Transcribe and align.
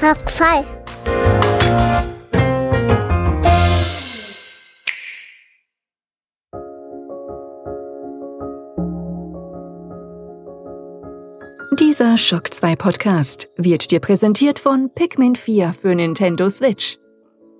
Top 0.00 0.16
5. 0.30 0.64
Dieser 11.80 12.16
Shock 12.16 12.54
2 12.54 12.76
Podcast 12.76 13.48
wird 13.56 13.90
dir 13.90 13.98
präsentiert 13.98 14.60
von 14.60 14.88
Pikmin 14.94 15.34
4 15.34 15.74
für 15.80 15.96
Nintendo 15.96 16.48
Switch. 16.48 16.98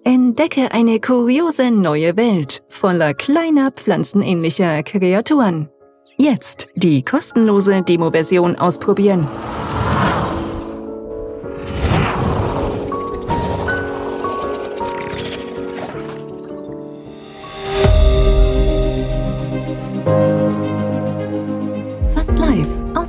Entdecke 0.05 0.71
eine 0.71 1.01
kuriose 1.01 1.73
neue 1.73 2.17
Welt 2.17 2.63
voller 2.69 3.15
kleiner 3.15 3.73
pflanzenähnlicher 3.73 4.85
Kreaturen. 4.85 5.71
Jetzt 6.17 6.69
die 6.77 7.03
kostenlose 7.03 7.83
Demo-Version 7.83 8.55
ausprobieren. 8.57 9.27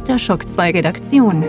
Der 0.09 0.17
Shock 0.17 0.51
2 0.51 0.71
Redaktion. 0.71 1.45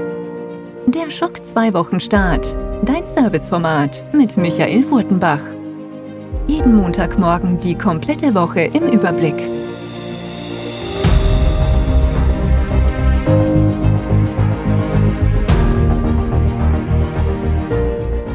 Der 0.87 1.09
Schock 1.09 1.46
2 1.46 1.73
Wochenstart. 1.73 2.59
Dein 2.82 3.06
Serviceformat 3.06 4.05
mit 4.12 4.37
Michael 4.37 4.82
Furtenbach. 4.82 5.41
Jeden 6.46 6.74
Montagmorgen 6.77 7.59
die 7.60 7.74
komplette 7.74 8.34
Woche 8.34 8.60
im 8.60 8.82
Überblick. 8.88 9.34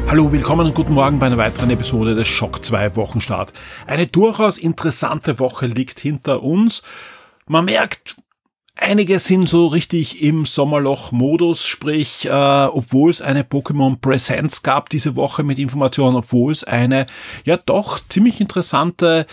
Hallo, 0.08 0.32
willkommen 0.32 0.66
und 0.66 0.74
guten 0.74 0.94
Morgen 0.94 1.20
bei 1.20 1.26
einer 1.26 1.36
weiteren 1.36 1.70
Episode 1.70 2.16
des 2.16 2.26
Schock 2.26 2.64
2 2.64 2.96
Wochenstart. 2.96 3.52
Eine 3.86 4.08
durchaus 4.08 4.58
interessante 4.58 5.38
Woche 5.38 5.66
liegt 5.66 6.00
hinter 6.00 6.42
uns. 6.42 6.82
Man 7.46 7.66
merkt, 7.66 8.16
Einige 8.78 9.18
sind 9.20 9.48
so 9.48 9.68
richtig 9.68 10.22
im 10.22 10.44
Sommerloch-Modus, 10.44 11.66
sprich, 11.66 12.26
äh, 12.26 12.30
obwohl 12.30 13.10
es 13.10 13.22
eine 13.22 13.42
Pokémon 13.42 13.96
Presents 13.98 14.62
gab 14.62 14.90
diese 14.90 15.16
Woche 15.16 15.42
mit 15.42 15.58
Informationen, 15.58 16.14
obwohl 16.14 16.52
es 16.52 16.62
eine 16.62 17.06
ja 17.44 17.56
doch 17.56 17.98
ziemlich 18.10 18.38
interessante, 18.38 19.26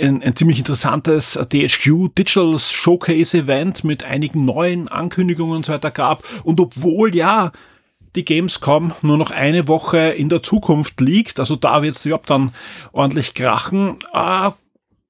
ein, 0.00 0.22
ein 0.22 0.34
ziemlich 0.34 0.58
interessantes 0.58 1.34
DHQ 1.34 2.08
Digital 2.16 2.58
Showcase 2.58 3.36
Event 3.36 3.84
mit 3.84 4.02
einigen 4.02 4.46
neuen 4.46 4.88
Ankündigungen 4.88 5.56
und 5.56 5.66
so 5.66 5.74
weiter 5.74 5.90
gab. 5.90 6.24
Und 6.42 6.58
obwohl 6.58 7.14
ja 7.14 7.52
die 8.16 8.24
Gamescom 8.24 8.92
nur 9.02 9.18
noch 9.18 9.30
eine 9.30 9.68
Woche 9.68 9.98
in 9.98 10.30
der 10.30 10.42
Zukunft 10.42 11.02
liegt, 11.02 11.38
also 11.38 11.54
da 11.54 11.82
wird 11.82 11.96
es 11.96 12.06
überhaupt 12.06 12.30
dann 12.30 12.52
ordentlich 12.92 13.34
krachen, 13.34 13.98
äh, 14.14 14.50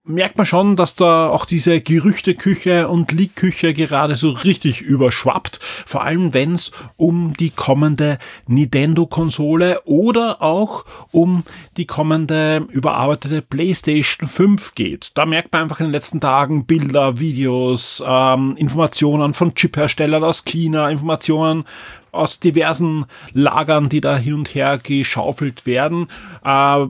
merkt 0.07 0.37
man 0.37 0.47
schon, 0.47 0.77
dass 0.77 0.95
da 0.95 1.29
auch 1.29 1.45
diese 1.45 1.81
Gerüchteküche 1.81 2.89
und 2.89 3.13
Leakküche 3.13 3.73
gerade 3.73 4.17
so 4.17 4.31
richtig 4.31 4.81
überschwappt. 4.81 5.59
Vor 5.85 6.05
allem, 6.05 6.33
wenn 6.33 6.53
es 6.53 6.71
um 6.97 7.35
die 7.35 7.51
kommende 7.51 8.19
Nintendo-Konsole 8.47 9.83
oder 9.85 10.43
auch 10.43 10.85
um 11.11 11.45
die 11.77 11.87
kommende 11.87 12.67
überarbeitete 12.71 13.43
PlayStation 13.43 14.29
5 14.29 14.75
geht. 14.75 15.11
Da 15.15 15.27
merkt 15.27 15.53
man 15.53 15.63
einfach 15.63 15.81
in 15.81 15.87
den 15.87 15.93
letzten 15.93 16.21
Tagen 16.21 16.67
Bilder, 16.67 17.19
Videos, 17.19 18.03
ähm, 18.07 18.55
Informationen 18.57 19.35
von 19.35 19.55
Chipherstellern 19.55 20.25
aus 20.25 20.45
China, 20.45 20.89
Informationen 20.89 21.65
aus 22.13 22.41
diversen 22.41 23.07
Lagern, 23.33 23.89
die 23.89 24.01
da 24.01 24.17
hin 24.17 24.35
und 24.35 24.55
her 24.55 24.79
geschaufelt 24.79 25.67
werden. 25.67 26.09
Äh, 26.45 26.87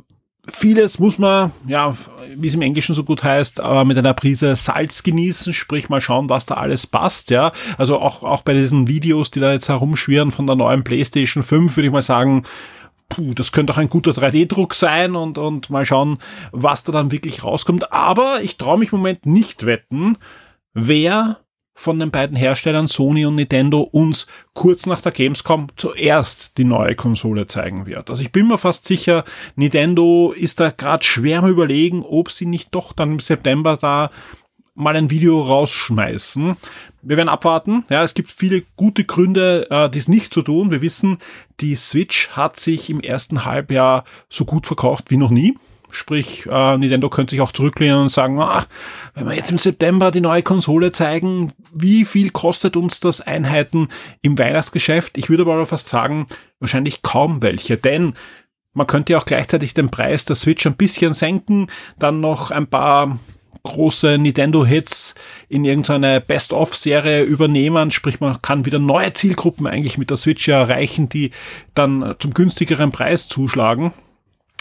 vieles 0.48 0.98
muss 0.98 1.18
man, 1.18 1.52
ja, 1.66 1.96
wie 2.36 2.46
es 2.46 2.54
im 2.54 2.62
Englischen 2.62 2.94
so 2.94 3.04
gut 3.04 3.22
heißt, 3.22 3.60
aber 3.60 3.84
mit 3.84 3.98
einer 3.98 4.14
Prise 4.14 4.56
Salz 4.56 5.02
genießen, 5.02 5.52
sprich 5.52 5.88
mal 5.88 6.00
schauen, 6.00 6.28
was 6.28 6.46
da 6.46 6.54
alles 6.54 6.86
passt, 6.86 7.30
ja. 7.30 7.52
Also 7.78 7.98
auch, 7.98 8.22
auch 8.22 8.42
bei 8.42 8.54
diesen 8.54 8.88
Videos, 8.88 9.30
die 9.30 9.40
da 9.40 9.52
jetzt 9.52 9.68
herumschwirren 9.68 10.30
von 10.30 10.46
der 10.46 10.56
neuen 10.56 10.84
PlayStation 10.84 11.42
5, 11.42 11.76
würde 11.76 11.86
ich 11.86 11.92
mal 11.92 12.02
sagen, 12.02 12.44
puh, 13.08 13.34
das 13.34 13.52
könnte 13.52 13.72
auch 13.72 13.78
ein 13.78 13.90
guter 13.90 14.12
3D-Druck 14.12 14.74
sein 14.74 15.16
und, 15.16 15.38
und 15.38 15.70
mal 15.70 15.86
schauen, 15.86 16.18
was 16.52 16.84
da 16.84 16.92
dann 16.92 17.12
wirklich 17.12 17.44
rauskommt. 17.44 17.92
Aber 17.92 18.40
ich 18.42 18.56
traue 18.56 18.78
mich 18.78 18.92
im 18.92 18.98
Moment 18.98 19.26
nicht 19.26 19.66
wetten, 19.66 20.18
wer 20.74 21.40
von 21.76 22.00
den 22.00 22.10
beiden 22.10 22.36
Herstellern 22.36 22.88
Sony 22.88 23.26
und 23.26 23.36
Nintendo 23.36 23.80
uns 23.80 24.26
kurz 24.54 24.86
nach 24.86 25.02
der 25.02 25.12
Gamescom 25.12 25.68
zuerst 25.76 26.58
die 26.58 26.64
neue 26.64 26.96
Konsole 26.96 27.46
zeigen 27.46 27.86
wird. 27.86 28.10
Also 28.10 28.22
ich 28.22 28.32
bin 28.32 28.48
mir 28.48 28.58
fast 28.58 28.86
sicher, 28.86 29.24
Nintendo 29.54 30.32
ist 30.32 30.58
da 30.58 30.70
gerade 30.70 31.04
schwer 31.04 31.40
am 31.40 31.48
überlegen, 31.48 32.02
ob 32.02 32.30
sie 32.32 32.46
nicht 32.46 32.74
doch 32.74 32.92
dann 32.92 33.12
im 33.12 33.20
September 33.20 33.76
da 33.76 34.10
mal 34.74 34.96
ein 34.96 35.10
Video 35.10 35.40
rausschmeißen. 35.42 36.56
Wir 37.02 37.16
werden 37.16 37.28
abwarten. 37.28 37.84
Ja, 37.88 38.02
es 38.02 38.14
gibt 38.14 38.32
viele 38.32 38.62
gute 38.76 39.04
Gründe, 39.04 39.70
äh, 39.70 39.90
dies 39.90 40.08
nicht 40.08 40.32
zu 40.32 40.42
tun. 40.42 40.70
Wir 40.70 40.82
wissen, 40.82 41.18
die 41.60 41.76
Switch 41.76 42.30
hat 42.30 42.58
sich 42.58 42.90
im 42.90 43.00
ersten 43.00 43.44
Halbjahr 43.44 44.04
so 44.28 44.44
gut 44.44 44.66
verkauft 44.66 45.10
wie 45.10 45.16
noch 45.16 45.30
nie. 45.30 45.56
Sprich, 45.90 46.46
äh, 46.50 46.76
Nintendo 46.76 47.08
könnte 47.08 47.30
sich 47.30 47.40
auch 47.40 47.52
zurücklehnen 47.52 48.02
und 48.02 48.08
sagen, 48.10 48.40
ah, 48.40 48.66
wenn 49.14 49.26
wir 49.26 49.34
jetzt 49.34 49.50
im 49.50 49.58
September 49.58 50.10
die 50.10 50.20
neue 50.20 50.42
Konsole 50.42 50.92
zeigen, 50.92 51.52
wie 51.76 52.04
viel 52.04 52.30
kostet 52.30 52.76
uns 52.76 53.00
das 53.00 53.20
Einheiten 53.20 53.88
im 54.22 54.38
Weihnachtsgeschäft? 54.38 55.18
Ich 55.18 55.28
würde 55.28 55.42
aber 55.42 55.66
fast 55.66 55.88
sagen, 55.88 56.26
wahrscheinlich 56.58 57.02
kaum 57.02 57.42
welche, 57.42 57.76
denn 57.76 58.14
man 58.72 58.86
könnte 58.86 59.14
ja 59.14 59.18
auch 59.18 59.24
gleichzeitig 59.24 59.74
den 59.74 59.90
Preis 59.90 60.24
der 60.24 60.36
Switch 60.36 60.66
ein 60.66 60.76
bisschen 60.76 61.14
senken, 61.14 61.68
dann 61.98 62.20
noch 62.20 62.50
ein 62.50 62.66
paar 62.66 63.18
große 63.62 64.18
Nintendo-Hits 64.18 65.14
in 65.48 65.64
irgendeine 65.64 66.20
Best-of-Serie 66.20 67.22
übernehmen, 67.22 67.90
sprich 67.90 68.20
man 68.20 68.40
kann 68.40 68.64
wieder 68.64 68.78
neue 68.78 69.12
Zielgruppen 69.12 69.66
eigentlich 69.66 69.98
mit 69.98 70.10
der 70.10 70.16
Switch 70.16 70.46
erreichen, 70.46 71.08
die 71.08 71.32
dann 71.74 72.14
zum 72.18 72.32
günstigeren 72.32 72.92
Preis 72.92 73.28
zuschlagen. 73.28 73.92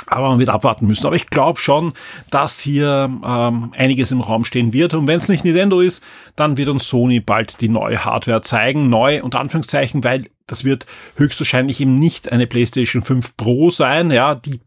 Aber 0.07 0.29
man 0.29 0.39
wird 0.39 0.49
abwarten 0.49 0.87
müssen. 0.87 1.05
Aber 1.07 1.15
ich 1.15 1.29
glaube 1.29 1.59
schon, 1.59 1.93
dass 2.29 2.59
hier 2.59 3.09
ähm, 3.25 3.73
einiges 3.75 4.11
im 4.11 4.21
Raum 4.21 4.43
stehen 4.43 4.73
wird. 4.73 4.93
Und 4.93 5.07
wenn 5.07 5.17
es 5.17 5.29
nicht 5.29 5.45
Nintendo 5.45 5.79
ist, 5.79 6.03
dann 6.35 6.57
wird 6.57 6.69
uns 6.69 6.87
Sony 6.87 7.19
bald 7.19 7.61
die 7.61 7.69
neue 7.69 8.03
Hardware 8.03 8.41
zeigen. 8.41 8.89
Neu 8.89 9.23
unter 9.23 9.39
Anführungszeichen, 9.39 10.03
weil 10.03 10.29
das 10.47 10.63
wird 10.63 10.85
höchstwahrscheinlich 11.15 11.81
eben 11.81 11.95
nicht 11.95 12.31
eine 12.31 12.45
PlayStation 12.45 13.03
5 13.03 13.35
Pro 13.37 13.71
sein. 13.71 14.11
Ja, 14.11 14.35
die 14.35 14.59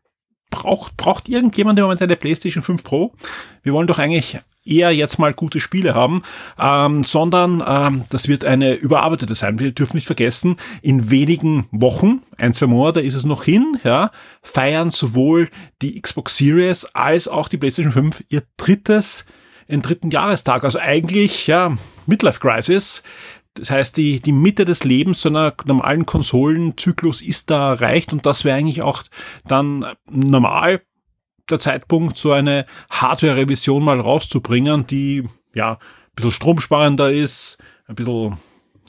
braucht, 0.51 0.97
braucht 0.97 1.29
irgendjemand 1.29 1.79
im 1.79 1.85
Moment 1.85 2.03
eine 2.03 2.17
PlayStation 2.17 2.63
5 2.63 2.83
Pro? 2.83 3.13
Wir 3.63 3.73
wollen 3.73 3.87
doch 3.87 3.99
eigentlich 3.99 4.39
eher 4.69 4.91
jetzt 4.95 5.19
mal 5.19 5.35
gute 5.35 5.61
Spiele 5.61 5.95
haben, 5.95 6.23
ähm, 6.59 7.03
sondern 7.05 7.63
ähm, 7.67 8.05
das 8.11 8.29
wird 8.29 8.45
eine 8.45 8.75
überarbeitete 8.75 9.35
sein. 9.35 9.59
Wir 9.59 9.73
dürfen 9.73 9.97
nicht 9.97 10.07
vergessen, 10.07 10.57
in 10.83 11.11
wenigen 11.11 11.67
Wochen, 11.71 12.21
ein, 12.37 12.53
zwei 12.53 12.67
Monate 12.67 13.01
ist 13.01 13.15
es 13.15 13.25
noch 13.25 13.45
hin, 13.45 13.79
ja, 13.85 14.11
feiern 14.43 14.91
sowohl 14.91 15.49
die 15.83 16.01
Xbox 16.01 16.37
Series 16.37 16.85
als 16.95 17.29
auch 17.29 17.49
die 17.49 17.57
PlayStation 17.57 17.93
5 17.93 18.25
ihr 18.29 18.43
drittes, 18.57 19.27
ihren 19.69 19.83
dritten 19.83 20.11
Jahrestag. 20.11 20.65
Also 20.65 20.79
eigentlich, 20.79 21.47
ja, 21.47 21.77
Midlife 22.07 22.41
Crisis. 22.41 23.03
Das 23.55 23.71
heißt, 23.71 23.97
die, 23.97 24.21
die 24.21 24.33
Mitte 24.33 24.65
des 24.65 24.85
Lebens 24.85 25.21
so 25.21 25.29
einer 25.29 25.55
normalen 25.65 26.07
Konsolenzyklus 26.07 27.23
ist 27.23 27.51
da 27.51 27.73
erreicht 27.73 28.13
und 28.13 28.25
das 28.25 28.45
wäre 28.45 28.57
eigentlich 28.57 28.83
auch 28.83 29.03
dann 29.47 29.85
normal 30.09 30.83
der 31.51 31.59
Zeitpunkt, 31.59 32.17
so 32.17 32.33
eine 32.33 32.65
Hardware-Revision 32.91 33.83
mal 33.83 34.01
rauszubringen, 34.01 34.87
die 34.87 35.25
ja 35.55 35.73
ein 35.73 35.79
bisschen 36.15 36.31
stromsparender 36.31 37.13
ist, 37.13 37.59
ein 37.87 37.95
bisschen 37.95 38.39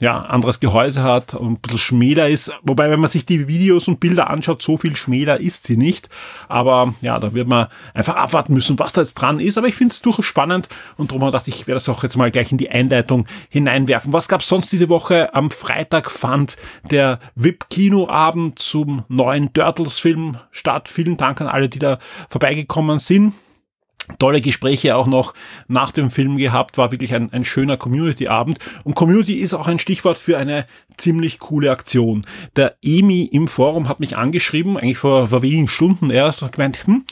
ja, 0.00 0.18
anderes 0.18 0.60
Gehäuse 0.60 1.02
hat 1.02 1.34
und 1.34 1.52
ein 1.52 1.60
bisschen 1.60 1.78
schmäler 1.78 2.28
ist. 2.28 2.50
Wobei, 2.62 2.90
wenn 2.90 3.00
man 3.00 3.10
sich 3.10 3.26
die 3.26 3.46
Videos 3.48 3.86
und 3.86 4.00
Bilder 4.00 4.30
anschaut, 4.30 4.62
so 4.62 4.78
viel 4.78 4.96
schmäler 4.96 5.40
ist 5.40 5.66
sie 5.66 5.76
nicht. 5.76 6.08
Aber 6.48 6.94
ja, 7.02 7.18
da 7.18 7.34
wird 7.34 7.46
man 7.46 7.68
einfach 7.92 8.16
abwarten 8.16 8.54
müssen, 8.54 8.78
was 8.78 8.94
da 8.94 9.02
jetzt 9.02 9.14
dran 9.14 9.40
ist. 9.40 9.58
Aber 9.58 9.68
ich 9.68 9.74
finde 9.74 9.92
es 9.92 10.00
durchaus 10.00 10.24
spannend 10.24 10.68
und 10.96 11.12
darum 11.12 11.30
dachte 11.30 11.50
ich, 11.50 11.66
werde 11.66 11.76
das 11.76 11.88
auch 11.88 12.02
jetzt 12.02 12.16
mal 12.16 12.30
gleich 12.30 12.50
in 12.50 12.58
die 12.58 12.70
Einleitung 12.70 13.26
hineinwerfen. 13.50 14.12
Was 14.12 14.28
gab 14.28 14.42
sonst 14.42 14.72
diese 14.72 14.88
Woche? 14.88 15.34
Am 15.34 15.50
Freitag 15.50 16.10
fand 16.10 16.56
der 16.90 17.20
VIP-Kinoabend 17.34 18.58
zum 18.58 19.04
neuen 19.08 19.52
Turtles-Film 19.52 20.38
statt. 20.50 20.88
Vielen 20.88 21.18
Dank 21.18 21.42
an 21.42 21.46
alle, 21.46 21.68
die 21.68 21.78
da 21.78 21.98
vorbeigekommen 22.30 22.98
sind 22.98 23.34
tolle 24.18 24.40
Gespräche 24.40 24.96
auch 24.96 25.06
noch 25.06 25.34
nach 25.68 25.90
dem 25.90 26.10
Film 26.10 26.36
gehabt, 26.36 26.78
war 26.78 26.92
wirklich 26.92 27.14
ein, 27.14 27.32
ein 27.32 27.44
schöner 27.44 27.76
Community-Abend. 27.76 28.58
Und 28.84 28.94
Community 28.94 29.34
ist 29.34 29.54
auch 29.54 29.68
ein 29.68 29.78
Stichwort 29.78 30.18
für 30.18 30.38
eine 30.38 30.66
ziemlich 30.96 31.38
coole 31.38 31.70
Aktion. 31.70 32.22
Der 32.56 32.76
Emi 32.82 33.24
im 33.24 33.48
Forum 33.48 33.88
hat 33.88 34.00
mich 34.00 34.16
angeschrieben, 34.16 34.76
eigentlich 34.76 34.98
vor, 34.98 35.28
vor 35.28 35.42
wenigen 35.42 35.68
Stunden 35.68 36.10
erst, 36.10 36.42
und 36.42 36.52
gemeint, 36.52 36.86
hm, 36.86 37.04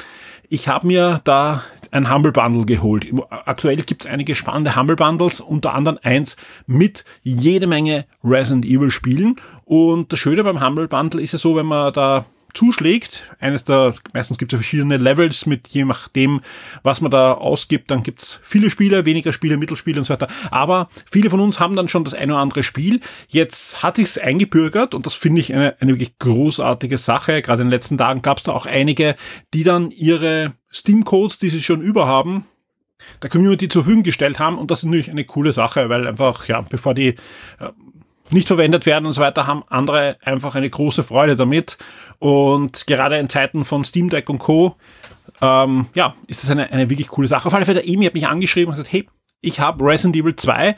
Ich 0.49 0.67
habe 0.67 0.87
mir 0.87 1.21
da 1.25 1.63
ein 1.91 2.13
Humble 2.13 2.33
Bundle 2.33 2.65
geholt. 2.65 3.07
Aktuell 3.31 3.77
gibt 3.77 4.05
es 4.05 4.11
einige 4.11 4.35
spannende 4.35 4.77
Humble 4.77 4.97
Bundles, 4.97 5.41
unter 5.41 5.75
anderem 5.75 5.99
eins 6.03 6.37
mit 6.67 7.05
jede 7.23 7.67
Menge 7.67 8.07
Resident 8.25 8.65
Evil 8.65 8.91
Spielen. 8.91 9.37
Und 9.65 10.13
das 10.13 10.19
Schöne 10.19 10.45
beim 10.45 10.65
Humble 10.65 10.89
Bundle 10.89 11.21
ist 11.21 11.33
ja 11.33 11.39
so, 11.39 11.57
wenn 11.57 11.67
man 11.67 11.93
da 11.93 12.25
zuschlägt. 12.55 13.25
Eines 13.41 13.65
der, 13.65 13.95
meistens 14.13 14.39
gibt 14.39 14.53
es 14.53 14.57
ja 14.57 14.63
verschiedene 14.63 14.97
Levels 14.97 15.47
mit 15.47 15.69
je 15.69 15.85
nachdem, 15.85 16.41
was 16.83 17.01
man 17.01 17.11
da 17.11 17.33
ausgibt. 17.33 17.91
Dann 17.91 18.03
gibt 18.03 18.23
es 18.23 18.41
viele 18.43 18.71
Spiele, 18.71 19.05
weniger 19.05 19.33
Spiele, 19.33 19.57
Mittelspiele 19.57 19.99
und 19.99 20.05
so 20.05 20.13
weiter. 20.13 20.29
Aber 20.51 20.89
viele 21.11 21.31
von 21.31 21.41
uns 21.41 21.61
haben 21.61 21.77
dann 21.77 21.89
schon 21.89 22.05
das 22.05 22.15
eine 22.15 22.33
oder 22.33 22.43
andere 22.43 22.63
Spiel. 22.63 23.01
Jetzt 23.29 23.83
hat 23.83 23.97
sich's 23.97 24.19
eingebürgert 24.19 24.95
und 24.95 25.07
das 25.07 25.15
finde 25.15 25.41
ich 25.41 25.53
eine, 25.55 25.81
eine 25.81 25.93
wirklich 25.93 26.19
großartige 26.19 26.99
Sache. 26.99 27.43
Gerade 27.43 27.63
in 27.63 27.69
den 27.69 27.73
letzten 27.73 27.99
Tagen 27.99 28.23
gab 28.23 28.39
es 28.39 28.45
da 28.45 28.53
auch 28.53 28.67
einige, 28.67 29.17
die 29.55 29.65
dann 29.65 29.91
ihre 29.91 30.55
Steam-Codes, 30.73 31.39
die 31.39 31.49
sie 31.49 31.63
schon 31.63 31.81
über 31.81 32.07
haben, 32.07 32.45
der 33.23 33.31
Community 33.31 33.69
zur 33.69 33.83
Verfügung 33.83 34.03
gestellt 34.03 34.39
haben 34.39 34.59
und 34.59 34.71
das 34.71 34.81
ist 34.81 34.87
natürlich 34.87 35.11
eine 35.11 35.25
coole 35.25 35.53
Sache, 35.53 35.89
weil 35.89 36.07
einfach, 36.07 36.49
ja, 36.49 36.61
bevor 36.61 36.95
die 36.95 37.09
äh, 37.09 37.71
nicht 38.31 38.49
verwendet 38.49 38.87
werden 38.87 39.07
und 39.07 39.13
so 39.13 39.21
weiter, 39.21 39.47
haben 39.47 39.65
andere 39.69 40.17
einfach 40.23 40.55
eine 40.55 40.69
große 40.69 41.03
Freude 41.03 41.37
damit. 41.37 41.79
Und 42.19 42.87
gerade 42.87 43.19
in 43.19 43.29
Zeiten 43.29 43.65
von 43.65 43.85
Steam 43.85 44.09
Deck 44.09 44.29
und 44.29 44.39
Co. 44.39 44.77
Ähm, 45.41 45.87
ja, 45.95 46.15
ist 46.27 46.45
es 46.45 46.51
eine, 46.51 46.71
eine 46.71 46.91
wirklich 46.91 47.09
coole 47.09 47.29
Sache. 47.29 47.47
Auf 47.47 47.55
alle 47.55 47.65
Fälle, 47.65 47.83
der 47.83 47.89
Emi 47.89 48.07
hat 48.07 48.15
mich 48.15 48.27
angeschrieben 48.27 48.71
und 48.71 48.77
gesagt, 48.77 48.93
hey, 48.93 49.09
ich 49.41 49.61
habe 49.61 49.85
Resident 49.85 50.17
Evil 50.17 50.35
2, 50.35 50.75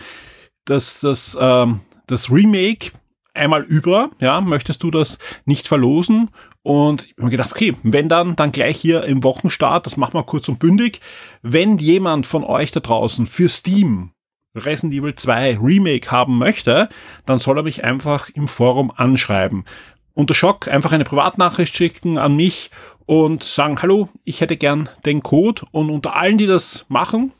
das, 0.66 1.00
das, 1.00 1.36
ähm, 1.40 1.80
das 2.06 2.30
Remake 2.30 2.92
einmal 3.32 3.62
über, 3.62 4.10
ja, 4.20 4.40
möchtest 4.40 4.82
du 4.82 4.90
das 4.90 5.18
nicht 5.44 5.68
verlosen? 5.68 6.30
Und 6.62 7.04
ich 7.04 7.12
habe 7.12 7.24
mir 7.24 7.30
gedacht, 7.30 7.52
okay, 7.52 7.74
wenn 7.82 8.08
dann, 8.08 8.36
dann 8.36 8.52
gleich 8.52 8.78
hier 8.78 9.04
im 9.04 9.24
Wochenstart, 9.24 9.86
das 9.86 9.96
machen 9.96 10.14
wir 10.14 10.24
kurz 10.24 10.48
und 10.48 10.58
bündig. 10.58 11.00
Wenn 11.42 11.78
jemand 11.78 12.26
von 12.26 12.44
euch 12.44 12.70
da 12.70 12.80
draußen 12.80 13.26
für 13.26 13.48
Steam 13.48 14.12
Resident 14.54 14.94
Evil 14.94 15.14
2 15.14 15.58
Remake 15.58 16.10
haben 16.10 16.38
möchte, 16.38 16.88
dann 17.26 17.38
soll 17.38 17.58
er 17.58 17.62
mich 17.62 17.84
einfach 17.84 18.28
im 18.30 18.48
Forum 18.48 18.90
anschreiben. 18.94 19.64
Unter 20.14 20.34
Schock 20.34 20.68
einfach 20.68 20.92
eine 20.92 21.04
Privatnachricht 21.04 21.74
schicken 21.74 22.18
an 22.18 22.34
mich 22.34 22.70
und 23.06 23.44
sagen, 23.44 23.80
hallo, 23.80 24.08
ich 24.24 24.40
hätte 24.40 24.56
gern 24.56 24.88
den 25.04 25.22
Code 25.22 25.62
und 25.70 25.88
unter 25.88 26.16
allen, 26.16 26.36
die 26.36 26.46
das 26.46 26.84
machen, 26.88 27.32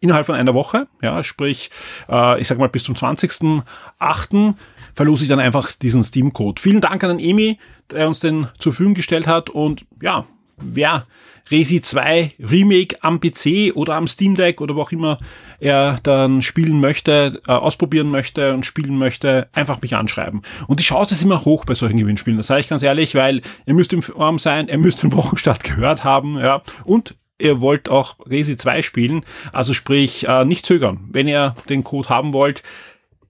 innerhalb 0.00 0.26
von 0.26 0.34
einer 0.34 0.54
Woche, 0.54 0.88
ja, 1.02 1.22
sprich, 1.22 1.70
äh, 2.08 2.40
ich 2.40 2.48
sag 2.48 2.58
mal 2.58 2.68
bis 2.68 2.84
zum 2.84 2.94
20.08., 2.94 4.54
verlose 4.94 5.24
ich 5.24 5.28
dann 5.28 5.40
einfach 5.40 5.72
diesen 5.72 6.02
Steam-Code. 6.02 6.60
Vielen 6.60 6.80
Dank 6.80 7.04
an 7.04 7.18
den 7.18 7.26
Emi, 7.26 7.58
der 7.90 8.08
uns 8.08 8.20
den 8.20 8.48
zur 8.58 8.72
Verfügung 8.72 8.94
gestellt 8.94 9.26
hat 9.26 9.50
und 9.50 9.84
ja, 10.00 10.24
wer 10.56 11.06
Resi 11.50 11.80
2 11.80 12.32
Remake 12.40 12.96
am 13.02 13.20
PC 13.20 13.74
oder 13.74 13.94
am 13.94 14.08
Steam 14.08 14.34
Deck 14.34 14.60
oder 14.60 14.74
wo 14.74 14.82
auch 14.82 14.92
immer 14.92 15.18
er 15.60 15.98
dann 16.02 16.42
spielen 16.42 16.80
möchte, 16.80 17.40
äh, 17.46 17.52
ausprobieren 17.52 18.10
möchte 18.10 18.52
und 18.52 18.66
spielen 18.66 18.98
möchte, 18.98 19.48
einfach 19.52 19.80
mich 19.80 19.94
anschreiben. 19.94 20.42
Und 20.66 20.80
die 20.80 20.84
Chance 20.84 21.14
ist 21.14 21.22
immer 21.22 21.44
hoch 21.44 21.64
bei 21.64 21.74
solchen 21.74 21.98
Gewinnspielen, 21.98 22.36
das 22.36 22.48
sage 22.48 22.60
ich 22.60 22.68
ganz 22.68 22.82
ehrlich, 22.82 23.14
weil 23.14 23.42
ihr 23.64 23.74
müsst 23.74 23.92
im 23.92 24.02
Form 24.02 24.38
sein, 24.38 24.68
ihr 24.68 24.78
müsst 24.78 25.02
den 25.02 25.12
Wochenstart 25.16 25.62
gehört 25.62 26.04
haben, 26.04 26.38
ja, 26.38 26.62
und 26.84 27.14
ihr 27.38 27.60
wollt 27.60 27.88
auch 27.88 28.16
Resi 28.26 28.56
2 28.56 28.82
spielen, 28.82 29.24
also 29.52 29.72
sprich, 29.72 30.26
äh, 30.26 30.44
nicht 30.44 30.66
zögern. 30.66 31.08
Wenn 31.10 31.28
ihr 31.28 31.54
den 31.68 31.84
Code 31.84 32.08
haben 32.08 32.32
wollt, 32.32 32.62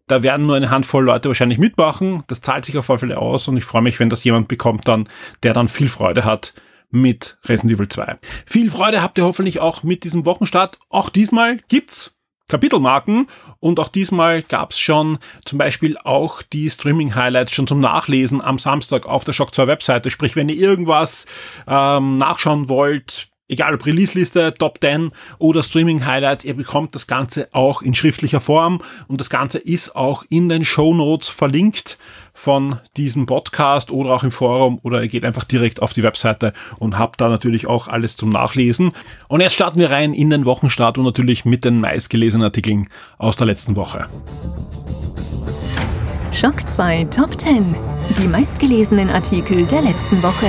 da 0.07 0.23
werden 0.23 0.47
nur 0.47 0.55
eine 0.55 0.71
Handvoll 0.71 1.05
Leute 1.05 1.29
wahrscheinlich 1.29 1.59
mitmachen. 1.59 2.23
Das 2.29 2.41
zahlt 2.41 2.65
sich 2.65 2.79
auf 2.79 2.89
alle 2.89 3.01
Fälle 3.01 3.19
aus 3.19 3.49
und 3.49 3.57
ich 3.57 3.65
freue 3.65 3.83
mich, 3.83 3.99
wenn 3.99 4.09
das 4.09 4.23
jemand 4.23 4.47
bekommt 4.47 4.87
dann, 4.87 5.09
der 5.43 5.53
dann 5.53 5.67
viel 5.67 5.89
Freude 5.89 6.25
hat 6.25 6.55
mit 6.91 7.39
Resident 7.45 7.73
Evil 7.73 7.89
2. 7.89 8.19
Viel 8.47 8.71
Freude 8.71 9.03
habt 9.03 9.19
ihr 9.19 9.25
hoffentlich 9.25 9.61
auch 9.61 9.83
mit 9.83 10.05
diesem 10.05 10.27
Wochenstart. 10.27 10.79
Auch 10.89 11.11
diesmal 11.11 11.59
gibt's 11.69 12.17
Kapitelmarken 12.49 13.27
und 13.59 13.81
auch 13.81 13.89
diesmal 13.89 14.43
gab's 14.43 14.79
schon 14.79 15.19
zum 15.45 15.59
Beispiel 15.59 15.97
auch 15.99 16.43
die 16.43 16.71
Streaming-Highlights 16.71 17.53
schon 17.53 17.67
zum 17.67 17.81
Nachlesen 17.81 18.41
am 18.41 18.61
Samstag 18.61 19.05
auf 19.07 19.25
der 19.25 19.33
Shock 19.33 19.53
2 19.53 19.67
Webseite. 19.67 20.11
Sprich, 20.11 20.37
wenn 20.37 20.49
ihr 20.49 20.57
irgendwas 20.57 21.27
ähm, 21.67 22.19
nachschauen 22.19 22.69
wollt, 22.69 23.29
egal 23.49 23.75
ob 23.75 23.87
Release-Liste, 23.87 24.55
Top 24.59 24.79
10 24.81 25.11
oder 25.39 25.63
Streaming-Highlights, 25.63 26.45
ihr 26.45 26.55
bekommt 26.55 26.95
das 26.95 27.07
Ganze 27.07 27.49
auch 27.53 27.83
in 27.83 27.95
schriftlicher 27.95 28.41
Form 28.41 28.81
und 29.09 29.21
das 29.21 29.31
Ganze 29.31 29.59
ist 29.59 29.95
auch 29.95 30.25
in 30.29 30.49
den 30.49 30.65
Show 30.65 30.95
Notes 30.95 31.29
verlinkt 31.29 31.99
von 32.33 32.81
diesem 32.97 33.27
Podcast 33.27 33.91
oder 33.91 34.11
auch 34.11 34.23
im 34.23 34.31
Forum 34.31 34.79
oder 34.83 35.03
ihr 35.03 35.09
geht 35.09 35.25
einfach 35.25 35.45
direkt 35.45 35.81
auf 35.81 35.93
die 35.93 36.03
Webseite 36.03 36.53
und 36.79 36.99
habt 36.99 37.21
da 37.21 37.29
natürlich 37.29 37.67
auch 37.67 37.89
alles 37.89 38.17
zum 38.17 38.31
Nachlesen. 38.31 38.93
Und 39.29 39.41
jetzt 39.41 39.55
starten 39.55 39.79
wir 39.79 39.91
rein 39.91 40.13
in 40.13 40.31
den 40.31 40.45
Wochenstart 40.45 40.99
und 40.99 41.05
natürlich 41.05 41.45
mit 41.45 41.65
den 41.65 41.81
meistgelesenen 41.81 42.45
Artikeln 42.45 42.89
aus 43.19 43.37
der 43.37 43.47
letzten 43.47 43.77
Woche. 43.77 44.07
Schock 46.33 46.69
2 46.69 47.05
Top 47.05 47.41
10. 47.41 47.75
Die 48.19 48.29
meistgelesenen 48.29 49.09
Artikel 49.09 49.65
der 49.65 49.83
letzten 49.83 50.23
Woche. 50.23 50.47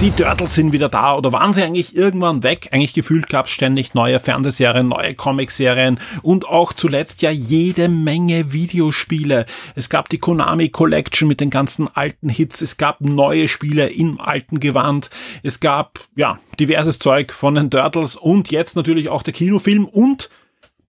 Die 0.00 0.12
Turtles 0.12 0.54
sind 0.54 0.72
wieder 0.72 0.88
da 0.88 1.16
oder 1.16 1.32
waren 1.32 1.52
sie 1.52 1.64
eigentlich 1.64 1.96
irgendwann 1.96 2.44
weg? 2.44 2.68
Eigentlich 2.70 2.94
gefühlt 2.94 3.28
gab 3.28 3.46
es 3.46 3.50
ständig 3.50 3.94
neue 3.94 4.20
Fernsehserien, 4.20 4.86
neue 4.86 5.16
Comicserien 5.16 5.98
und 6.22 6.46
auch 6.46 6.72
zuletzt 6.72 7.20
ja 7.20 7.30
jede 7.30 7.88
Menge 7.88 8.52
Videospiele. 8.52 9.44
Es 9.74 9.90
gab 9.90 10.08
die 10.08 10.18
Konami 10.18 10.68
Collection 10.68 11.26
mit 11.26 11.40
den 11.40 11.50
ganzen 11.50 11.88
alten 11.96 12.28
Hits, 12.28 12.62
es 12.62 12.76
gab 12.76 13.00
neue 13.00 13.48
Spiele 13.48 13.88
im 13.88 14.20
alten 14.20 14.60
Gewand, 14.60 15.10
es 15.42 15.58
gab 15.58 15.98
ja 16.14 16.38
diverses 16.60 17.00
Zeug 17.00 17.32
von 17.32 17.56
den 17.56 17.68
Turtles 17.68 18.14
und 18.14 18.52
jetzt 18.52 18.76
natürlich 18.76 19.08
auch 19.08 19.24
der 19.24 19.34
Kinofilm 19.34 19.84
und 19.84 20.30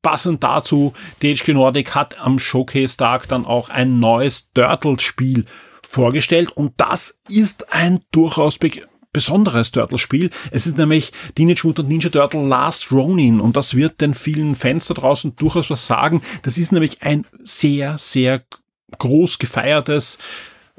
passend 0.04 0.44
dazu, 0.44 0.94
DHG 1.24 1.54
Nordic 1.54 1.96
hat 1.96 2.20
am 2.20 2.38
Showcase-Tag 2.38 3.28
dann 3.28 3.48
auch 3.48 3.70
ein 3.70 4.00
neues 4.00 4.52
Turtles-Spiel 4.54 5.46
vorgestellt 5.82 6.52
und 6.52 6.74
das 6.78 7.20
ist 7.28 7.74
ein 7.74 8.02
durchaus 8.12 8.60
besonderes 9.20 9.72
Turtle-Spiel. 9.72 10.30
Es 10.50 10.66
ist 10.66 10.78
nämlich 10.78 11.12
Teenage 11.36 11.68
Mutant 11.68 11.90
Ninja 11.90 12.10
Turtle 12.10 12.48
Last 12.48 12.90
Ronin 12.90 13.42
und 13.42 13.58
das 13.58 13.76
wird 13.76 14.00
den 14.00 14.14
vielen 14.14 14.56
Fans 14.56 14.88
da 14.88 14.94
draußen 14.94 15.36
durchaus 15.36 15.70
was 15.70 15.86
sagen. 15.86 16.22
Das 16.44 16.58
ist 16.58 16.72
nämlich 16.72 17.02
ein 17.02 17.26
sehr, 17.44 17.98
sehr 17.98 18.44
groß 18.98 19.38
gefeiertes 19.38 20.20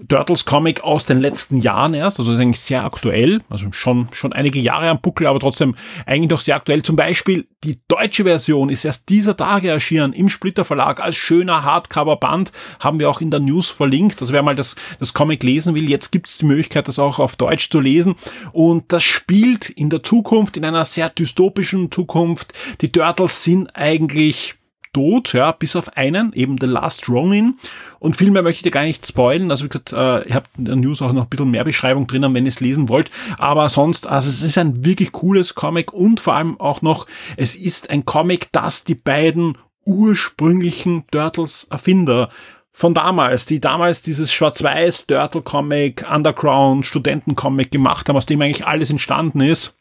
Turtles 0.08 0.44
Comic 0.44 0.82
aus 0.82 1.04
den 1.04 1.20
letzten 1.20 1.60
Jahren 1.60 1.94
erst, 1.94 2.18
also 2.18 2.32
ist 2.32 2.38
eigentlich 2.38 2.60
sehr 2.60 2.84
aktuell, 2.84 3.42
also 3.48 3.66
schon, 3.72 4.08
schon 4.12 4.32
einige 4.32 4.58
Jahre 4.58 4.88
am 4.88 5.00
Buckel, 5.00 5.26
aber 5.26 5.40
trotzdem 5.40 5.74
eigentlich 6.06 6.30
noch 6.30 6.40
sehr 6.40 6.56
aktuell. 6.56 6.82
Zum 6.82 6.96
Beispiel 6.96 7.46
die 7.64 7.78
deutsche 7.88 8.24
Version 8.24 8.70
ist 8.70 8.84
erst 8.84 9.08
dieser 9.08 9.36
Tage 9.36 9.68
erschienen 9.68 10.12
im 10.12 10.28
Splitter 10.28 10.64
Verlag 10.64 11.00
als 11.00 11.16
schöner 11.16 11.64
Hardcover-Band, 11.64 12.52
haben 12.80 12.98
wir 12.98 13.10
auch 13.10 13.20
in 13.20 13.30
der 13.30 13.40
News 13.40 13.68
verlinkt. 13.68 14.20
Also 14.20 14.32
wer 14.32 14.42
mal 14.42 14.54
das, 14.54 14.76
das 14.98 15.12
Comic 15.12 15.42
lesen 15.42 15.74
will, 15.74 15.88
jetzt 15.88 16.10
gibt 16.10 16.28
es 16.28 16.38
die 16.38 16.46
Möglichkeit, 16.46 16.88
das 16.88 16.98
auch 16.98 17.18
auf 17.18 17.36
Deutsch 17.36 17.70
zu 17.70 17.80
lesen. 17.80 18.14
Und 18.52 18.92
das 18.92 19.02
spielt 19.02 19.70
in 19.70 19.90
der 19.90 20.02
Zukunft, 20.02 20.56
in 20.56 20.64
einer 20.64 20.84
sehr 20.84 21.10
dystopischen 21.10 21.90
Zukunft. 21.90 22.52
Die 22.80 22.90
Turtles 22.90 23.44
sind 23.44 23.76
eigentlich 23.76 24.54
tot, 24.92 25.32
ja, 25.32 25.52
bis 25.52 25.76
auf 25.76 25.96
einen, 25.96 26.32
eben 26.32 26.56
The 26.60 26.66
Last 26.66 27.08
Ronin. 27.08 27.56
Und 27.98 28.16
viel 28.16 28.30
mehr 28.30 28.42
möchte 28.42 28.58
ich 28.58 28.62
dir 28.62 28.70
gar 28.70 28.84
nicht 28.84 29.06
spoilen. 29.06 29.50
Also 29.50 29.64
wie 29.64 29.68
gesagt, 29.68 29.92
äh, 29.92 30.28
ihr 30.28 30.34
habt 30.34 30.50
in 30.58 30.64
der 30.64 30.76
News 30.76 31.02
auch 31.02 31.12
noch 31.12 31.24
ein 31.24 31.28
bisschen 31.28 31.50
mehr 31.50 31.64
Beschreibung 31.64 32.06
drinnen, 32.06 32.34
wenn 32.34 32.44
ihr 32.44 32.50
es 32.50 32.60
lesen 32.60 32.88
wollt. 32.88 33.10
Aber 33.38 33.68
sonst, 33.68 34.06
also 34.06 34.28
es 34.28 34.42
ist 34.42 34.58
ein 34.58 34.84
wirklich 34.84 35.12
cooles 35.12 35.54
Comic 35.54 35.92
und 35.92 36.20
vor 36.20 36.34
allem 36.34 36.60
auch 36.60 36.82
noch, 36.82 37.06
es 37.36 37.54
ist 37.54 37.90
ein 37.90 38.04
Comic, 38.04 38.48
das 38.52 38.84
die 38.84 38.94
beiden 38.94 39.56
ursprünglichen 39.84 41.04
Turtles-Erfinder 41.10 42.30
von 42.72 42.94
damals, 42.94 43.46
die 43.46 43.60
damals 43.60 44.02
dieses 44.02 44.32
schwarz-weiß 44.32 45.06
Turtle-Comic, 45.06 46.06
Underground, 46.10 46.86
Studenten-Comic 46.86 47.70
gemacht 47.70 48.08
haben, 48.08 48.16
aus 48.16 48.26
dem 48.26 48.40
eigentlich 48.40 48.66
alles 48.66 48.90
entstanden 48.90 49.40
ist. 49.40 49.76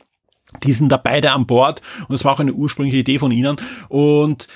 Die 0.63 0.73
sind 0.73 0.91
da 0.91 0.97
beide 0.97 1.31
an 1.31 1.45
Bord 1.45 1.81
und 2.01 2.11
das 2.11 2.25
war 2.25 2.33
auch 2.33 2.39
eine 2.39 2.53
ursprüngliche 2.53 2.97
Idee 2.97 3.19
von 3.19 3.31
ihnen. 3.31 3.57
Und 3.87 4.47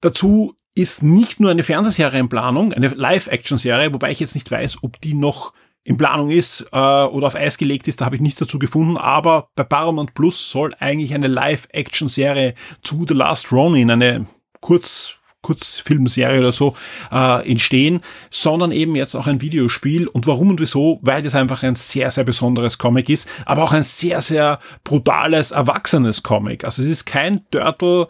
Dazu 0.00 0.54
ist 0.74 1.02
nicht 1.02 1.40
nur 1.40 1.50
eine 1.50 1.62
Fernsehserie 1.62 2.20
in 2.20 2.28
Planung, 2.28 2.72
eine 2.72 2.88
Live-Action-Serie, 2.88 3.94
wobei 3.94 4.10
ich 4.10 4.20
jetzt 4.20 4.34
nicht 4.34 4.50
weiß, 4.50 4.78
ob 4.82 5.00
die 5.00 5.14
noch 5.14 5.52
in 5.84 5.96
Planung 5.96 6.30
ist 6.30 6.66
äh, 6.72 6.76
oder 6.76 7.28
auf 7.28 7.36
Eis 7.36 7.58
gelegt 7.58 7.86
ist, 7.88 8.00
da 8.00 8.06
habe 8.06 8.16
ich 8.16 8.20
nichts 8.20 8.40
dazu 8.40 8.58
gefunden, 8.58 8.96
aber 8.96 9.48
bei 9.54 9.62
Paramount 9.62 10.14
Plus 10.14 10.50
soll 10.50 10.72
eigentlich 10.80 11.14
eine 11.14 11.28
Live-Action-Serie 11.28 12.54
zu 12.82 13.06
The 13.08 13.14
Last 13.14 13.52
Ronin, 13.52 13.90
eine 13.90 14.26
Kurz 14.60 15.14
Kurzfilmserie 15.46 16.40
oder 16.40 16.50
so 16.50 16.74
äh, 17.12 17.48
entstehen, 17.48 18.00
sondern 18.30 18.72
eben 18.72 18.96
jetzt 18.96 19.14
auch 19.14 19.28
ein 19.28 19.40
Videospiel. 19.40 20.08
Und 20.08 20.26
warum 20.26 20.50
und 20.50 20.60
wieso? 20.60 20.98
Weil 21.02 21.22
das 21.22 21.36
einfach 21.36 21.62
ein 21.62 21.76
sehr, 21.76 22.10
sehr 22.10 22.24
besonderes 22.24 22.78
Comic 22.78 23.08
ist, 23.08 23.28
aber 23.44 23.62
auch 23.62 23.72
ein 23.72 23.84
sehr, 23.84 24.20
sehr 24.20 24.58
brutales, 24.82 25.52
erwachsenes 25.52 26.24
Comic. 26.24 26.64
Also 26.64 26.82
es 26.82 26.88
ist 26.88 27.04
kein 27.04 27.48
Turtle 27.50 28.08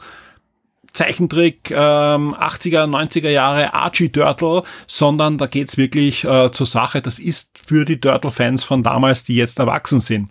Zeichentrick 0.97 1.71
ähm, 1.71 2.35
80er, 2.35 2.85
90er 2.85 3.29
Jahre 3.29 3.75
Archie 3.75 4.09
Turtle, 4.09 4.62
sondern 4.87 5.38
da 5.38 5.47
geht's 5.47 5.76
wirklich 5.76 6.25
äh, 6.25 6.50
zur 6.50 6.67
Sache. 6.67 7.00
Das 7.00 7.19
ist 7.19 7.59
für 7.59 7.85
die 7.85 8.00
Turtle-Fans 8.00 8.65
von 8.65 8.83
damals, 8.83 9.25
die 9.25 9.37
jetzt 9.37 9.59
erwachsen 9.59 10.00
sind. 10.00 10.31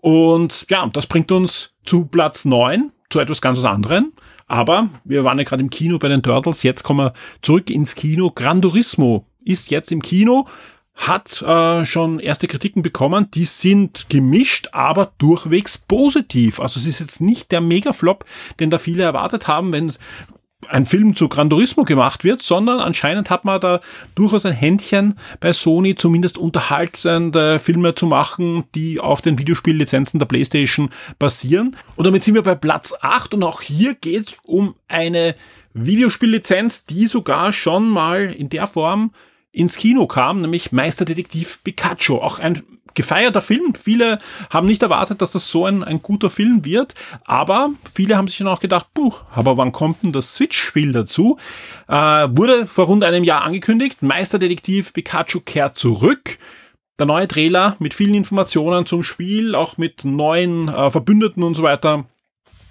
Und 0.00 0.66
ja, 0.68 0.88
das 0.92 1.06
bringt 1.06 1.30
uns 1.30 1.74
zu 1.84 2.06
Platz 2.06 2.44
neun 2.44 2.92
zu 3.10 3.20
etwas 3.20 3.40
ganz 3.40 3.62
anderem. 3.64 4.12
Aber 4.46 4.88
wir 5.04 5.24
waren 5.24 5.38
ja 5.38 5.44
gerade 5.44 5.62
im 5.62 5.70
Kino 5.70 5.98
bei 5.98 6.08
den 6.08 6.22
Turtles, 6.22 6.62
jetzt 6.62 6.82
kommen 6.82 7.06
wir 7.06 7.12
zurück 7.42 7.70
ins 7.70 7.94
Kino. 7.94 8.30
Gran 8.30 8.60
Turismo 8.60 9.26
ist 9.44 9.70
jetzt 9.70 9.92
im 9.92 10.02
Kino, 10.02 10.46
hat 11.00 11.40
äh, 11.42 11.84
schon 11.84 12.20
erste 12.20 12.46
Kritiken 12.46 12.82
bekommen, 12.82 13.30
die 13.32 13.46
sind 13.46 14.08
gemischt, 14.10 14.68
aber 14.72 15.12
durchwegs 15.18 15.78
positiv. 15.78 16.60
Also 16.60 16.78
es 16.78 16.86
ist 16.86 17.00
jetzt 17.00 17.20
nicht 17.20 17.50
der 17.52 17.62
Megaflop, 17.62 18.24
den 18.60 18.70
da 18.70 18.78
viele 18.78 19.02
erwartet 19.02 19.48
haben, 19.48 19.72
wenn 19.72 19.92
ein 20.68 20.84
Film 20.84 21.16
zu 21.16 21.28
Gran 21.28 21.48
Turismo 21.48 21.84
gemacht 21.84 22.22
wird, 22.22 22.42
sondern 22.42 22.80
anscheinend 22.80 23.30
hat 23.30 23.46
man 23.46 23.60
da 23.60 23.80
durchaus 24.14 24.44
ein 24.44 24.52
Händchen 24.52 25.14
bei 25.40 25.54
Sony, 25.54 25.94
zumindest 25.94 26.36
unterhaltende 26.36 27.58
Filme 27.58 27.94
zu 27.94 28.06
machen, 28.06 28.64
die 28.74 29.00
auf 29.00 29.22
den 29.22 29.38
Videospiellizenzen 29.38 30.18
der 30.18 30.26
PlayStation 30.26 30.90
basieren. 31.18 31.76
Und 31.96 32.06
damit 32.06 32.22
sind 32.22 32.34
wir 32.34 32.42
bei 32.42 32.54
Platz 32.54 32.94
8 33.00 33.34
und 33.34 33.42
auch 33.42 33.62
hier 33.62 33.94
geht 33.94 34.28
es 34.28 34.36
um 34.42 34.74
eine 34.86 35.34
Videospiellizenz, 35.72 36.84
die 36.84 37.06
sogar 37.06 37.52
schon 37.52 37.88
mal 37.88 38.30
in 38.30 38.50
der 38.50 38.66
Form 38.66 39.12
ins 39.52 39.76
Kino 39.76 40.06
kam, 40.06 40.40
nämlich 40.40 40.72
Meisterdetektiv 40.72 41.60
Pikachu. 41.64 42.16
Auch 42.16 42.38
ein 42.38 42.62
gefeierter 42.94 43.40
Film. 43.40 43.74
Viele 43.74 44.18
haben 44.50 44.66
nicht 44.66 44.82
erwartet, 44.82 45.22
dass 45.22 45.32
das 45.32 45.48
so 45.48 45.66
ein, 45.66 45.84
ein 45.84 46.02
guter 46.02 46.30
Film 46.30 46.64
wird, 46.64 46.94
aber 47.24 47.70
viele 47.94 48.16
haben 48.16 48.28
sich 48.28 48.38
dann 48.38 48.48
auch 48.48 48.60
gedacht, 48.60 48.88
puh, 48.94 49.12
aber 49.34 49.56
wann 49.56 49.72
kommt 49.72 50.02
denn 50.02 50.12
das 50.12 50.34
Switch-Spiel 50.34 50.92
dazu? 50.92 51.38
Äh, 51.88 51.94
wurde 51.94 52.66
vor 52.66 52.86
rund 52.86 53.04
einem 53.04 53.24
Jahr 53.24 53.42
angekündigt, 53.42 54.02
Meisterdetektiv 54.02 54.92
Pikachu 54.92 55.40
kehrt 55.40 55.78
zurück. 55.78 56.38
Der 56.98 57.06
neue 57.06 57.28
Trailer 57.28 57.76
mit 57.78 57.94
vielen 57.94 58.14
Informationen 58.14 58.84
zum 58.84 59.02
Spiel, 59.02 59.54
auch 59.54 59.78
mit 59.78 60.04
neuen 60.04 60.68
äh, 60.68 60.90
Verbündeten 60.90 61.42
und 61.42 61.54
so 61.54 61.62
weiter, 61.62 62.04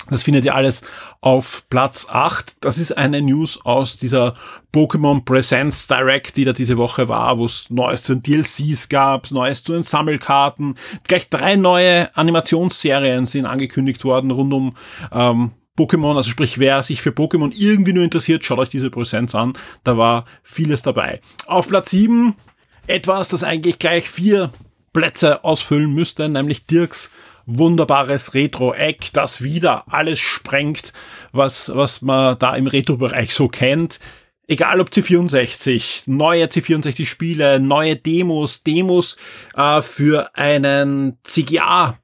das 0.10 0.24
findet 0.24 0.46
ihr 0.46 0.56
alles 0.56 0.82
auf 1.22 1.64
Platz 1.70 2.08
8. 2.10 2.58
Das 2.64 2.78
ist 2.78 2.98
eine 2.98 3.22
News 3.22 3.64
aus 3.66 3.98
dieser 3.98 4.36
Pokémon 4.74 5.24
Presents 5.24 5.88
Direct, 5.88 6.38
die 6.38 6.46
da 6.46 6.54
diese 6.54 6.78
Woche 6.78 7.08
war, 7.08 7.38
wo 7.38 7.46
es 7.46 7.70
Neues 7.70 8.04
zu 8.04 8.16
den 8.16 8.24
DLCs 8.24 8.90
gab, 8.90 9.32
Neues 9.32 9.64
zu 9.64 9.74
den 9.74 9.84
Sammelkarten. 9.84 10.76
Gleich 11.08 11.30
drei 11.30 11.56
neue 11.56 12.16
Animationsserien 12.16 13.26
sind 13.26 13.46
angekündigt 13.46 14.04
worden 14.04 14.32
rund 14.32 14.54
um 14.54 14.76
ähm, 15.12 15.52
Pokémon, 15.78 16.18
also 16.18 16.30
sprich, 16.30 16.60
wer 16.60 16.84
sich 16.84 17.02
für 17.02 17.12
Pokémon 17.12 17.54
irgendwie 17.56 17.94
nur 17.94 18.04
interessiert, 18.04 18.44
schaut 18.44 18.60
euch 18.60 18.70
diese 18.70 18.90
Presents 18.90 19.34
an. 19.34 19.54
Da 19.86 19.98
war 19.98 20.26
vieles 20.44 20.82
dabei. 20.82 21.22
Auf 21.48 21.70
Platz 21.70 21.92
7 21.92 22.36
etwas, 22.88 23.30
das 23.30 23.44
eigentlich 23.44 23.80
gleich 23.80 24.10
vier 24.10 24.52
Plätze 24.92 25.44
ausfüllen 25.44 25.94
müsste, 25.94 26.28
nämlich 26.28 26.66
Dirks 26.66 27.10
wunderbares 27.58 28.34
Retro-Eck, 28.34 29.12
das 29.14 29.42
wieder 29.42 29.92
alles 29.92 30.20
sprengt, 30.20 30.94
was, 31.32 31.72
was 31.74 32.02
man 32.02 32.38
da 32.40 32.56
im 32.56 32.68
Retro-Bereich 32.68 33.34
so 33.34 33.48
kennt. 33.48 34.00
Egal 34.48 34.80
ob 34.82 34.90
C64, 34.90 36.04
neue 36.08 36.46
C64-Spiele, 36.46 37.60
neue 37.60 37.96
Demos, 37.96 38.64
Demos 38.64 39.18
äh, 39.56 39.82
für 39.82 40.36
einen 40.36 41.18
CGA, 41.24 42.00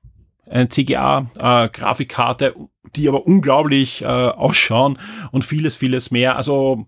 eine 0.47 0.69
CGA-Grafikkarte, 0.69 2.47
äh, 2.47 2.53
die 2.95 3.07
aber 3.07 3.25
unglaublich 3.25 4.03
äh, 4.03 4.05
ausschauen 4.05 4.99
und 5.31 5.43
vieles, 5.43 5.75
vieles 5.75 6.11
mehr. 6.11 6.35
Also 6.35 6.87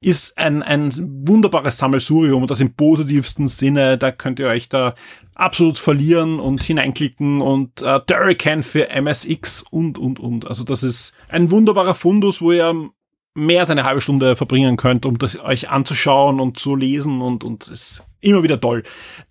ist 0.00 0.36
ein, 0.36 0.62
ein 0.62 0.92
wunderbares 1.26 1.78
Sammelsurium 1.78 2.42
und 2.42 2.50
das 2.50 2.60
im 2.60 2.74
positivsten 2.74 3.48
Sinne. 3.48 3.98
Da 3.98 4.12
könnt 4.12 4.38
ihr 4.38 4.48
euch 4.48 4.68
da 4.68 4.94
absolut 5.34 5.78
verlieren 5.78 6.38
und 6.38 6.62
hineinklicken 6.62 7.40
und 7.40 7.82
äh, 7.82 8.00
Durrican 8.06 8.62
für 8.62 8.88
MSX 8.90 9.62
und, 9.70 9.98
und, 9.98 10.20
und. 10.20 10.46
Also 10.46 10.64
das 10.64 10.82
ist 10.82 11.14
ein 11.28 11.50
wunderbarer 11.50 11.94
Fundus, 11.94 12.40
wo 12.40 12.52
ihr 12.52 12.90
mehr 13.34 13.60
als 13.60 13.70
eine 13.70 13.84
halbe 13.84 14.00
Stunde 14.00 14.36
verbringen 14.36 14.76
könnt, 14.76 15.06
um 15.06 15.18
das 15.18 15.38
euch 15.38 15.68
anzuschauen 15.68 16.40
und 16.40 16.58
zu 16.58 16.74
lesen 16.74 17.20
und, 17.20 17.44
und 17.44 17.68
es 17.68 18.02
immer 18.26 18.42
wieder 18.42 18.60
toll. 18.60 18.82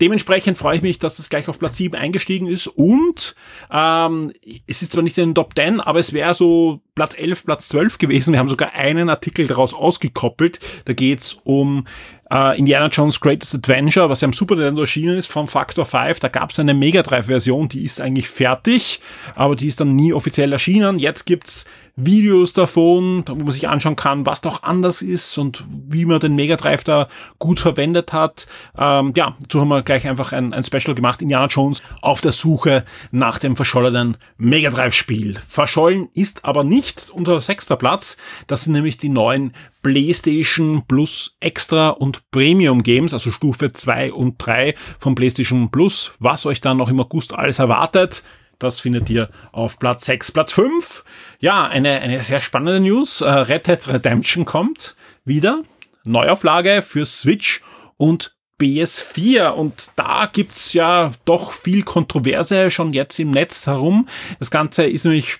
Dementsprechend 0.01 0.57
freue 0.57 0.77
ich 0.77 0.81
mich, 0.81 0.99
dass 0.99 1.19
es 1.19 1.29
gleich 1.29 1.47
auf 1.47 1.59
Platz 1.59 1.77
7 1.77 1.95
eingestiegen 1.95 2.47
ist 2.47 2.67
und 2.67 3.35
ähm, 3.71 4.31
es 4.67 4.81
ist 4.81 4.93
zwar 4.93 5.03
nicht 5.03 5.17
in 5.17 5.29
den 5.29 5.35
Top 5.35 5.53
10, 5.55 5.79
aber 5.81 5.99
es 5.99 6.13
wäre 6.13 6.33
so 6.33 6.81
Platz 6.95 7.13
11, 7.17 7.43
Platz 7.45 7.67
12 7.67 7.97
gewesen. 7.97 8.31
Wir 8.31 8.39
haben 8.39 8.49
sogar 8.49 8.73
einen 8.73 9.09
Artikel 9.09 9.45
daraus 9.45 9.73
ausgekoppelt. 9.73 10.59
Da 10.85 10.93
geht's 10.93 11.37
um 11.43 11.85
äh, 12.31 12.57
Indiana 12.57 12.87
Jones 12.87 13.19
Greatest 13.19 13.53
Adventure, 13.53 14.09
was 14.09 14.21
ja 14.21 14.27
am 14.27 14.33
Super 14.33 14.55
Nintendo 14.55 14.81
erschienen 14.81 15.17
ist, 15.17 15.27
von 15.27 15.47
Factor 15.47 15.85
5. 15.85 16.21
Da 16.21 16.29
gab 16.29 16.51
es 16.51 16.59
eine 16.59 16.73
Mega 16.73 17.01
Drive-Version, 17.01 17.67
die 17.67 17.83
ist 17.83 17.99
eigentlich 17.99 18.29
fertig, 18.29 19.01
aber 19.35 19.55
die 19.55 19.67
ist 19.67 19.79
dann 19.79 19.95
nie 19.95 20.13
offiziell 20.13 20.51
erschienen. 20.53 20.97
Jetzt 20.97 21.25
gibt's 21.25 21.65
Videos 21.97 22.53
davon, 22.53 23.23
wo 23.27 23.35
man 23.35 23.51
sich 23.51 23.67
anschauen 23.67 23.95
kann, 23.95 24.25
was 24.25 24.41
doch 24.41 24.63
anders 24.63 25.01
ist 25.01 25.37
und 25.37 25.63
wie 25.67 26.05
man 26.05 26.19
den 26.19 26.35
Mega 26.35 26.55
Drive 26.55 26.83
da 26.83 27.07
gut 27.39 27.59
verwendet 27.59 28.11
hat. 28.11 28.47
Ähm, 28.85 29.13
ja, 29.15 29.35
dazu 29.39 29.61
haben 29.61 29.69
wir 29.69 29.81
gleich 29.81 30.07
einfach 30.07 30.31
ein, 30.33 30.53
ein 30.53 30.63
Special 30.63 30.95
gemacht. 30.95 31.21
Indiana 31.21 31.47
Jones 31.47 31.81
auf 32.01 32.21
der 32.21 32.31
Suche 32.31 32.85
nach 33.11 33.39
dem 33.39 33.55
verschollenen 33.55 34.17
Mega 34.37 34.69
Drive-Spiel. 34.69 35.39
Verschollen 35.47 36.09
ist 36.13 36.45
aber 36.45 36.63
nicht 36.63 37.09
unser 37.09 37.41
sechster 37.41 37.75
Platz. 37.75 38.17
Das 38.47 38.65
sind 38.65 38.73
nämlich 38.73 38.97
die 38.97 39.09
neuen 39.09 39.53
PlayStation 39.81 40.83
Plus 40.87 41.37
Extra 41.39 41.89
und 41.89 42.29
Premium 42.31 42.83
Games, 42.83 43.13
also 43.13 43.31
Stufe 43.31 43.73
2 43.73 44.13
und 44.13 44.35
3 44.37 44.75
vom 44.99 45.15
PlayStation 45.15 45.71
Plus. 45.71 46.13
Was 46.19 46.45
euch 46.45 46.61
dann 46.61 46.77
noch 46.77 46.89
im 46.89 46.99
August 46.99 47.33
alles 47.33 47.59
erwartet, 47.59 48.23
das 48.59 48.79
findet 48.79 49.09
ihr 49.09 49.29
auf 49.51 49.79
Platz 49.79 50.05
6. 50.05 50.31
Platz 50.31 50.53
5, 50.53 51.03
ja, 51.39 51.67
eine, 51.67 52.01
eine 52.01 52.21
sehr 52.21 52.39
spannende 52.39 52.79
News. 52.79 53.21
Äh, 53.21 53.29
Red 53.29 53.67
Dead 53.67 53.87
Redemption 53.87 54.45
kommt 54.45 54.95
wieder. 55.25 55.61
Neuauflage 56.05 56.81
für 56.81 57.05
Switch 57.05 57.61
und 57.97 58.34
PS4 58.61 59.49
und 59.49 59.89
da 59.95 60.29
gibt's 60.31 60.73
ja 60.73 61.11
doch 61.25 61.51
viel 61.51 61.83
Kontroverse 61.83 62.71
schon 62.71 62.93
jetzt 62.93 63.19
im 63.19 63.31
Netz 63.31 63.67
herum. 63.67 64.07
Das 64.39 64.51
Ganze 64.51 64.85
ist 64.85 65.05
nämlich 65.05 65.39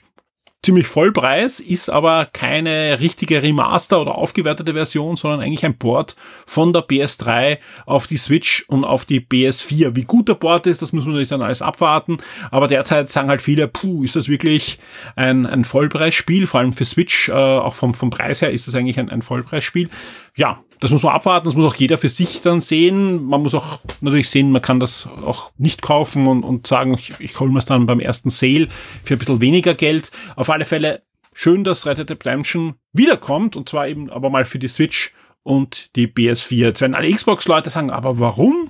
ziemlich 0.66 0.88
Vollpreis, 0.88 1.60
ist 1.60 1.90
aber 1.90 2.26
keine 2.26 3.00
richtige 3.00 3.44
Remaster 3.44 4.02
oder 4.02 4.16
aufgewertete 4.16 4.74
Version, 4.74 5.16
sondern 5.16 5.42
eigentlich 5.42 5.64
ein 5.64 5.78
Port 5.78 6.16
von 6.48 6.74
der 6.74 6.82
PS3 6.82 7.60
auf 7.86 8.08
die 8.08 8.18
Switch 8.18 8.66
und 8.68 8.84
auf 8.84 9.06
die 9.06 9.22
PS4. 9.22 9.96
Wie 9.96 10.06
gut 10.06 10.28
der 10.28 10.34
Port 10.34 10.66
ist, 10.66 10.82
das 10.82 10.92
muss 10.92 11.06
man 11.06 11.14
natürlich 11.14 11.30
dann 11.30 11.44
alles 11.44 11.62
abwarten, 11.62 12.18
aber 12.50 12.68
derzeit 12.68 13.10
sagen 13.10 13.30
halt 13.30 13.44
viele, 13.44 13.68
puh, 13.68 14.04
ist 14.04 14.16
das 14.16 14.28
wirklich 14.28 14.80
ein, 15.16 15.46
ein 15.46 15.66
Vollpreisspiel, 15.66 16.48
vor 16.48 16.62
allem 16.62 16.74
für 16.74 16.86
Switch, 16.86 17.30
äh, 17.30 17.34
auch 17.34 17.76
vom, 17.76 17.94
vom 17.94 18.10
Preis 18.10 18.42
her 18.42 18.50
ist 18.50 18.68
das 18.68 18.74
eigentlich 18.74 18.98
ein, 18.98 19.10
ein 19.10 19.22
Vollpreisspiel. 19.22 19.90
Ja, 20.36 20.60
das 20.82 20.92
muss 20.92 21.04
man 21.04 21.14
abwarten, 21.14 21.46
das 21.46 21.56
muss 21.56 21.74
auch 21.74 21.76
jeder 21.76 21.98
für 21.98 22.10
sich 22.10 22.42
dann 22.42 22.62
sehen. 22.62 23.26
Man 23.26 23.42
muss 23.42 23.56
auch 23.56 23.80
natürlich 24.02 24.30
sehen, 24.30 24.52
man 24.52 24.62
kann 24.62 24.80
das 24.80 25.08
auch 25.08 25.52
nicht 25.58 25.82
kaufen 25.82 26.28
und, 26.28 26.44
und 26.44 26.68
sagen, 26.68 26.94
ich, 26.94 27.14
ich 27.20 27.40
hole 27.40 27.52
mir 27.52 27.60
es 27.60 27.66
dann 27.66 27.86
beim 27.86 28.00
ersten 28.00 28.30
Sale 28.30 28.68
für 29.04 29.16
ein 29.16 29.20
bisschen 29.20 29.42
weniger 29.42 29.74
Geld. 29.74 30.12
Auf 30.36 30.50
alle 30.50 30.66
Fälle 30.66 31.04
schön, 31.34 31.64
dass 31.64 31.86
Red 31.86 31.98
Dead 31.98 32.12
Redemption 32.12 32.76
wiederkommt 32.92 33.56
und 33.56 33.70
zwar 33.70 33.88
eben 33.88 34.10
aber 34.10 34.30
mal 34.30 34.46
für 34.46 34.60
die 34.60 34.68
Switch 34.68 35.14
und 35.44 35.96
die 35.96 36.08
PS4. 36.08 36.56
Jetzt 36.56 36.82
werden 36.82 36.96
alle 36.96 37.12
Xbox-Leute 37.12 37.70
sagen, 37.70 37.90
aber 37.90 38.20
warum 38.20 38.70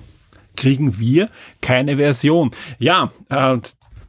kriegen 0.56 0.98
wir 0.98 1.30
keine 1.60 1.96
Version? 1.96 2.50
Ja, 2.78 3.10
äh, 3.28 3.58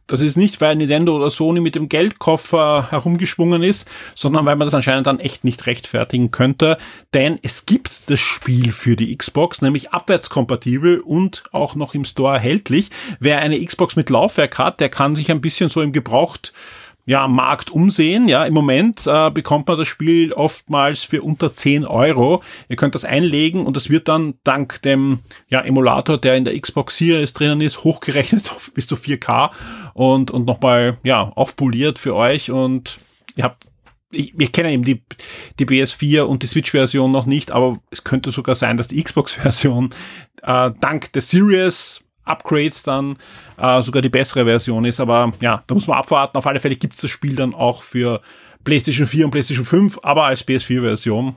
das 0.07 0.21
ist 0.21 0.37
nicht, 0.37 0.61
weil 0.61 0.75
Nintendo 0.75 1.15
oder 1.15 1.29
Sony 1.29 1.59
mit 1.59 1.75
dem 1.75 1.89
Geldkoffer 1.89 2.87
herumgeschwungen 2.89 3.61
ist, 3.61 3.89
sondern 4.15 4.45
weil 4.45 4.55
man 4.55 4.65
das 4.65 4.73
anscheinend 4.73 5.07
dann 5.07 5.19
echt 5.19 5.43
nicht 5.43 5.65
rechtfertigen 5.67 6.31
könnte. 6.31 6.77
Denn 7.13 7.37
es 7.43 7.65
gibt 7.65 8.09
das 8.09 8.19
Spiel 8.19 8.71
für 8.71 8.95
die 8.95 9.15
Xbox, 9.15 9.61
nämlich 9.61 9.91
abwärtskompatibel 9.91 10.99
und 10.99 11.43
auch 11.51 11.75
noch 11.75 11.93
im 11.93 12.05
Store 12.05 12.35
erhältlich. 12.35 12.89
Wer 13.19 13.39
eine 13.39 13.63
Xbox 13.63 13.95
mit 13.95 14.09
Laufwerk 14.09 14.57
hat, 14.57 14.79
der 14.79 14.89
kann 14.89 15.15
sich 15.15 15.29
ein 15.29 15.41
bisschen 15.41 15.69
so 15.69 15.81
im 15.81 15.91
Gebraucht 15.91 16.53
ja, 17.07 17.27
Markt 17.29 17.71
umsehen. 17.71 18.27
Ja, 18.27 18.43
im 18.43 18.53
Moment 18.53 19.07
äh, 19.07 19.31
bekommt 19.31 19.67
man 19.69 19.77
das 19.77 19.87
Spiel 19.87 20.33
oftmals 20.33 21.05
für 21.05 21.23
unter 21.23 21.53
10 21.53 21.85
Euro. 21.85 22.43
Ihr 22.67 22.75
könnt 22.75 22.95
das 22.95 23.05
einlegen 23.05 23.65
und 23.65 23.77
das 23.77 23.89
wird 23.89 24.09
dann 24.09 24.35
dank 24.43 24.81
dem 24.81 25.19
ja, 25.47 25.61
Emulator, 25.61 26.17
der 26.17 26.35
in 26.35 26.43
der 26.43 26.59
Xbox 26.59 26.97
Series 26.97 27.31
drinnen 27.31 27.61
ist, 27.61 27.85
hochgerechnet 27.85 28.51
auf 28.51 28.71
bis 28.73 28.87
zu 28.87 28.95
4K 28.95 29.51
und, 29.93 30.31
und 30.31 30.45
nochmal 30.45 30.97
ja, 31.03 31.31
aufpoliert 31.35 31.97
für 31.97 32.13
euch 32.13 32.51
und 32.51 32.99
ihr 33.35 33.45
habt 33.45 33.63
ich, 34.09 34.33
ich 34.39 34.53
kenne 34.53 34.71
eben 34.71 34.83
die, 34.83 35.03
die 35.59 35.65
PS4 35.65 36.21
und 36.21 36.41
die 36.41 36.47
Switch-Version 36.47 37.11
noch 37.11 37.25
nicht, 37.25 37.51
aber 37.51 37.79
es 37.91 38.05
könnte 38.05 38.31
sogar 38.31 38.55
sein, 38.55 38.77
dass 38.77 38.87
die 38.87 39.03
Xbox-Version 39.03 39.89
äh, 40.43 40.71
dank 40.79 41.11
der 41.11 41.21
Series 41.21 42.06
Upgrades 42.27 42.83
dann 42.83 43.17
äh, 43.57 43.81
sogar 43.81 44.01
die 44.01 44.09
bessere 44.09 44.45
Version 44.45 44.85
ist. 44.85 44.99
Aber 44.99 45.31
ja, 45.41 45.63
da 45.67 45.73
muss 45.73 45.87
man 45.87 45.97
abwarten. 45.97 46.37
Auf 46.37 46.47
alle 46.47 46.59
Fälle 46.59 46.75
gibt 46.75 46.95
es 46.95 47.01
das 47.01 47.11
Spiel 47.11 47.35
dann 47.35 47.53
auch 47.53 47.81
für 47.81 48.21
PlayStation 48.63 49.07
4 49.07 49.25
und 49.25 49.31
PlayStation 49.31 49.65
5, 49.65 49.99
aber 50.03 50.25
als 50.25 50.45
PS4-Version. 50.47 51.35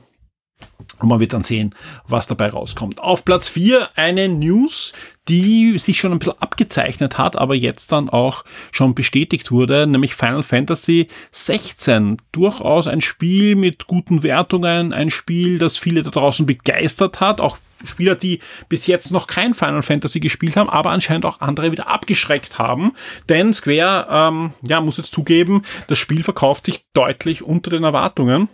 Und 0.99 1.09
man 1.09 1.19
wird 1.19 1.33
dann 1.33 1.43
sehen, 1.43 1.73
was 2.07 2.27
dabei 2.27 2.49
rauskommt. 2.49 3.01
Auf 3.01 3.25
Platz 3.25 3.47
4 3.47 3.89
eine 3.95 4.29
News, 4.29 4.93
die 5.27 5.77
sich 5.79 5.99
schon 5.99 6.11
ein 6.11 6.19
bisschen 6.19 6.39
abgezeichnet 6.39 7.17
hat, 7.17 7.35
aber 7.35 7.55
jetzt 7.55 7.91
dann 7.91 8.09
auch 8.09 8.45
schon 8.71 8.93
bestätigt 8.93 9.51
wurde, 9.51 9.87
nämlich 9.87 10.13
Final 10.13 10.43
Fantasy 10.43 11.07
16. 11.31 12.17
Durchaus 12.31 12.87
ein 12.87 13.01
Spiel 13.01 13.55
mit 13.55 13.87
guten 13.87 14.21
Wertungen, 14.21 14.93
ein 14.93 15.09
Spiel, 15.09 15.57
das 15.57 15.77
viele 15.77 16.03
da 16.03 16.11
draußen 16.11 16.45
begeistert 16.45 17.19
hat, 17.19 17.41
auch 17.41 17.57
Spieler, 17.83 18.13
die 18.13 18.39
bis 18.69 18.85
jetzt 18.85 19.11
noch 19.11 19.25
kein 19.25 19.55
Final 19.55 19.81
Fantasy 19.81 20.19
gespielt 20.19 20.55
haben, 20.55 20.69
aber 20.69 20.91
anscheinend 20.91 21.25
auch 21.25 21.41
andere 21.41 21.71
wieder 21.71 21.87
abgeschreckt 21.87 22.59
haben. 22.59 22.93
Denn 23.27 23.53
Square, 23.53 24.07
ähm, 24.09 24.53
ja, 24.67 24.81
muss 24.81 24.97
jetzt 24.97 25.13
zugeben, 25.13 25.63
das 25.87 25.97
Spiel 25.97 26.21
verkauft 26.21 26.65
sich 26.65 26.85
deutlich 26.93 27.41
unter 27.41 27.71
den 27.71 27.83
Erwartungen 27.83 28.49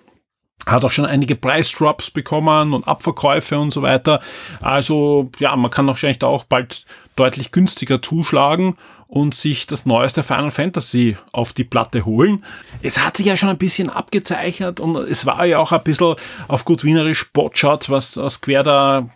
hat 0.65 0.83
auch 0.83 0.91
schon 0.91 1.05
einige 1.05 1.35
Preisdrops 1.35 2.11
bekommen 2.11 2.73
und 2.73 2.87
Abverkäufe 2.87 3.57
und 3.59 3.71
so 3.71 3.81
weiter. 3.81 4.19
Also 4.61 5.29
ja, 5.39 5.55
man 5.55 5.71
kann 5.71 5.87
wahrscheinlich 5.87 6.19
da 6.19 6.27
auch 6.27 6.43
bald 6.43 6.85
deutlich 7.15 7.51
günstiger 7.51 8.01
zuschlagen 8.01 8.75
und 9.07 9.33
sich 9.33 9.65
das 9.67 9.85
neueste 9.85 10.23
Final 10.23 10.51
Fantasy 10.51 11.17
auf 11.31 11.53
die 11.53 11.63
Platte 11.63 12.05
holen. 12.05 12.43
Es 12.81 12.99
hat 12.99 13.17
sich 13.17 13.25
ja 13.25 13.37
schon 13.37 13.49
ein 13.49 13.57
bisschen 13.57 13.89
abgezeichnet 13.89 14.79
und 14.79 14.95
es 14.97 15.25
war 15.25 15.45
ja 15.45 15.59
auch 15.59 15.71
ein 15.71 15.83
bisschen 15.83 16.15
auf 16.47 16.65
gut 16.65 16.83
wienerisch 16.83 17.31
Botshot, 17.31 17.89
was 17.89 18.19
Square 18.29 18.63
da 18.63 19.09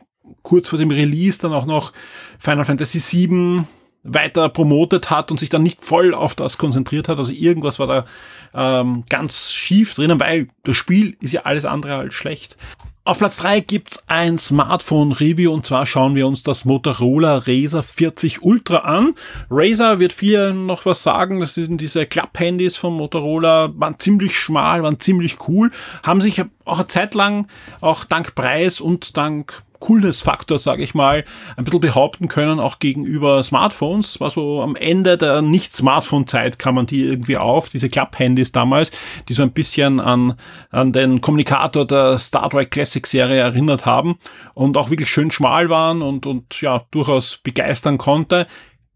kurz 0.44 0.70
vor 0.70 0.80
dem 0.80 0.92
Release 0.92 1.40
dann 1.40 1.54
auch 1.54 1.66
noch 1.66 1.92
Final 2.40 2.66
Fantasy 2.66 3.28
VII 3.28 3.66
weiter 4.04 4.50
promotet 4.50 5.10
hat 5.10 5.32
und 5.32 5.40
sich 5.40 5.50
dann 5.50 5.64
nicht 5.64 5.84
voll 5.84 6.14
auf 6.14 6.36
das 6.36 6.58
konzentriert 6.58 7.08
hat. 7.08 7.20
Also 7.20 7.34
irgendwas 7.34 7.80
war 7.80 7.88
da 7.88 8.06
ähm, 8.54 9.04
ganz 9.10 9.52
schief 9.52 9.94
drinnen, 9.94 10.20
weil 10.20 10.48
das 10.64 10.76
Spiel 10.76 11.18
ist 11.22 11.34
ja 11.34 11.42
alles 11.42 11.66
andere 11.66 11.96
als 11.96 12.14
schlecht. 12.14 12.58
Auf 13.04 13.18
Platz 13.18 13.38
drei 13.38 13.62
gibt's 13.62 14.04
ein 14.08 14.38
Smartphone-Review 14.38 15.52
und 15.52 15.66
zwar 15.66 15.88
schauen 15.88 16.14
wir 16.14 16.28
uns 16.28 16.44
das 16.44 16.66
Motorola 16.66 17.38
Razer 17.48 17.82
40 17.82 18.44
Ultra 18.44 18.78
an. 18.78 19.16
Razer 19.50 20.00
wird 20.00 20.14
viel 20.14 20.54
noch 20.54 20.86
was 20.86 21.02
sagen, 21.02 21.40
das 21.40 21.56
sind 21.56 21.82
diese 21.82 22.06
Klapp-Handys 22.06 22.78
von 22.78 22.94
Motorola, 22.94 23.72
waren 23.74 23.98
ziemlich 23.98 24.38
schmal, 24.38 24.84
waren 24.84 25.00
ziemlich 25.00 25.38
cool, 25.48 25.72
haben 26.04 26.22
sich 26.22 26.44
auch 26.66 26.78
eine 26.78 26.88
Zeit 26.88 27.16
lang 27.16 27.48
auch 27.82 28.04
dank 28.04 28.36
Preis 28.36 28.80
und 28.80 29.18
dank 29.18 29.64
Coolness-Faktor, 29.82 30.58
sage 30.58 30.84
ich 30.84 30.96
mal, 30.96 31.26
ein 31.58 31.66
bisschen 31.66 31.82
behaupten 31.82 32.30
können, 32.30 32.62
auch 32.62 32.80
gegenüber 32.80 33.44
Smartphones. 33.44 34.22
War 34.22 34.30
so 34.30 34.62
am 34.62 34.78
Ende 34.78 35.18
der 35.18 35.42
Nicht-Smartphone-Zeit 35.42 36.58
kam 36.58 36.76
man 36.76 36.86
die 36.86 37.04
irgendwie 37.04 37.38
auf, 37.38 37.68
diese 37.68 37.90
Klapp-Handys 37.90 38.54
damals, 38.54 38.92
die 39.28 39.34
so 39.34 39.44
ein 39.44 39.52
bisschen 39.52 40.00
an, 40.00 40.36
an 40.70 40.94
den 40.94 41.20
Kommunikator 41.20 41.86
der 41.86 42.18
Star 42.18 42.50
Trek 42.50 42.72
Classic-Serie 42.72 43.42
erinnert 43.42 43.86
haben 43.86 44.18
und 44.54 44.78
auch 44.78 44.90
wirklich 44.90 45.10
schön 45.10 45.32
schmal 45.32 45.70
waren 45.70 46.02
und, 46.02 46.26
und 46.26 46.62
ja, 46.62 46.84
durchaus 46.92 47.38
begeistern 47.44 47.98
konnte. 47.98 48.48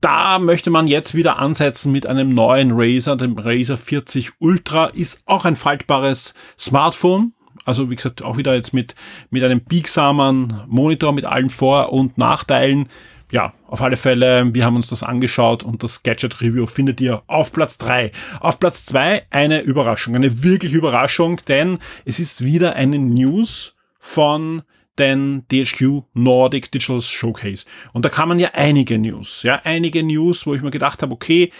Da 0.02 0.40
möchte 0.40 0.70
man 0.70 0.88
jetzt 0.88 1.16
wieder 1.16 1.40
ansetzen 1.40 1.92
mit 1.92 2.06
einem 2.06 2.30
neuen 2.34 2.72
Razer, 2.74 3.16
dem 3.16 3.38
Razer 3.38 3.78
40 3.78 4.34
Ultra, 4.40 4.86
ist 4.88 5.24
auch 5.26 5.46
ein 5.46 5.56
faltbares 5.56 6.36
Smartphone, 6.60 7.34
also 7.66 7.90
wie 7.90 7.96
gesagt, 7.96 8.24
auch 8.24 8.38
wieder 8.38 8.54
jetzt 8.54 8.74
mit, 8.74 8.96
mit 9.30 9.44
einem 9.44 9.62
biegsamen 9.62 10.62
Monitor 10.68 11.12
mit 11.12 11.26
allen 11.26 11.50
Vor- 11.50 11.92
und 11.92 12.18
Nachteilen. 12.18 12.88
Ja, 13.32 13.54
auf 13.68 13.82
alle 13.82 13.98
Fälle, 13.98 14.54
wir 14.54 14.64
haben 14.64 14.76
uns 14.76 14.88
das 14.88 15.02
angeschaut 15.02 15.64
und 15.64 15.84
das 15.84 16.04
Gadget 16.04 16.42
Review 16.42 16.68
findet 16.68 17.02
ihr 17.02 17.24
auf 17.26 17.52
Platz 17.52 17.78
drei. 17.78 18.12
Auf 18.40 18.60
Platz 18.60 18.86
zwei 18.86 19.24
eine 19.32 19.62
Überraschung, 19.62 20.16
eine 20.16 20.44
wirklich 20.44 20.74
Überraschung, 20.74 21.42
denn 21.48 21.80
es 22.06 22.20
ist 22.20 22.44
wieder 22.44 22.76
eine 22.76 23.00
News 23.00 23.76
von 24.00 24.62
den 25.00 25.46
DHQ 25.52 26.04
Nordic 26.14 26.72
Digital 26.72 27.02
Showcase. 27.02 27.66
Und 27.92 28.06
da 28.06 28.10
kamen 28.10 28.40
ja 28.40 28.52
einige 28.54 28.98
News, 28.98 29.44
ja, 29.44 29.60
einige 29.64 30.04
News, 30.04 30.46
wo 30.46 30.54
ich 30.54 30.62
mir 30.62 30.72
gedacht 30.72 31.02
habe, 31.02 31.14
okay, 31.14 31.52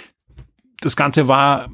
das 0.82 0.96
Ganze 0.96 1.28
war 1.28 1.70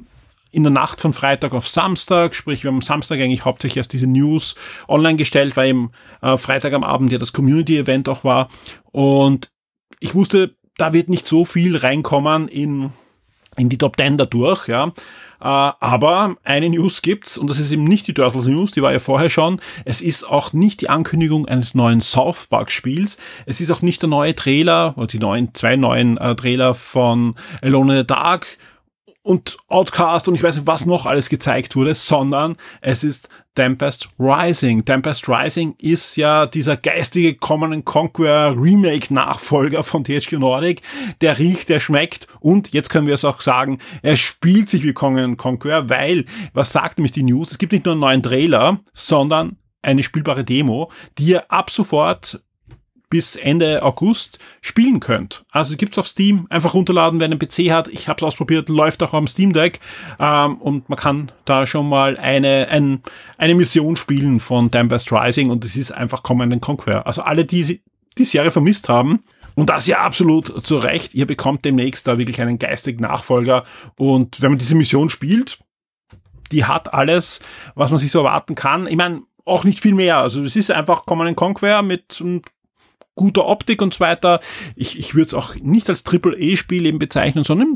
in 0.52 0.64
der 0.64 0.72
Nacht 0.72 1.02
von 1.02 1.14
Freitag 1.14 1.54
auf 1.54 1.68
Samstag, 1.68 2.36
sprich, 2.36 2.64
wir 2.64 2.70
haben 2.70 2.78
am 2.78 2.82
Samstag 2.82 3.20
eigentlich 3.20 3.46
hauptsächlich 3.46 3.78
erst 3.78 3.94
diese 3.94 4.08
News 4.08 4.56
online 4.88 5.16
gestellt, 5.16 5.56
weil 5.56 5.70
im 5.70 5.92
äh, 6.22 6.38
Freitag 6.38 6.74
am 6.74 6.84
Abend 6.84 7.12
ja 7.12 7.18
das 7.18 7.34
Community-Event 7.34 8.10
auch 8.10 8.24
war. 8.24 8.50
Und 8.92 9.52
ich 10.00 10.14
wusste, 10.14 10.56
da 10.78 10.94
wird 10.94 11.10
nicht 11.10 11.28
so 11.28 11.46
viel 11.46 11.78
reinkommen 11.78 12.48
in, 12.50 12.92
in 13.56 13.70
die 13.70 13.78
Top 13.78 13.96
10 13.98 14.18
dadurch, 14.18 14.68
ja. 14.68 14.88
Äh, 15.40 15.46
aber 15.46 16.36
eine 16.44 16.70
News 16.70 17.02
gibt's 17.02 17.38
und 17.38 17.50
das 17.50 17.58
ist 17.58 17.72
eben 17.72 17.86
nicht 17.86 18.08
die 18.08 18.14
Turtles 18.14 18.48
News, 18.48 18.72
die 18.72 18.82
war 18.82 18.92
ja 18.92 19.00
vorher 19.00 19.30
schon. 19.30 19.62
Es 19.86 20.02
ist 20.02 20.24
auch 20.28 20.52
nicht 20.52 20.82
die 20.82 20.90
Ankündigung 20.90 21.48
eines 21.48 21.76
neuen 21.76 22.02
South 22.02 22.48
Park 22.48 22.72
Spiels. 22.72 23.18
Es 23.46 23.62
ist 23.62 23.72
auch 23.72 23.82
nicht 23.82 24.02
der 24.02 24.10
neue 24.10 24.36
Trailer 24.36 24.96
oder 24.98 25.08
die 25.08 25.20
neuen 25.20 25.54
zwei 25.54 25.78
neuen 25.78 26.18
äh, 26.18 26.36
Trailer 26.36 26.74
von 26.74 27.36
Alone 27.62 27.94
in 27.94 28.00
the 28.00 28.08
Dark 28.08 28.58
und 29.24 29.58
Outcast 29.68 30.28
und 30.28 30.36
ich 30.36 30.44
weiß 30.44 30.58
nicht, 30.58 30.68
was 30.68 30.86
noch 30.86 31.06
alles 31.06 31.30
gezeigt 31.30 31.76
wurde, 31.76 31.94
sondern 31.94 32.56
es 32.82 33.04
ist 33.04 33.30
Tempest 33.54 34.10
Rising. 34.18 34.84
Tempest 34.86 35.30
Rising 35.30 35.76
ist 35.78 36.16
ja 36.16 36.46
dieser 36.46 36.78
geistige 36.78 37.36
Common 37.36 37.86
Conquer 37.86 38.56
Remake 38.58 39.14
Nachfolger 39.14 39.84
von 39.84 40.04
THQ 40.04 40.34
Nordic. 40.34 40.82
Der 41.22 41.38
riecht, 41.38 41.70
der 41.70 41.80
schmeckt 41.80 42.28
und 42.40 42.74
jetzt 42.74 42.90
können 42.90 43.08
wir 43.08 43.14
es 43.14 43.26
auch 43.26 43.42
sagen, 43.42 43.78
er 44.02 44.16
spielt 44.16 44.70
sich 44.70 44.84
wie 44.84 44.94
Common 44.94 45.38
Conquer, 45.38 45.90
weil, 45.90 46.26
was 46.54 46.72
sagt 46.72 46.98
nämlich 46.98 47.12
die 47.12 47.24
News? 47.24 47.52
Es 47.52 47.58
gibt 47.58 47.74
nicht 47.74 47.86
nur 47.86 47.94
einen 47.94 48.02
neuen 48.02 48.24
Trailer, 48.24 48.80
sondern 48.94 49.58
eine 49.84 50.04
spielbare 50.04 50.44
Demo, 50.44 50.92
die 51.18 51.26
ihr 51.26 51.52
ab 51.52 51.70
sofort 51.70 52.42
bis 53.12 53.36
Ende 53.36 53.84
August 53.84 54.40
spielen 54.62 55.00
könnt. 55.00 55.46
Also 55.52 55.78
gibt's 55.78 56.00
auf 56.00 56.08
Steam, 56.08 56.48
einfach 56.50 56.74
runterladen, 56.74 57.20
wer 57.20 57.26
einen 57.26 57.38
PC 57.38 57.70
hat. 57.72 57.88
Ich 57.90 58.08
habe 58.08 58.18
es 58.18 58.24
ausprobiert, 58.24 58.70
läuft 58.70 59.04
auch 59.04 59.14
am 59.14 59.28
Steam 59.28 59.54
Deck 59.54 59.80
ähm, 60.20 60.56
und 60.56 60.90
man 60.90 60.98
kann 60.98 61.32
da 61.46 61.68
schon 61.68 61.88
mal 61.88 62.18
eine, 62.18 62.70
ein, 62.70 63.04
eine 63.38 63.54
Mission 63.54 63.96
spielen 63.96 64.40
von 64.40 64.72
Tempest 64.72 65.12
Rising 65.12 65.52
und 65.52 65.64
es 65.64 65.76
ist 65.76 65.92
einfach 65.92 66.24
Command 66.24 66.60
Conquer. 66.62 67.06
Also 67.06 67.22
alle, 67.22 67.46
die 67.46 67.82
die 68.18 68.26
Serie 68.26 68.52
vermisst 68.52 68.90
haben, 68.90 69.24
und 69.54 69.70
das 69.70 69.86
ja 69.86 70.00
absolut 70.00 70.66
zu 70.66 70.78
Recht. 70.78 71.14
Ihr 71.14 71.28
bekommt 71.28 71.66
demnächst 71.66 72.08
da 72.08 72.18
wirklich 72.18 72.40
einen 72.40 72.58
geistigen 72.58 73.02
Nachfolger. 73.02 73.66
Und 73.98 74.42
wenn 74.42 74.52
man 74.52 74.60
diese 74.60 74.76
Mission 74.76 75.10
spielt, 75.10 75.60
die 76.54 76.66
hat 76.66 76.94
alles, 76.94 77.42
was 77.76 77.92
man 77.92 77.98
sich 77.98 78.12
so 78.12 78.20
erwarten 78.20 78.56
kann. 78.56 78.88
Ich 78.88 78.96
meine, 78.96 79.24
auch 79.46 79.64
nicht 79.64 79.80
viel 79.80 79.94
mehr. 79.94 80.18
Also 80.18 80.44
es 80.44 80.56
ist 80.56 80.72
einfach 80.72 81.06
Command 81.06 81.36
Conquer 81.36 81.82
mit 81.82 82.22
guter 83.16 83.46
Optik 83.46 83.82
und 83.82 83.94
so 83.94 84.00
weiter. 84.00 84.40
Ich, 84.76 84.98
ich 84.98 85.16
würde 85.16 85.28
es 85.28 85.34
auch 85.34 85.56
nicht 85.56 85.90
als 85.90 86.04
Triple-A-Spiel 86.04 86.86
eben 86.86 87.00
bezeichnen, 87.00 87.44
sondern 87.44 87.74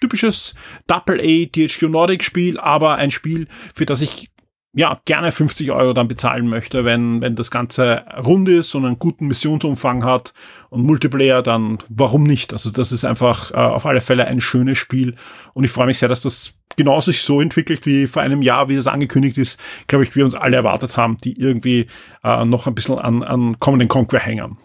typisches 0.00 0.54
Double-A 0.88 1.46
THQ 1.46 1.82
Nordic 1.82 2.24
Spiel, 2.24 2.58
aber 2.58 2.96
ein 2.96 3.10
Spiel, 3.10 3.46
für 3.74 3.86
das 3.86 4.00
ich 4.00 4.31
ja, 4.74 5.00
gerne 5.04 5.32
50 5.32 5.70
Euro 5.70 5.92
dann 5.92 6.08
bezahlen 6.08 6.48
möchte, 6.48 6.84
wenn, 6.84 7.20
wenn 7.20 7.36
das 7.36 7.50
Ganze 7.50 8.04
rund 8.24 8.48
ist 8.48 8.74
und 8.74 8.86
einen 8.86 8.98
guten 8.98 9.26
Missionsumfang 9.26 10.04
hat 10.04 10.32
und 10.70 10.82
Multiplayer, 10.82 11.42
dann 11.42 11.78
warum 11.90 12.22
nicht? 12.22 12.54
Also 12.54 12.70
das 12.70 12.90
ist 12.90 13.04
einfach 13.04 13.50
äh, 13.50 13.56
auf 13.56 13.84
alle 13.84 14.00
Fälle 14.00 14.26
ein 14.26 14.40
schönes 14.40 14.78
Spiel 14.78 15.14
und 15.52 15.64
ich 15.64 15.70
freue 15.70 15.86
mich 15.86 15.98
sehr, 15.98 16.08
dass 16.08 16.22
das 16.22 16.54
genauso 16.76 17.10
sich 17.10 17.20
so 17.20 17.42
entwickelt 17.42 17.84
wie 17.84 18.06
vor 18.06 18.22
einem 18.22 18.40
Jahr, 18.40 18.70
wie 18.70 18.76
das 18.76 18.86
angekündigt 18.86 19.36
ist, 19.36 19.60
glaube 19.88 20.04
ich, 20.04 20.16
wir 20.16 20.24
uns 20.24 20.34
alle 20.34 20.56
erwartet 20.56 20.96
haben, 20.96 21.18
die 21.18 21.38
irgendwie 21.38 21.86
äh, 22.24 22.44
noch 22.46 22.66
ein 22.66 22.74
bisschen 22.74 22.98
an, 22.98 23.22
an 23.22 23.60
Command 23.60 23.90
Conquer 23.90 24.20
hängen. 24.20 24.56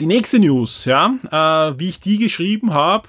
Die 0.00 0.06
nächste 0.06 0.38
News, 0.38 0.86
ja, 0.86 1.14
äh, 1.30 1.78
wie 1.78 1.90
ich 1.90 2.00
die 2.00 2.18
geschrieben 2.18 2.72
habe, 2.72 3.08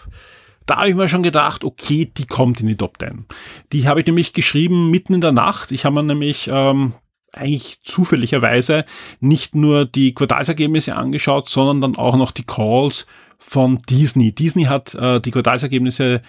da 0.66 0.78
habe 0.78 0.90
ich 0.90 0.96
mir 0.96 1.10
schon 1.10 1.24
gedacht, 1.24 1.64
okay, 1.64 2.12
die 2.18 2.26
kommt 2.26 2.62
in 2.62 2.68
die 2.68 2.78
Top 2.78 2.98
10. 3.00 3.26
Die 3.72 3.88
habe 3.88 4.00
ich 4.00 4.06
nämlich 4.06 4.34
geschrieben 4.34 4.92
mitten 4.92 5.14
in 5.14 5.22
der 5.22 5.32
Nacht. 5.32 5.72
Ich 5.72 5.86
habe 5.86 5.96
mir 5.96 6.04
nämlich 6.04 6.50
ähm, 6.52 6.94
eigentlich 7.34 7.82
zufälligerweise 7.84 8.86
nicht 9.20 9.56
nur 9.56 9.86
die 9.86 10.14
Quartalsergebnisse 10.14 10.96
angeschaut, 10.96 11.50
sondern 11.50 11.82
dann 11.82 11.98
auch 11.98 12.16
noch 12.16 12.32
die 12.32 12.46
Calls 12.46 13.06
von 13.38 13.80
Disney. 13.90 14.34
Disney 14.34 14.66
hat 14.66 14.96
äh, 14.96 15.20
die 15.20 15.32
Quartalsergebnisse 15.32 16.22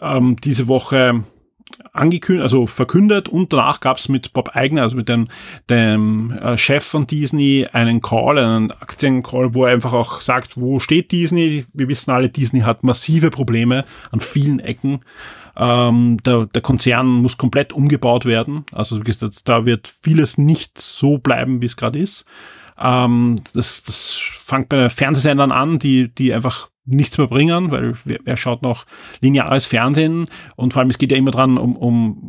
ähm, 0.00 0.36
diese 0.36 0.68
Woche 0.68 1.24
angekündigt, 1.92 2.42
also 2.42 2.66
verkündet 2.66 3.28
und 3.28 3.52
danach 3.52 3.80
gab 3.80 3.98
es 3.98 4.08
mit 4.08 4.32
Bob 4.32 4.54
Eigner, 4.54 4.82
also 4.82 4.96
mit 4.96 5.08
dem, 5.08 5.28
dem 5.68 6.30
äh, 6.30 6.56
Chef 6.56 6.84
von 6.84 7.06
Disney, 7.06 7.66
einen 7.72 8.00
Call, 8.00 8.38
einen 8.38 8.70
Aktiencall, 8.70 9.54
wo 9.54 9.64
er 9.64 9.72
einfach 9.72 9.92
auch 9.92 10.20
sagt, 10.20 10.56
wo 10.56 10.80
steht 10.80 11.12
Disney? 11.12 11.66
Wir 11.72 11.88
wissen 11.88 12.10
alle, 12.10 12.28
Disney 12.28 12.60
hat 12.60 12.84
massive 12.84 13.30
Probleme 13.30 13.84
an 14.10 14.20
vielen 14.20 14.60
Ecken. 14.60 15.00
Ähm, 15.56 16.18
der, 16.24 16.46
der 16.46 16.62
Konzern 16.62 17.06
muss 17.06 17.36
komplett 17.36 17.72
umgebaut 17.72 18.24
werden. 18.24 18.64
Also 18.72 19.00
da 19.44 19.66
wird 19.66 19.88
vieles 19.88 20.38
nicht 20.38 20.80
so 20.80 21.18
bleiben, 21.18 21.60
wie 21.60 21.66
es 21.66 21.76
gerade 21.76 21.98
ist. 21.98 22.26
Ähm, 22.78 23.40
das, 23.54 23.82
das 23.82 24.14
fängt 24.14 24.68
bei 24.68 24.88
Fernsehsendern 24.88 25.50
an, 25.50 25.78
die, 25.80 26.14
die 26.14 26.32
einfach 26.32 26.68
nichts 26.88 27.18
mehr 27.18 27.26
bringen, 27.26 27.70
weil 27.70 27.94
wer, 28.04 28.36
schaut 28.36 28.62
noch 28.62 28.86
lineares 29.20 29.66
Fernsehen 29.66 30.26
und 30.56 30.72
vor 30.72 30.80
allem 30.80 30.90
es 30.90 30.98
geht 30.98 31.12
ja 31.12 31.18
immer 31.18 31.30
dran 31.30 31.58
um, 31.58 31.76
um 31.76 32.28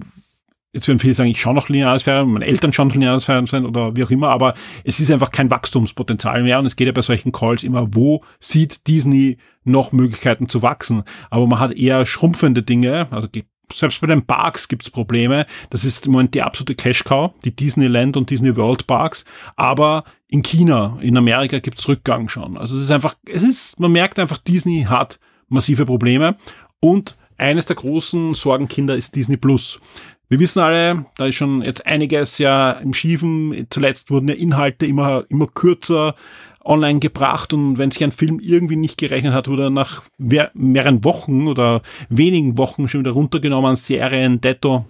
jetzt 0.74 0.88
werden 0.88 1.00
viele 1.00 1.13
sagen, 1.13 1.30
ich 1.30 1.41
schaue 1.41 1.56
noch 1.56 1.69
lineares 1.69 2.04
Fernsehen, 2.04 2.34
meine 2.34 2.45
Eltern 2.45 2.74
schauen 2.74 2.89
noch 2.89 2.95
lineares 2.95 3.26
Fernsehen 3.26 3.65
oder 3.65 3.95
wie 3.95 4.04
auch 4.04 4.12
immer, 4.12 4.30
aber 4.30 4.54
es 4.84 5.00
ist 5.00 5.12
einfach 5.12 5.32
kein 5.32 5.50
Wachstumspotenzial 5.50 6.43
mehr 6.43 6.60
und 6.60 6.65
es 6.65 6.76
geht 6.76 6.88
ja 6.88 6.93
bei 6.93 7.02
solchen 7.02 7.32
Calls 7.32 7.63
immer, 7.63 7.95
wo 7.95 8.24
sieht 8.39 8.88
Disney 8.88 9.38
noch 9.63 9.91
Möglichkeiten 9.91 10.48
zu 10.48 10.62
wachsen? 10.62 11.04
Aber 11.30 11.48
man 11.48 11.60
hat 11.60 11.72
eher 11.72 12.06
schrumpfende 12.06 12.63
Dinge, 12.63 13.08
also 13.12 13.28
selbst 13.74 14.02
bei 14.02 14.08
den 14.08 14.26
Parks 14.26 14.68
gibt's 14.68 14.90
Probleme. 14.90 15.46
Das 15.70 15.86
ist 15.86 16.06
im 16.06 16.14
Moment 16.14 16.34
die 16.34 16.42
absolute 16.42 16.76
Cash-Cow, 16.76 17.34
die 17.44 17.56
Disneyland 17.56 18.18
und 18.18 18.30
Disney 18.30 18.56
World 18.56 18.88
Parks. 18.88 19.26
Aber 19.56 20.04
in 20.28 20.42
China, 20.42 20.98
in 21.02 21.18
Amerika 21.18 21.60
gibt's 21.60 21.88
Rückgang 21.88 22.30
schon. 22.30 22.58
Also 22.58 22.76
es 22.76 22.84
ist 22.84 22.92
einfach, 22.92 23.16
es 23.26 23.44
ist, 23.44 23.80
man 23.80 23.92
merkt 23.92 24.20
einfach, 24.20 24.38
Disney 24.38 24.86
hat 24.90 25.20
massive 25.48 25.86
Probleme. 25.86 26.38
Und 26.80 27.16
eines 27.38 27.66
der 27.66 27.76
großen 27.76 28.34
Sorgenkinder 28.34 28.96
ist 28.96 29.16
Disney 29.16 29.38
Plus. 29.38 29.80
Wir 30.28 30.40
wissen 30.40 30.60
alle, 30.60 31.06
da 31.18 31.26
ist 31.26 31.36
schon 31.36 31.64
jetzt 31.64 31.88
einiges 31.88 32.38
ja 32.38 32.74
im 32.74 32.94
Schiefen. 32.94 33.66
Zuletzt 33.72 34.12
wurden 34.12 34.28
ja 34.28 34.36
Inhalte 34.36 34.86
immer, 34.86 35.26
immer 35.30 35.48
kürzer 35.48 36.16
online 36.63 37.00
gebracht 37.00 37.54
und 37.54 37.78
wenn 37.78 37.91
sich 37.91 38.04
ein 38.04 38.12
Film 38.12 38.39
irgendwie 38.39 38.76
nicht 38.76 38.98
gerechnet 38.98 39.34
hat, 39.34 39.48
wurde 39.48 39.63
er 39.63 39.69
nach 39.69 40.04
mehreren 40.17 41.04
Wochen 41.04 41.48
oder 41.48 41.82
wenigen 42.10 42.58
Wochen 42.58 42.88
schon 42.88 43.02
wieder 43.02 43.12
runtergenommen, 43.12 43.76
Serien, 43.76 44.41
Detto. 44.41 44.86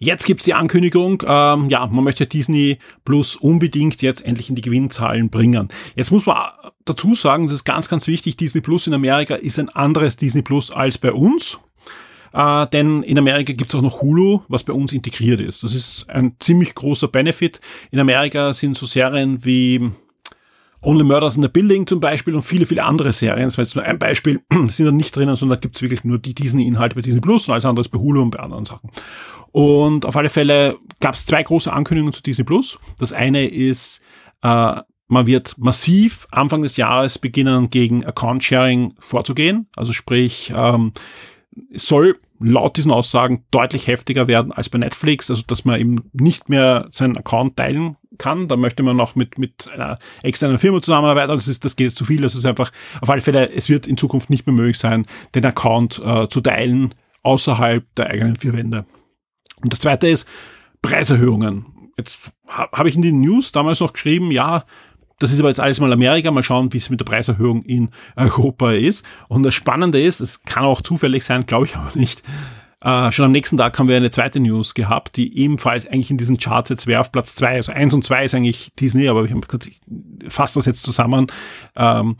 Jetzt 0.00 0.26
gibt's 0.26 0.44
die 0.44 0.54
Ankündigung, 0.54 1.24
ähm, 1.26 1.68
ja, 1.70 1.84
man 1.86 2.04
möchte 2.04 2.26
Disney 2.26 2.78
Plus 3.04 3.34
unbedingt 3.34 4.00
jetzt 4.00 4.24
endlich 4.24 4.48
in 4.48 4.54
die 4.54 4.62
Gewinnzahlen 4.62 5.28
bringen. 5.28 5.68
Jetzt 5.96 6.12
muss 6.12 6.24
man 6.24 6.36
dazu 6.84 7.14
sagen, 7.14 7.48
das 7.48 7.56
ist 7.56 7.64
ganz, 7.64 7.88
ganz 7.88 8.06
wichtig, 8.06 8.36
Disney 8.36 8.60
Plus 8.60 8.86
in 8.86 8.94
Amerika 8.94 9.34
ist 9.34 9.58
ein 9.58 9.68
anderes 9.68 10.16
Disney 10.16 10.42
Plus 10.42 10.70
als 10.70 10.98
bei 10.98 11.12
uns. 11.12 11.58
Äh, 12.32 12.66
denn 12.68 13.02
in 13.02 13.18
Amerika 13.18 13.52
gibt's 13.52 13.74
auch 13.74 13.82
noch 13.82 14.00
Hulu, 14.00 14.40
was 14.48 14.64
bei 14.64 14.72
uns 14.72 14.92
integriert 14.92 15.40
ist. 15.40 15.64
Das 15.64 15.74
ist 15.74 16.08
ein 16.08 16.36
ziemlich 16.38 16.74
großer 16.74 17.08
Benefit. 17.08 17.60
In 17.90 18.00
Amerika 18.00 18.52
sind 18.52 18.76
so 18.76 18.86
Serien 18.86 19.44
wie 19.44 19.90
Only 20.80 21.02
Murders 21.02 21.36
in 21.36 21.42
the 21.42 21.48
Building 21.48 21.86
zum 21.86 21.98
Beispiel 21.98 22.34
und 22.34 22.42
viele, 22.42 22.64
viele 22.64 22.84
andere 22.84 23.12
Serien. 23.12 23.46
Das 23.46 23.58
war 23.58 23.64
jetzt 23.64 23.74
nur 23.74 23.84
ein 23.84 23.98
Beispiel, 23.98 24.40
sind 24.68 24.86
da 24.86 24.92
nicht 24.92 25.14
drinnen, 25.14 25.34
sondern 25.34 25.58
da 25.58 25.60
gibt's 25.60 25.82
wirklich 25.82 26.04
nur 26.04 26.18
die 26.18 26.34
Disney-Inhalte 26.34 26.94
bei 26.94 27.02
Disney 27.02 27.20
Plus 27.20 27.48
und 27.48 27.52
alles 27.52 27.64
andere 27.64 27.88
bei 27.88 27.98
Hulu 27.98 28.22
und 28.22 28.30
bei 28.30 28.38
anderen 28.38 28.64
Sachen. 28.64 28.90
Und 29.50 30.06
auf 30.06 30.16
alle 30.16 30.28
Fälle 30.28 30.76
gab's 31.00 31.26
zwei 31.26 31.42
große 31.42 31.72
Ankündigungen 31.72 32.12
zu 32.12 32.22
Disney 32.22 32.44
Plus. 32.44 32.78
Das 32.98 33.12
eine 33.12 33.48
ist, 33.48 34.02
äh, 34.42 34.80
man 35.08 35.26
wird 35.26 35.56
massiv 35.58 36.28
Anfang 36.30 36.62
des 36.62 36.76
Jahres 36.76 37.18
beginnen, 37.18 37.70
gegen 37.70 38.04
Account-Sharing 38.04 38.94
vorzugehen. 39.00 39.68
Also 39.74 39.92
sprich, 39.92 40.52
ähm, 40.54 40.92
soll 41.74 42.18
laut 42.40 42.76
diesen 42.76 42.92
Aussagen 42.92 43.44
deutlich 43.50 43.86
heftiger 43.86 44.28
werden 44.28 44.52
als 44.52 44.68
bei 44.68 44.78
Netflix, 44.78 45.30
also 45.30 45.42
dass 45.46 45.64
man 45.64 45.80
eben 45.80 45.96
nicht 46.12 46.48
mehr 46.48 46.88
seinen 46.92 47.16
Account 47.16 47.56
teilen 47.56 47.96
kann. 48.16 48.48
Da 48.48 48.56
möchte 48.56 48.82
man 48.82 48.96
noch 48.96 49.14
mit, 49.16 49.38
mit 49.38 49.68
einer 49.68 49.98
externen 50.22 50.58
Firma 50.58 50.80
zusammenarbeiten. 50.80 51.32
Das 51.34 51.48
ist, 51.48 51.64
das 51.64 51.76
geht 51.76 51.92
zu 51.92 52.04
viel. 52.04 52.22
Das 52.22 52.34
ist 52.34 52.46
einfach, 52.46 52.70
auf 53.00 53.10
alle 53.10 53.20
Fälle, 53.20 53.50
es 53.50 53.68
wird 53.68 53.86
in 53.86 53.96
Zukunft 53.96 54.30
nicht 54.30 54.46
mehr 54.46 54.54
möglich 54.54 54.78
sein, 54.78 55.06
den 55.34 55.44
Account 55.46 56.00
äh, 56.04 56.28
zu 56.28 56.40
teilen 56.40 56.94
außerhalb 57.22 57.84
der 57.96 58.06
eigenen 58.06 58.36
vier 58.36 58.52
Wände. 58.52 58.86
Und 59.60 59.72
das 59.72 59.80
zweite 59.80 60.08
ist 60.08 60.28
Preiserhöhungen. 60.82 61.66
Jetzt 61.96 62.30
habe 62.46 62.88
ich 62.88 62.94
in 62.94 63.02
den 63.02 63.20
News 63.20 63.50
damals 63.50 63.80
noch 63.80 63.92
geschrieben, 63.92 64.30
ja, 64.30 64.64
das 65.18 65.32
ist 65.32 65.40
aber 65.40 65.48
jetzt 65.48 65.60
alles 65.60 65.80
mal 65.80 65.92
Amerika. 65.92 66.30
Mal 66.30 66.42
schauen, 66.42 66.72
wie 66.72 66.78
es 66.78 66.90
mit 66.90 67.00
der 67.00 67.04
Preiserhöhung 67.04 67.62
in 67.64 67.90
Europa 68.16 68.72
ist. 68.72 69.04
Und 69.28 69.42
das 69.42 69.54
Spannende 69.54 70.00
ist, 70.00 70.20
es 70.20 70.44
kann 70.44 70.64
auch 70.64 70.80
zufällig 70.80 71.24
sein, 71.24 71.46
glaube 71.46 71.66
ich 71.66 71.76
aber 71.76 71.90
nicht. 71.94 72.22
Äh, 72.80 73.10
schon 73.10 73.24
am 73.24 73.32
nächsten 73.32 73.56
Tag 73.56 73.76
haben 73.78 73.88
wir 73.88 73.96
eine 73.96 74.10
zweite 74.10 74.38
News 74.38 74.74
gehabt, 74.74 75.16
die 75.16 75.36
ebenfalls 75.36 75.86
eigentlich 75.86 76.12
in 76.12 76.16
diesen 76.16 76.38
Charts 76.38 76.70
jetzt 76.70 76.86
wäre 76.86 77.00
auf 77.00 77.10
Platz 77.10 77.34
zwei. 77.34 77.56
Also 77.56 77.72
eins 77.72 77.92
und 77.92 78.04
zwei 78.04 78.24
ist 78.24 78.34
eigentlich 78.34 78.72
Disney, 78.78 79.08
aber 79.08 79.24
ich, 79.24 79.32
ich 79.32 80.32
fasse 80.32 80.58
das 80.60 80.66
jetzt 80.66 80.84
zusammen. 80.84 81.26
Ähm, 81.74 82.16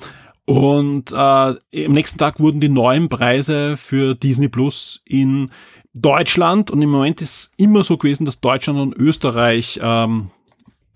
und 0.47 1.13
äh, 1.13 1.15
am 1.15 1.59
nächsten 1.73 2.19
Tag 2.19 2.41
wurden 2.41 2.61
die 2.61 2.71
neuen 2.71 3.09
Preise 3.09 3.77
für 3.77 4.15
Disney 4.15 4.49
Plus 4.49 5.03
in 5.05 5.51
Deutschland 5.95 6.71
und 6.71 6.83
im 6.83 6.91
Moment 6.91 7.21
ist 7.21 7.53
immer 7.57 7.85
so 7.85 7.97
gewesen, 7.97 8.25
dass 8.25 8.41
Deutschland 8.41 8.79
und 8.79 8.97
Österreich 8.97 9.79
ähm, 9.83 10.31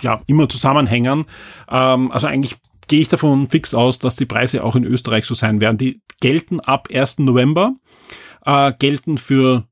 ja, 0.01 0.21
immer 0.27 0.49
zusammenhängen. 0.49 1.27
Ähm, 1.71 2.11
also 2.11 2.27
eigentlich 2.27 2.57
gehe 2.89 3.01
ich 3.01 3.09
davon 3.09 3.49
fix 3.49 3.75
aus, 3.75 3.99
dass 3.99 4.17
die 4.17 4.27
Preise 4.27 4.65
auch 4.65 4.77
in 4.77 4.85
Österreich 4.85 5.25
so 5.25 5.35
sein 5.35 5.61
werden. 5.61 5.79
Die 5.79 6.03
gelten 6.21 6.61
ab 6.61 6.89
1. 6.93 7.19
November, 7.21 7.75
äh, 8.45 8.73
gelten 8.79 9.19
für, 9.19 9.65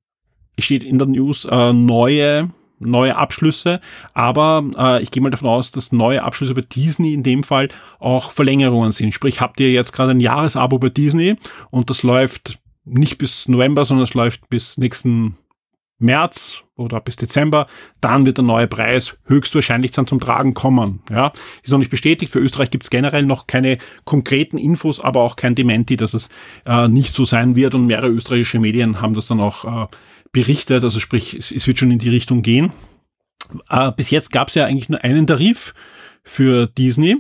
steht 0.59 0.85
in 0.85 0.99
der 0.99 1.09
News, 1.09 1.45
äh, 1.45 1.73
neue 1.73 2.51
neue 2.81 3.15
Abschlüsse, 3.15 3.81
aber 4.15 4.65
äh, 4.77 5.03
ich 5.03 5.11
gehe 5.11 5.23
mal 5.23 5.31
davon 5.31 5.51
aus, 5.51 5.71
dass 5.71 5.93
neue 5.93 6.23
Abschlüsse 6.25 6.55
bei 6.55 6.63
Disney 6.63 7.13
in 7.13 7.23
dem 7.23 7.43
Fall 7.43 7.69
auch 7.99 8.31
Verlängerungen 8.31 8.91
sind. 8.91 9.13
Sprich, 9.13 9.41
habt 9.41 9.61
ihr 9.61 9.71
jetzt 9.71 9.93
gerade 9.93 10.13
ein 10.13 10.21
Jahresabo 10.21 10.79
bei 10.79 10.89
Disney 10.89 11.37
und 11.71 11.91
das 11.91 12.03
läuft 12.03 12.59
nicht 12.85 13.19
bis 13.19 13.49
November, 13.49 13.85
sondern 13.85 14.05
es 14.05 14.15
läuft 14.15 14.49
bis 14.49 14.79
nächsten 14.79 15.37
März 16.01 16.65
oder 16.77 17.01
bis 17.01 17.17
Dezember, 17.17 17.67
dann 18.01 18.27
wird 18.27 18.39
der 18.39 18.45
neue 18.45 18.67
Preis 18.67 19.19
höchstwahrscheinlich 19.27 19.93
dann 19.93 20.07
zum 20.07 20.19
Tragen 20.19 20.55
kommen. 20.55 21.03
Ja, 21.11 21.33
ist 21.63 21.71
noch 21.71 21.79
nicht 21.79 21.91
bestätigt. 21.91 22.33
Für 22.33 22.41
Österreich 22.41 22.71
gibt 22.71 22.85
es 22.85 22.91
generell 22.91 23.25
noch 23.25 23.47
keine 23.47 23.79
konkreten 24.05 24.59
Infos, 24.59 24.99
aber 24.99 25.21
auch 25.21 25.37
kein 25.37 25.55
Dementi, 25.55 25.97
dass 25.97 26.15
es 26.15 26.31
äh, 26.67 26.89
nicht 26.89 27.15
so 27.15 27.25
sein 27.25 27.55
wird. 27.55 27.75
Und 27.75 27.87
mehrere 27.87 28.09
österreichische 28.09 28.59
Medien 28.59 29.01
haben 29.01 29.15
das 29.15 29.29
dann 29.29 29.41
auch 29.41 29.85
äh, 29.85 29.87
berichtet. 30.33 30.83
Also 30.83 30.99
sprich, 31.01 31.35
es, 31.35 31.53
es, 31.53 31.67
wird 31.67 31.79
schon 31.79 31.91
in 31.91 31.99
die 31.99 32.11
Richtung 32.11 32.43
gehen. 32.43 32.73
Äh, 33.69 33.93
bis 33.93 34.11
jetzt 34.11 34.33
gab 34.33 34.49
es 34.49 34.55
ja 34.55 34.65
eigentlich 34.65 34.89
nur 34.89 35.05
einen 35.05 35.27
Tarif 35.27 35.75
für 36.25 36.67
Disney. 36.67 37.19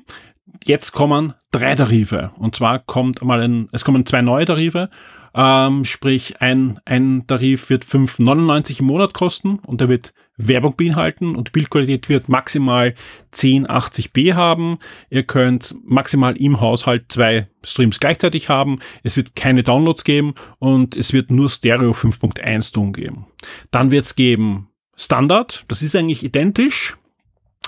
Jetzt 0.64 0.92
kommen 0.92 1.34
drei 1.52 1.74
Tarife. 1.74 2.32
Und 2.38 2.56
zwar 2.56 2.78
kommt 2.78 3.20
einmal 3.20 3.42
ein, 3.42 3.68
es 3.72 3.84
kommen 3.84 4.06
zwei 4.06 4.22
neue 4.22 4.46
Tarife 4.46 4.90
ähm, 5.34 5.84
sprich, 5.84 6.40
ein, 6.40 6.80
ein 6.84 7.26
Tarif 7.26 7.70
wird 7.70 7.84
5,99 7.84 8.80
im 8.80 8.86
Monat 8.86 9.14
kosten 9.14 9.58
und 9.60 9.80
der 9.80 9.88
wird 9.88 10.12
Werbung 10.36 10.74
beinhalten 10.76 11.36
und 11.36 11.52
Bildqualität 11.52 12.08
wird 12.08 12.28
maximal 12.28 12.94
1080p 13.34 14.34
haben. 14.34 14.78
Ihr 15.10 15.22
könnt 15.22 15.74
maximal 15.84 16.36
im 16.36 16.60
Haushalt 16.60 17.12
zwei 17.12 17.48
Streams 17.62 18.00
gleichzeitig 18.00 18.48
haben. 18.48 18.78
Es 19.02 19.16
wird 19.16 19.36
keine 19.36 19.62
Downloads 19.62 20.04
geben 20.04 20.34
und 20.58 20.96
es 20.96 21.12
wird 21.12 21.30
nur 21.30 21.50
Stereo 21.50 21.92
5.1 21.92 22.72
Ton 22.72 22.92
geben. 22.92 23.26
Dann 23.70 23.90
wird 23.90 24.04
es 24.04 24.16
geben 24.16 24.68
Standard, 24.96 25.64
das 25.68 25.80
ist 25.80 25.96
eigentlich 25.96 26.22
identisch, 26.24 26.98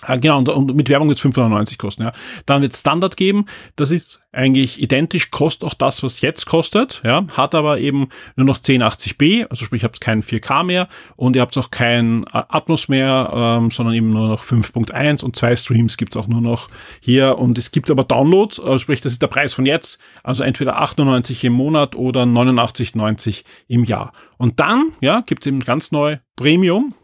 genau, 0.06 0.38
und, 0.38 0.48
und 0.48 0.74
mit 0.74 0.88
Werbung 0.88 1.08
wird 1.08 1.18
es 1.18 1.22
590 1.22 1.78
kosten. 1.78 2.02
Ja. 2.02 2.12
Dann 2.46 2.62
wird 2.62 2.76
Standard 2.76 3.16
geben, 3.16 3.46
das 3.76 3.90
ist 3.90 4.20
eigentlich 4.32 4.80
identisch, 4.80 5.30
kostet 5.30 5.68
auch 5.68 5.74
das, 5.74 6.02
was 6.02 6.22
jetzt 6.22 6.46
kostet, 6.46 7.02
ja, 7.04 7.26
hat 7.36 7.54
aber 7.54 7.78
eben 7.78 8.08
nur 8.34 8.46
noch 8.46 8.58
1080p, 8.58 9.46
also 9.48 9.64
sprich, 9.64 9.82
ihr 9.82 9.84
habt 9.84 10.00
kein 10.00 10.22
4K 10.22 10.64
mehr 10.64 10.88
und 11.16 11.36
ihr 11.36 11.42
habt 11.42 11.56
auch 11.58 11.70
kein 11.70 12.24
Atmos 12.32 12.88
mehr, 12.88 13.30
ähm, 13.34 13.70
sondern 13.70 13.94
eben 13.94 14.10
nur 14.10 14.28
noch 14.28 14.42
5.1 14.42 15.22
und 15.22 15.36
zwei 15.36 15.54
Streams 15.54 15.98
gibt's 15.98 16.16
auch 16.16 16.28
nur 16.28 16.40
noch 16.40 16.68
hier 17.00 17.38
und 17.38 17.58
es 17.58 17.72
gibt 17.72 17.90
aber 17.90 18.04
Downloads, 18.04 18.58
also 18.58 18.78
sprich, 18.78 19.02
das 19.02 19.12
ist 19.12 19.22
der 19.22 19.26
Preis 19.26 19.52
von 19.52 19.66
jetzt, 19.66 20.00
also 20.22 20.42
entweder 20.42 20.80
98 20.80 21.44
im 21.44 21.52
Monat 21.52 21.94
oder 21.94 22.22
89,90 22.22 23.44
im 23.68 23.84
Jahr. 23.84 24.12
Und 24.38 24.60
dann, 24.60 24.92
ja, 25.00 25.20
gibt's 25.20 25.46
eben 25.46 25.60
ganz 25.60 25.92
neu 25.92 26.16
Premium, 26.36 26.94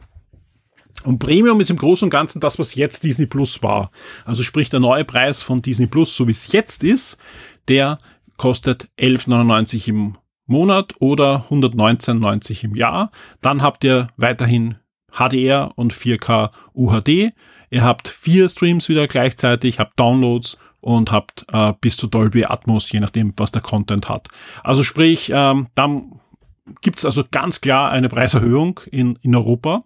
und 1.04 1.18
Premium 1.18 1.60
ist 1.60 1.70
im 1.70 1.76
Großen 1.76 2.06
und 2.06 2.10
Ganzen 2.10 2.40
das, 2.40 2.58
was 2.58 2.74
jetzt 2.74 3.04
Disney 3.04 3.26
Plus 3.26 3.62
war. 3.62 3.90
Also 4.24 4.42
sprich 4.42 4.70
der 4.70 4.80
neue 4.80 5.04
Preis 5.04 5.42
von 5.42 5.62
Disney 5.62 5.86
Plus, 5.86 6.16
so 6.16 6.26
wie 6.26 6.32
es 6.32 6.52
jetzt 6.52 6.82
ist, 6.82 7.18
der 7.68 7.98
kostet 8.36 8.88
11,99 8.98 9.88
im 9.88 10.16
Monat 10.46 10.94
oder 10.98 11.44
119,90 11.50 12.64
im 12.64 12.74
Jahr. 12.74 13.10
Dann 13.40 13.62
habt 13.62 13.84
ihr 13.84 14.08
weiterhin 14.16 14.76
HDR 15.12 15.72
und 15.76 15.92
4K 15.92 16.50
UHD. 16.74 17.32
Ihr 17.70 17.82
habt 17.82 18.08
vier 18.08 18.48
Streams 18.48 18.88
wieder 18.88 19.06
gleichzeitig, 19.06 19.78
habt 19.78 19.98
Downloads 20.00 20.58
und 20.80 21.12
habt 21.12 21.44
äh, 21.52 21.74
bis 21.80 21.96
zu 21.96 22.06
Dolby 22.06 22.44
Atmos, 22.44 22.90
je 22.90 23.00
nachdem, 23.00 23.34
was 23.36 23.52
der 23.52 23.62
Content 23.62 24.08
hat. 24.08 24.28
Also 24.62 24.82
sprich, 24.82 25.30
ähm, 25.34 25.66
dann 25.74 26.20
gibt's 26.80 27.04
also 27.04 27.24
ganz 27.30 27.60
klar 27.60 27.90
eine 27.90 28.08
Preiserhöhung 28.08 28.80
in, 28.90 29.18
in 29.22 29.34
Europa. 29.34 29.84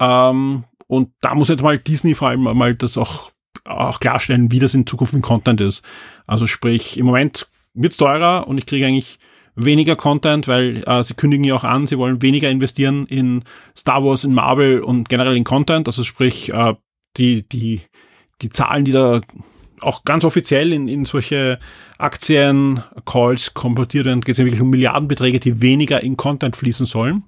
Ähm, 0.00 0.64
und 0.86 1.10
da 1.20 1.34
muss 1.34 1.48
jetzt 1.48 1.62
mal 1.62 1.78
Disney 1.78 2.14
vor 2.14 2.28
allem 2.28 2.42
mal 2.42 2.74
das 2.74 2.98
auch, 2.98 3.30
auch 3.64 4.00
klarstellen, 4.00 4.50
wie 4.50 4.58
das 4.58 4.74
in 4.74 4.86
Zukunft 4.86 5.12
mit 5.12 5.22
Content 5.22 5.60
ist. 5.60 5.84
Also 6.26 6.46
sprich, 6.46 6.98
im 6.98 7.06
Moment 7.06 7.48
wird's 7.74 7.96
teurer 7.96 8.48
und 8.48 8.58
ich 8.58 8.66
kriege 8.66 8.86
eigentlich 8.86 9.18
weniger 9.54 9.96
Content, 9.96 10.48
weil 10.48 10.82
äh, 10.86 11.02
sie 11.02 11.14
kündigen 11.14 11.44
ja 11.44 11.54
auch 11.54 11.64
an, 11.64 11.86
sie 11.86 11.98
wollen 11.98 12.22
weniger 12.22 12.50
investieren 12.50 13.06
in 13.06 13.44
Star 13.76 14.04
Wars, 14.04 14.24
in 14.24 14.34
Marvel 14.34 14.80
und 14.80 15.08
generell 15.08 15.36
in 15.36 15.44
Content. 15.44 15.86
Also 15.86 16.02
sprich, 16.02 16.52
äh, 16.52 16.74
die, 17.16 17.48
die, 17.48 17.82
die 18.42 18.48
Zahlen, 18.48 18.84
die 18.84 18.92
da 18.92 19.20
auch 19.80 20.04
ganz 20.04 20.24
offiziell 20.24 20.72
in, 20.72 20.88
in 20.88 21.04
solche 21.04 21.58
Aktien-Calls 21.98 23.54
komportiert 23.54 24.06
werden, 24.06 24.20
geht 24.20 24.32
es 24.32 24.38
ja 24.38 24.44
wirklich 24.44 24.60
um 24.60 24.70
Milliardenbeträge, 24.70 25.40
die 25.40 25.60
weniger 25.60 26.02
in 26.02 26.16
Content 26.16 26.56
fließen 26.56 26.86
sollen. 26.86 27.24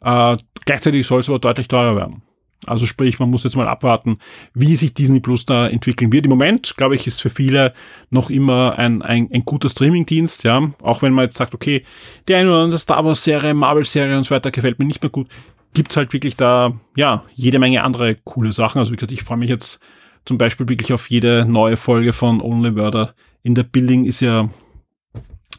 Äh, 0.00 0.36
gleichzeitig 0.64 1.06
soll 1.06 1.20
es 1.20 1.28
aber 1.28 1.38
deutlich 1.38 1.68
teurer 1.68 1.96
werden. 1.96 2.22
Also 2.64 2.86
sprich, 2.86 3.18
man 3.18 3.30
muss 3.30 3.44
jetzt 3.44 3.56
mal 3.56 3.68
abwarten, 3.68 4.18
wie 4.54 4.74
sich 4.76 4.94
Disney 4.94 5.20
Plus 5.20 5.44
da 5.44 5.68
entwickeln 5.68 6.12
wird. 6.12 6.24
Im 6.24 6.30
Moment, 6.30 6.74
glaube 6.76 6.94
ich, 6.94 7.06
ist 7.06 7.20
für 7.20 7.30
viele 7.30 7.74
noch 8.10 8.30
immer 8.30 8.78
ein, 8.78 9.02
ein, 9.02 9.28
ein 9.32 9.44
guter 9.44 9.68
Streamingdienst, 9.68 10.42
ja. 10.44 10.72
Auch 10.82 11.02
wenn 11.02 11.12
man 11.12 11.26
jetzt 11.26 11.36
sagt, 11.36 11.54
okay, 11.54 11.84
die 12.28 12.34
eine 12.34 12.48
oder 12.48 12.60
andere 12.60 12.78
Star 12.78 13.04
Wars 13.04 13.22
Serie, 13.22 13.54
Marvel 13.54 13.84
Serie 13.84 14.16
und 14.16 14.24
so 14.24 14.34
weiter 14.34 14.50
gefällt 14.50 14.78
mir 14.78 14.86
nicht 14.86 15.02
mehr 15.02 15.10
gut, 15.10 15.28
gibt's 15.74 15.96
halt 15.96 16.12
wirklich 16.12 16.36
da, 16.36 16.72
ja, 16.96 17.24
jede 17.34 17.58
Menge 17.58 17.84
andere 17.84 18.16
coole 18.24 18.52
Sachen. 18.52 18.78
Also 18.78 18.90
wie 18.90 18.96
gesagt, 18.96 19.12
ich 19.12 19.22
freue 19.22 19.38
mich 19.38 19.50
jetzt 19.50 19.80
zum 20.24 20.38
Beispiel 20.38 20.68
wirklich 20.68 20.92
auf 20.92 21.08
jede 21.08 21.44
neue 21.44 21.76
Folge 21.76 22.12
von 22.12 22.40
Only 22.40 22.72
Murder 22.72 23.14
in 23.46 23.54
der 23.54 23.62
Building 23.62 24.04
ist 24.04 24.20
ja 24.20 24.50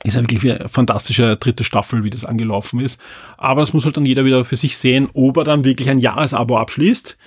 ist 0.03 0.15
ja 0.15 0.21
wirklich 0.21 0.51
eine 0.51 0.69
fantastische 0.69 1.37
dritte 1.37 1.63
Staffel, 1.63 2.03
wie 2.03 2.09
das 2.09 2.25
angelaufen 2.25 2.79
ist. 2.79 3.01
Aber 3.37 3.61
das 3.61 3.73
muss 3.73 3.85
halt 3.85 3.97
dann 3.97 4.05
jeder 4.05 4.25
wieder 4.25 4.43
für 4.45 4.55
sich 4.55 4.77
sehen, 4.77 5.07
ob 5.13 5.37
er 5.37 5.43
dann 5.43 5.63
wirklich 5.63 5.89
ein 5.89 5.99
Jahresabo 5.99 6.57
abschließt 6.57 7.17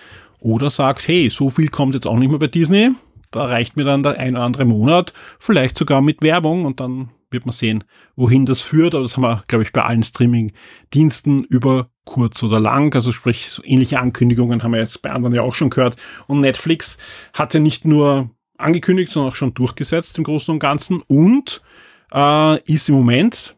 oder 0.41 0.71
sagt, 0.71 1.07
hey, 1.07 1.31
so 1.31 1.51
viel 1.51 1.69
kommt 1.69 1.95
jetzt 1.95 2.07
auch 2.07 2.17
nicht 2.17 2.31
mehr 2.31 2.39
bei 2.39 2.47
Disney. 2.47 2.91
Da 3.31 3.45
reicht 3.45 3.77
mir 3.77 3.85
dann 3.85 4.03
der 4.03 4.19
ein 4.19 4.35
oder 4.35 4.45
andere 4.45 4.65
Monat, 4.65 5.13
vielleicht 5.39 5.79
sogar 5.79 6.01
mit 6.01 6.21
Werbung 6.23 6.65
und 6.65 6.81
dann 6.81 7.11
wird 7.31 7.47
man 7.47 7.53
sehen, 7.53 7.85
wohin 8.17 8.45
das 8.45 8.61
führt. 8.61 8.95
Aber 8.95 9.05
das 9.05 9.17
haben 9.17 9.23
wir, 9.23 9.45
glaube 9.47 9.63
ich, 9.63 9.73
bei 9.73 9.85
allen 9.85 10.03
Streaming-Diensten 10.03 11.45
über 11.45 11.91
kurz 12.05 12.43
oder 12.43 12.59
lang. 12.59 12.93
Also 12.95 13.13
sprich, 13.13 13.51
so 13.51 13.63
ähnliche 13.65 14.01
Ankündigungen 14.01 14.63
haben 14.63 14.73
wir 14.73 14.81
jetzt 14.81 15.01
bei 15.03 15.11
anderen 15.11 15.35
ja 15.35 15.43
auch 15.43 15.55
schon 15.55 15.71
gehört. 15.71 15.97
Und 16.27 16.41
Netflix 16.41 16.99
hat 17.33 17.55
ja 17.55 17.61
nicht 17.61 17.85
nur 17.85 18.31
angekündigt, 18.59 19.13
sondern 19.13 19.31
auch 19.31 19.37
schon 19.37 19.55
durchgesetzt 19.55 20.19
im 20.19 20.25
Großen 20.25 20.53
und 20.53 20.59
Ganzen 20.59 21.03
und 21.03 21.63
äh, 22.13 22.61
ist 22.73 22.89
im 22.89 22.95
Moment, 22.95 23.55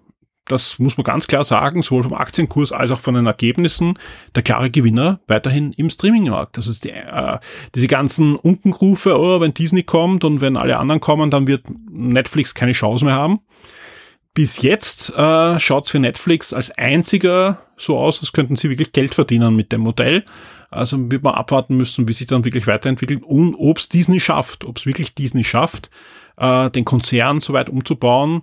das 0.46 0.78
muss 0.78 0.96
man 0.96 1.04
ganz 1.04 1.26
klar 1.26 1.44
sagen, 1.44 1.82
sowohl 1.82 2.02
vom 2.02 2.14
Aktienkurs 2.14 2.72
als 2.72 2.90
auch 2.90 3.00
von 3.00 3.14
den 3.14 3.26
Ergebnissen, 3.26 3.98
der 4.34 4.42
klare 4.42 4.70
Gewinner 4.70 5.20
weiterhin 5.28 5.72
im 5.76 5.88
Streamingmarkt. 5.88 6.58
Das 6.58 6.66
ist 6.66 6.84
die, 6.84 6.90
äh, 6.90 7.38
diese 7.74 7.86
ganzen 7.86 8.36
Unkenrufe, 8.36 9.18
oh, 9.18 9.40
wenn 9.40 9.54
Disney 9.54 9.82
kommt 9.82 10.24
und 10.24 10.40
wenn 10.40 10.56
alle 10.56 10.78
anderen 10.78 11.00
kommen, 11.00 11.30
dann 11.30 11.46
wird 11.46 11.64
Netflix 11.90 12.54
keine 12.54 12.72
Chance 12.72 13.04
mehr 13.04 13.14
haben. 13.14 13.40
Bis 14.34 14.62
jetzt 14.62 15.10
äh, 15.10 15.60
schaut 15.60 15.88
für 15.88 15.98
Netflix 15.98 16.52
als 16.54 16.70
einziger 16.70 17.58
so 17.76 17.98
aus, 17.98 18.18
als 18.20 18.32
könnten 18.32 18.56
sie 18.56 18.70
wirklich 18.70 18.92
Geld 18.92 19.14
verdienen 19.14 19.54
mit 19.54 19.72
dem 19.72 19.82
Modell. 19.82 20.24
Also 20.70 21.10
wird 21.10 21.22
man 21.22 21.34
abwarten 21.34 21.76
müssen, 21.76 22.08
wie 22.08 22.14
sich 22.14 22.26
dann 22.26 22.44
wirklich 22.46 22.66
weiterentwickelt 22.66 23.22
und 23.22 23.54
ob 23.54 23.76
es 23.76 23.90
Disney 23.90 24.20
schafft, 24.20 24.64
ob 24.64 24.78
es 24.78 24.86
wirklich 24.86 25.14
Disney 25.14 25.44
schafft, 25.44 25.90
äh, 26.42 26.70
den 26.70 26.84
Konzern 26.84 27.40
so 27.40 27.54
weit 27.54 27.70
umzubauen, 27.70 28.42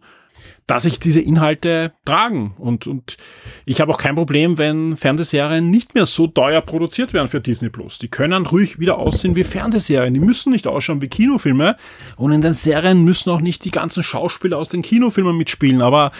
dass 0.66 0.84
sich 0.84 1.00
diese 1.00 1.20
Inhalte 1.20 1.94
tragen. 2.06 2.54
Und, 2.58 2.88
und 2.88 3.18
ich 3.66 3.82
habe 3.82 3.92
auch 3.92 3.98
kein 3.98 4.16
Problem, 4.16 4.58
wenn 4.58 4.96
Fernsehserien 4.96 5.70
nicht 5.70 5.96
mehr 5.96 6.06
so 6.06 6.28
teuer 6.28 6.62
produziert 6.62 7.14
werden 7.14 7.28
für 7.28 7.42
Disney 7.42 7.70
Plus. 7.70 8.00
Die 8.00 8.08
können 8.08 8.46
ruhig 8.46 8.80
wieder 8.80 8.98
aussehen 8.98 9.36
wie 9.36 9.44
Fernsehserien. 9.44 10.14
Die 10.14 10.20
müssen 10.20 10.52
nicht 10.52 10.68
ausschauen 10.68 11.02
wie 11.02 11.08
Kinofilme. 11.08 11.76
Und 12.16 12.32
in 12.32 12.42
den 12.42 12.54
Serien 12.54 13.04
müssen 13.04 13.32
auch 13.32 13.42
nicht 13.42 13.66
die 13.66 13.72
ganzen 13.72 14.04
Schauspieler 14.04 14.58
aus 14.58 14.70
den 14.70 14.82
Kinofilmen 14.82 15.36
mitspielen. 15.36 15.82
Aber 15.82 16.12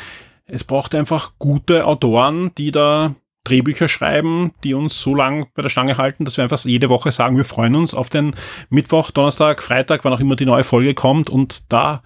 es 0.46 0.64
braucht 0.64 0.96
einfach 0.96 1.34
gute 1.40 1.86
Autoren, 1.86 2.52
die 2.58 2.72
da 2.72 3.16
Drehbücher 3.50 3.88
schreiben, 3.88 4.52
die 4.64 4.74
uns 4.74 5.02
so 5.02 5.16
lang 5.16 5.48
bei 5.56 5.62
der 5.62 5.70
Stange 5.70 5.98
halten, 5.98 6.26
dass 6.26 6.38
wir 6.38 6.44
einfach 6.44 6.64
jede 6.66 6.90
Woche 6.90 7.12
sagen, 7.12 7.38
wir 7.38 7.46
freuen 7.46 7.76
uns 7.76 7.94
auf 7.94 8.10
den 8.10 8.36
Mittwoch, 8.70 9.12
Donnerstag, 9.12 9.64
Freitag, 9.64 10.06
wann 10.06 10.14
auch 10.14 10.20
immer 10.20 10.36
die 10.36 10.46
neue 10.46 10.64
Folge 10.64 10.94
kommt 10.94 11.30
und 11.30 11.72
da 11.72 12.02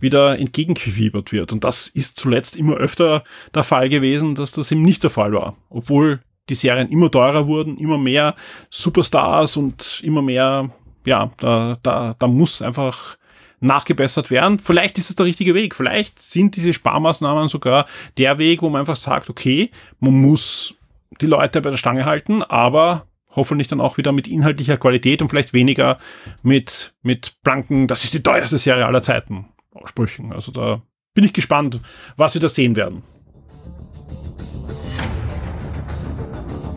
wieder 0.00 0.38
entgegengefiebert 0.38 1.32
wird. 1.32 1.52
Und 1.52 1.64
das 1.64 1.88
ist 1.88 2.18
zuletzt 2.18 2.56
immer 2.56 2.74
öfter 2.74 3.24
der 3.54 3.62
Fall 3.62 3.88
gewesen, 3.88 4.34
dass 4.34 4.52
das 4.52 4.70
eben 4.70 4.82
nicht 4.82 5.02
der 5.02 5.10
Fall 5.10 5.32
war. 5.32 5.56
Obwohl 5.70 6.20
die 6.48 6.54
Serien 6.54 6.90
immer 6.90 7.10
teurer 7.10 7.46
wurden, 7.46 7.78
immer 7.78 7.98
mehr 7.98 8.34
Superstars 8.70 9.56
und 9.56 10.00
immer 10.04 10.22
mehr, 10.22 10.70
ja, 11.06 11.30
da, 11.38 11.78
da, 11.82 12.14
da 12.18 12.26
muss 12.26 12.60
einfach 12.60 13.16
nachgebessert 13.64 14.30
werden. 14.30 14.58
Vielleicht 14.58 14.98
ist 14.98 15.10
es 15.10 15.16
der 15.16 15.26
richtige 15.26 15.54
Weg. 15.54 15.74
Vielleicht 15.74 16.20
sind 16.20 16.56
diese 16.56 16.72
Sparmaßnahmen 16.72 17.48
sogar 17.48 17.86
der 18.18 18.38
Weg, 18.38 18.62
wo 18.62 18.70
man 18.70 18.80
einfach 18.80 18.96
sagt, 18.96 19.30
okay, 19.30 19.70
man 20.00 20.20
muss 20.20 20.76
die 21.20 21.26
Leute 21.26 21.60
bei 21.60 21.70
der 21.70 21.76
Stange 21.76 22.04
halten, 22.04 22.42
aber 22.42 23.06
hoffentlich 23.30 23.68
dann 23.68 23.80
auch 23.80 23.96
wieder 23.96 24.12
mit 24.12 24.28
inhaltlicher 24.28 24.76
Qualität 24.76 25.22
und 25.22 25.28
vielleicht 25.28 25.52
weniger 25.52 25.98
mit, 26.42 26.94
mit 27.02 27.36
blanken, 27.42 27.88
das 27.88 28.04
ist 28.04 28.14
die 28.14 28.22
teuerste 28.22 28.58
Serie 28.58 28.86
aller 28.86 29.02
Zeiten, 29.02 29.46
Aussprüchen. 29.72 30.32
Also 30.32 30.52
da 30.52 30.82
bin 31.14 31.24
ich 31.24 31.32
gespannt, 31.32 31.80
was 32.16 32.34
wir 32.34 32.40
da 32.40 32.48
sehen 32.48 32.76
werden. 32.76 33.02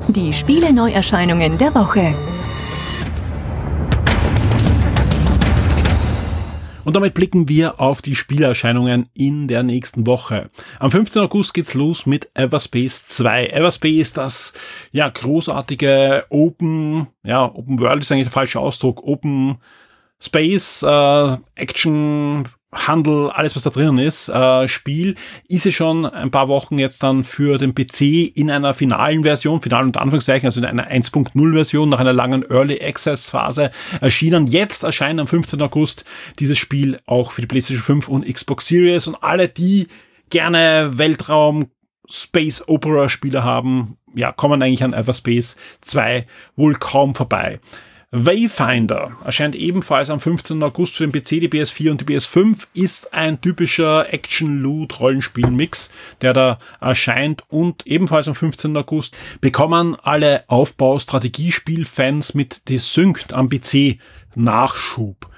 Die 0.09 0.31
Spiele-Neuerscheinungen 0.31 1.57
der 1.57 1.75
Woche. 1.75 2.15
Und 6.87 6.95
damit 6.95 7.15
blicken 7.15 7.49
wir 7.49 7.81
auf 7.81 8.01
die 8.01 8.15
Spielerscheinungen 8.15 9.09
in 9.13 9.49
der 9.49 9.61
nächsten 9.61 10.07
Woche. 10.07 10.49
Am 10.79 10.89
15. 10.89 11.21
August 11.21 11.53
geht's 11.53 11.73
los 11.73 12.05
mit 12.05 12.29
Everspace 12.33 13.07
2. 13.07 13.47
Everspace 13.47 13.97
ist 13.99 14.15
das, 14.15 14.53
ja, 14.93 15.09
großartige 15.09 16.23
Open, 16.29 17.07
ja, 17.25 17.43
Open 17.43 17.81
World 17.81 18.03
ist 18.03 18.11
eigentlich 18.13 18.27
der 18.27 18.31
falsche 18.31 18.61
Ausdruck, 18.61 19.03
Open 19.03 19.57
Space, 20.21 20.81
äh, 20.81 21.37
Action, 21.55 22.47
Handel, 22.85 23.29
alles 23.29 23.55
was 23.55 23.63
da 23.63 23.69
drinnen 23.69 23.97
ist, 23.97 24.29
äh, 24.29 24.67
Spiel, 24.67 25.15
ist 25.47 25.65
ja 25.65 25.71
schon 25.71 26.05
ein 26.05 26.31
paar 26.31 26.47
Wochen 26.47 26.77
jetzt 26.77 27.01
dann 27.03 27.23
für 27.23 27.57
den 27.57 27.73
PC 27.73 28.31
in 28.35 28.51
einer 28.51 28.73
finalen 28.73 29.23
Version, 29.23 29.61
final 29.61 29.85
und 29.85 29.97
Anführungszeichen, 29.97 30.45
also 30.45 30.59
in 30.59 30.65
einer 30.65 30.89
1.0 30.89 31.53
Version 31.53 31.89
nach 31.89 31.99
einer 31.99 32.13
langen 32.13 32.43
Early 32.43 32.79
Access 32.81 33.29
Phase 33.29 33.71
erschienen. 34.01 34.47
Jetzt 34.47 34.83
erscheint 34.83 35.19
am 35.19 35.27
15. 35.27 35.61
August 35.61 36.05
dieses 36.39 36.57
Spiel 36.57 36.99
auch 37.05 37.31
für 37.31 37.41
die 37.41 37.47
PlayStation 37.47 37.83
5 37.83 38.07
und 38.07 38.31
Xbox 38.31 38.67
Series 38.67 39.07
und 39.07 39.15
alle, 39.15 39.47
die 39.47 39.87
gerne 40.29 40.91
Weltraum 40.97 41.67
Space 42.09 42.63
Opera 42.67 43.09
Spiele 43.09 43.43
haben, 43.43 43.97
ja, 44.15 44.31
kommen 44.31 44.61
eigentlich 44.61 44.83
an 44.83 44.93
Everspace 44.93 45.57
2 45.81 46.25
wohl 46.55 46.75
kaum 46.75 47.15
vorbei. 47.15 47.59
Wayfinder 48.11 49.17
erscheint 49.25 49.53
ebenfalls 49.53 50.09
am 50.09 50.21
15. 50.21 50.63
August 50.63 50.95
für 50.95 51.05
den 51.05 51.11
PC, 51.11 51.41
die 51.41 51.49
PS4 51.49 51.91
und 51.91 52.01
die 52.01 52.05
PS5, 52.05 52.67
ist 52.73 53.13
ein 53.13 53.41
typischer 53.41 54.13
Action-Loot-Rollenspiel-Mix, 54.13 55.89
der 56.21 56.31
da 56.31 56.59
erscheint 56.79 57.43
und 57.49 57.85
ebenfalls 57.85 58.29
am 58.29 58.35
15. 58.35 58.77
August 58.77 59.17
bekommen 59.41 59.97
alle 60.01 60.45
Aufbau-Strategiespiel-Fans 60.47 62.33
mit 62.33 62.69
Desynced 62.69 63.33
am 63.33 63.49
PC 63.49 63.99
Nachschub. 64.35 65.29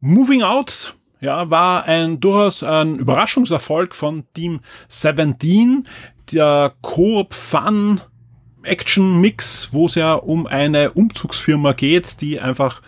Moving 0.00 0.42
Out 0.42 0.94
ja, 1.20 1.50
war 1.50 1.84
ein 1.84 2.20
durchaus 2.20 2.62
ein 2.62 2.98
Überraschungserfolg 2.98 3.94
von 3.94 4.24
Team 4.32 4.60
17. 4.88 5.86
Der 6.32 6.74
Coop 6.80 7.34
Fun 7.34 8.00
Action-Mix, 8.68 9.68
wo 9.72 9.86
es 9.86 9.94
ja 9.94 10.14
um 10.14 10.46
eine 10.46 10.92
Umzugsfirma 10.92 11.72
geht, 11.72 12.20
die 12.20 12.40
einfach 12.40 12.82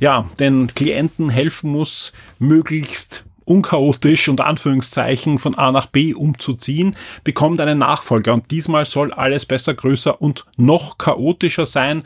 ja 0.00 0.28
den 0.38 0.68
Klienten 0.74 1.28
helfen 1.30 1.70
muss, 1.70 2.12
möglichst 2.38 3.24
unchaotisch 3.46 4.28
und 4.28 4.40
Anführungszeichen 4.40 5.38
von 5.38 5.54
A 5.56 5.72
nach 5.72 5.86
B 5.86 6.12
umzuziehen, 6.12 6.96
bekommt 7.24 7.60
einen 7.60 7.78
Nachfolger. 7.78 8.34
Und 8.34 8.50
diesmal 8.50 8.84
soll 8.84 9.12
alles 9.12 9.46
besser, 9.46 9.72
größer 9.72 10.20
und 10.20 10.44
noch 10.56 10.98
chaotischer 10.98 11.64
sein. 11.64 12.02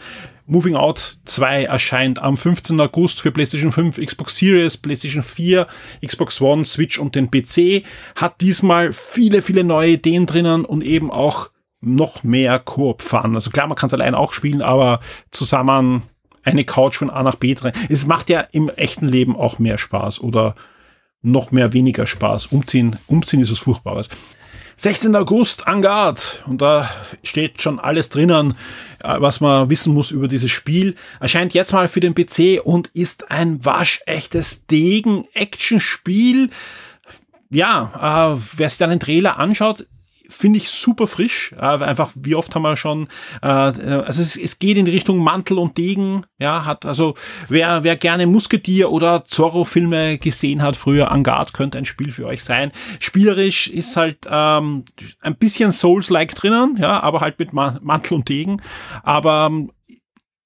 Moving 0.46 0.74
Out 0.74 1.18
2 1.24 1.64
erscheint 1.64 2.18
am 2.18 2.36
15. 2.36 2.80
August 2.80 3.20
für 3.20 3.30
PlayStation 3.30 3.72
5, 3.72 4.04
Xbox 4.04 4.36
Series, 4.36 4.76
PlayStation 4.76 5.22
4, 5.22 5.66
Xbox 6.04 6.40
One, 6.40 6.64
Switch 6.64 6.98
und 6.98 7.14
den 7.14 7.30
PC. 7.30 7.84
Hat 8.16 8.40
diesmal 8.40 8.92
viele, 8.92 9.42
viele 9.42 9.64
neue 9.64 9.92
Ideen 9.92 10.26
drinnen 10.26 10.64
und 10.64 10.82
eben 10.82 11.10
auch 11.10 11.50
noch 11.80 12.22
mehr 12.22 12.58
Koop 12.58 13.02
fahren. 13.02 13.34
Also 13.34 13.50
klar, 13.50 13.66
man 13.66 13.76
kann 13.76 13.88
es 13.88 13.94
allein 13.94 14.14
auch 14.14 14.32
spielen, 14.32 14.62
aber 14.62 15.00
zusammen 15.30 16.02
eine 16.42 16.64
Couch 16.64 16.96
von 16.96 17.10
A 17.10 17.22
nach 17.22 17.36
B 17.36 17.54
drin. 17.54 17.72
Es 17.88 18.06
macht 18.06 18.30
ja 18.30 18.40
im 18.52 18.68
echten 18.68 19.06
Leben 19.06 19.36
auch 19.36 19.58
mehr 19.58 19.78
Spaß 19.78 20.20
oder 20.20 20.54
noch 21.22 21.50
mehr 21.50 21.72
weniger 21.72 22.06
Spaß. 22.06 22.46
Umziehen, 22.46 22.98
umziehen 23.06 23.40
ist 23.40 23.50
was 23.50 23.58
Furchtbares. 23.58 24.08
16. 24.76 25.14
August, 25.14 25.66
Angard. 25.66 26.42
Und 26.46 26.62
da 26.62 26.88
steht 27.22 27.60
schon 27.60 27.78
alles 27.78 28.08
drinnen, 28.08 28.54
äh, 29.04 29.20
was 29.20 29.40
man 29.40 29.68
wissen 29.68 29.92
muss 29.92 30.10
über 30.10 30.26
dieses 30.26 30.50
Spiel. 30.50 30.94
Erscheint 31.20 31.52
jetzt 31.52 31.74
mal 31.74 31.86
für 31.86 32.00
den 32.00 32.14
PC 32.14 32.64
und 32.64 32.88
ist 32.88 33.30
ein 33.30 33.62
waschechtes 33.62 34.66
Degen-Action-Spiel. 34.66 36.48
Ja, 37.50 38.32
äh, 38.34 38.40
wer 38.56 38.70
sich 38.70 38.78
dann 38.78 38.88
den 38.88 39.00
Trailer 39.00 39.38
anschaut, 39.38 39.84
finde 40.30 40.58
ich 40.58 40.70
super 40.70 41.06
frisch. 41.06 41.52
Äh, 41.58 41.64
einfach, 41.64 42.12
wie 42.14 42.34
oft 42.34 42.54
haben 42.54 42.62
wir 42.62 42.76
schon, 42.76 43.08
äh, 43.42 43.46
also 43.46 44.22
es, 44.22 44.36
es 44.36 44.58
geht 44.58 44.76
in 44.76 44.84
die 44.84 44.90
Richtung 44.92 45.18
Mantel 45.18 45.58
und 45.58 45.76
Degen, 45.76 46.24
ja, 46.38 46.64
hat, 46.64 46.86
also 46.86 47.14
wer, 47.48 47.84
wer 47.84 47.96
gerne 47.96 48.26
Musketier 48.26 48.90
oder 48.90 49.24
Zorro-Filme 49.24 50.18
gesehen 50.18 50.62
hat, 50.62 50.76
früher 50.76 51.10
Angard, 51.10 51.52
könnte 51.52 51.78
ein 51.78 51.84
Spiel 51.84 52.12
für 52.12 52.26
euch 52.26 52.42
sein. 52.42 52.72
Spielerisch 52.98 53.68
ist 53.68 53.96
halt 53.96 54.18
ähm, 54.30 54.84
ein 55.20 55.36
bisschen 55.36 55.72
Souls-like 55.72 56.34
drinnen, 56.34 56.76
ja, 56.80 57.00
aber 57.00 57.20
halt 57.20 57.38
mit 57.38 57.52
Mantel 57.52 58.14
und 58.14 58.28
Degen. 58.28 58.62
Aber 59.02 59.48
ähm, 59.50 59.72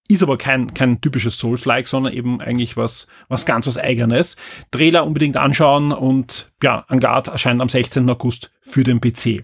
ist 0.09 0.23
aber 0.23 0.37
kein, 0.37 0.75
kein 0.75 1.01
typisches 1.01 1.39
Souls-like, 1.39 1.89
sondern 1.89 2.13
eben 2.13 2.41
eigentlich 2.41 2.77
was, 2.77 3.07
was 3.29 3.47
ganz 3.47 3.67
was 3.67 3.79
eigenes. 3.79 4.37
Trailer 4.71 5.07
unbedingt 5.07 5.39
anschauen 5.39 5.93
und 5.93 6.53
ja, 6.63 6.85
Angard 6.89 7.29
erscheint 7.29 7.63
am 7.63 7.71
16. 7.71 8.09
August 8.11 8.53
für 8.61 8.85
den 8.85 9.01
PC. 9.01 9.43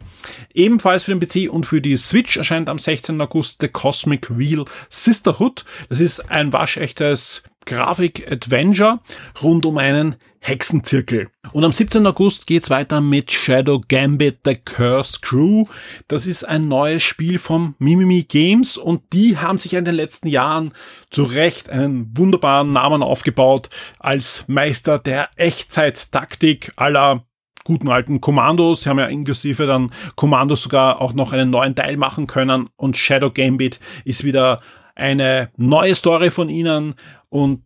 Ebenfalls 0.52 1.04
für 1.04 1.14
den 1.14 1.20
PC 1.20 1.50
und 1.50 1.64
für 1.64 1.80
die 1.80 1.96
Switch 1.96 2.36
erscheint 2.36 2.68
am 2.68 2.78
16. 2.78 3.18
August 3.20 3.62
The 3.62 3.68
Cosmic 3.68 4.36
Wheel 4.36 4.66
Sisterhood. 4.90 5.64
Das 5.88 6.00
ist 6.00 6.30
ein 6.30 6.52
waschechtes 6.52 7.42
Grafik-Adventure 7.66 9.00
rund 9.42 9.66
um 9.66 9.78
einen 9.78 10.16
Hexenzirkel. 10.40 11.28
Und 11.52 11.64
am 11.64 11.72
17. 11.72 12.06
August 12.06 12.46
geht's 12.46 12.70
weiter 12.70 13.00
mit 13.00 13.30
Shadow 13.30 13.82
Gambit 13.86 14.40
The 14.44 14.56
Cursed 14.56 15.20
Crew. 15.20 15.66
Das 16.08 16.26
ist 16.26 16.44
ein 16.44 16.66
neues 16.66 17.02
Spiel 17.02 17.38
von 17.38 17.74
Mimimi 17.78 18.22
Games 18.22 18.76
und 18.78 19.02
die 19.12 19.36
haben 19.36 19.58
sich 19.58 19.74
in 19.74 19.84
den 19.84 19.94
letzten 19.94 20.28
Jahren 20.28 20.72
zu 21.10 21.24
Recht 21.24 21.68
einen 21.68 22.16
wunderbaren 22.16 22.72
Namen 22.72 23.02
aufgebaut 23.02 23.68
als 23.98 24.44
Meister 24.48 24.98
der 24.98 25.28
Echtzeit-Taktik 25.36 26.72
aller 26.76 27.26
guten 27.64 27.88
alten 27.88 28.20
Kommandos. 28.20 28.82
Sie 28.82 28.88
haben 28.88 28.98
ja 28.98 29.06
inklusive 29.06 29.66
dann 29.66 29.92
Kommandos 30.16 30.62
sogar 30.62 31.00
auch 31.00 31.12
noch 31.12 31.32
einen 31.32 31.50
neuen 31.50 31.74
Teil 31.74 31.96
machen 31.98 32.26
können 32.26 32.70
und 32.76 32.96
Shadow 32.96 33.30
Gambit 33.30 33.78
ist 34.04 34.24
wieder 34.24 34.58
eine 35.00 35.50
neue 35.56 35.94
Story 35.94 36.30
von 36.30 36.48
ihnen 36.48 36.94
und 37.28 37.62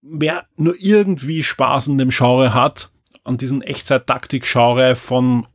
wer 0.00 0.46
nur 0.56 0.74
irgendwie 0.78 1.42
Spaß 1.42 1.88
in 1.88 1.98
dem 1.98 2.10
Genre 2.10 2.54
hat, 2.54 2.90
an 3.24 3.36
diesen 3.36 3.62
Echtzeit-Taktik-Genre 3.62 4.96
von 4.96 5.46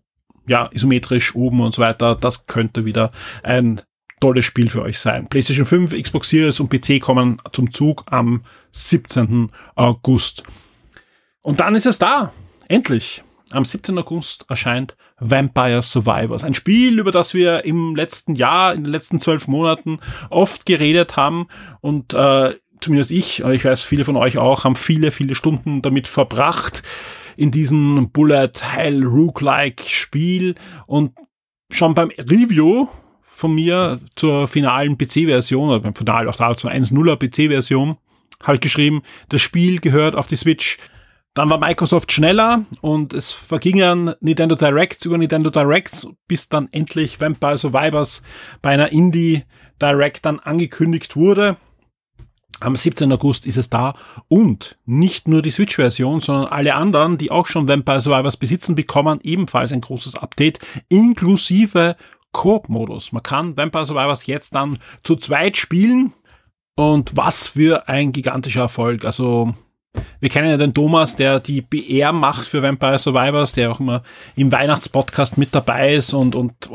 ja, 0.48 0.70
isometrisch 0.72 1.36
oben 1.36 1.60
und 1.60 1.74
so 1.74 1.82
weiter, 1.82 2.16
das 2.16 2.48
könnte 2.48 2.86
wieder 2.86 3.12
ein 3.44 3.82
tolles 4.22 4.46
Spiel 4.46 4.70
für 4.70 4.82
euch 4.82 5.00
sein. 5.00 5.28
PlayStation 5.28 5.66
5, 5.66 5.94
Xbox 6.02 6.30
Series 6.30 6.60
und 6.60 6.70
PC 6.70 7.02
kommen 7.02 7.42
zum 7.52 7.74
Zug 7.74 8.04
am 8.08 8.44
17. 8.72 9.52
August. 9.76 10.44
Und 11.42 11.60
dann 11.60 11.76
ist 11.76 11.86
es 11.86 12.00
da. 12.00 12.32
Endlich. 12.68 13.24
Am 13.52 13.64
17. 13.64 13.98
August 13.98 14.46
erscheint 14.50 14.98
Vampire 15.20 15.82
Survivors. 15.82 16.44
Ein 16.44 16.54
Spiel, 16.54 17.00
über 17.00 17.12
das 17.12 17.34
wir 17.34 17.64
im 17.66 17.96
letzten 17.96 18.36
Jahr, 18.36 18.74
in 18.74 18.84
den 18.84 18.92
letzten 18.92 19.20
zwölf 19.20 19.48
Monaten 19.48 20.00
oft 20.30 20.66
geredet 20.66 21.16
haben 21.16 21.48
und 21.80 22.14
äh, 22.14 22.56
zumindest 22.82 23.12
ich, 23.12 23.44
ich 23.44 23.66
weiß, 23.66 23.84
viele 23.84 24.06
von 24.06 24.18
euch 24.18 24.38
auch, 24.38 24.64
haben 24.64 24.76
viele, 24.76 25.12
viele 25.12 25.36
Stunden 25.36 25.82
damit 25.82 26.08
verbracht 26.08 26.84
in 27.38 27.52
diesem 27.52 28.10
Bullet 28.12 28.52
Hell 28.62 29.04
Rook-like 29.04 29.82
Spiel 29.82 30.56
und 30.86 31.14
schon 31.72 31.94
beim 31.94 32.10
Review 32.18 32.88
von 33.22 33.54
mir 33.54 34.00
zur 34.16 34.48
finalen 34.48 34.98
PC-Version, 34.98 35.70
oder 35.70 35.80
beim 35.80 35.96
Final 35.96 36.28
auch 36.28 36.38
da 36.38 36.58
zur 36.58 36.72
1.0er 36.72 37.18
PC-Version, 37.18 37.98
habe 38.42 38.56
ich 38.56 38.62
geschrieben, 38.62 39.04
das 39.30 39.42
Spiel 39.42 39.80
gehört 39.80 40.16
auf 40.16 40.28
die 40.28 40.36
Switch. 40.36 40.78
Dann 41.38 41.52
war 41.52 41.60
Microsoft 41.60 42.12
schneller 42.12 42.66
und 42.82 43.14
es 43.14 43.32
vergingen 43.32 44.16
Nintendo 44.22 44.56
Directs 44.56 45.06
über 45.06 45.20
Nintendo 45.20 45.52
Directs, 45.52 46.08
bis 46.28 46.50
dann 46.50 46.68
endlich 46.72 47.22
Vampire 47.22 47.58
Survivors 47.58 48.24
bei 48.64 48.72
einer 48.72 48.92
Indie 48.92 49.44
Direct 49.80 50.26
dann 50.26 50.40
angekündigt 50.40 51.16
wurde. 51.16 51.58
Am 52.60 52.76
17. 52.76 53.14
August 53.14 53.46
ist 53.46 53.58
es 53.58 53.70
da 53.70 53.94
und 54.28 54.80
nicht 54.86 55.28
nur 55.28 55.44
die 55.44 55.52
Switch-Version, 55.52 56.22
sondern 56.22 56.48
alle 56.48 56.74
anderen, 56.74 57.20
die 57.20 57.30
auch 57.30 57.46
schon 57.46 57.68
Vampire 57.68 58.02
Survivors 58.02 58.38
besitzen, 58.38 58.74
bekommen 58.74 59.20
ebenfalls 59.22 59.72
ein 59.72 59.82
großes 59.82 60.16
Update 60.16 60.58
inklusive 60.90 61.98
Koop-Modus. 62.32 63.12
Man 63.12 63.22
kann 63.22 63.56
Vampire 63.56 63.86
Survivors 63.86 64.26
jetzt 64.26 64.56
dann 64.56 64.80
zu 65.04 65.16
zweit 65.16 65.56
spielen 65.56 66.14
und 66.76 67.16
was 67.16 67.50
für 67.50 67.88
ein 67.88 68.12
gigantischer 68.12 68.62
Erfolg. 68.62 69.06
Also 69.06 69.54
wir 70.20 70.30
kennen 70.30 70.50
ja 70.50 70.58
den 70.58 70.74
Thomas, 70.74 71.16
der 71.16 71.40
die 71.40 71.62
BR 71.62 72.12
macht 72.12 72.46
für 72.46 72.62
Vampire 72.62 72.98
Survivors, 72.98 73.54
der 73.54 73.72
auch 73.72 73.80
immer 73.80 74.04
im 74.36 74.52
Weihnachtspodcast 74.52 75.38
mit 75.38 75.54
dabei 75.54 75.94
ist 75.96 76.14
und, 76.14 76.36
und 76.36 76.70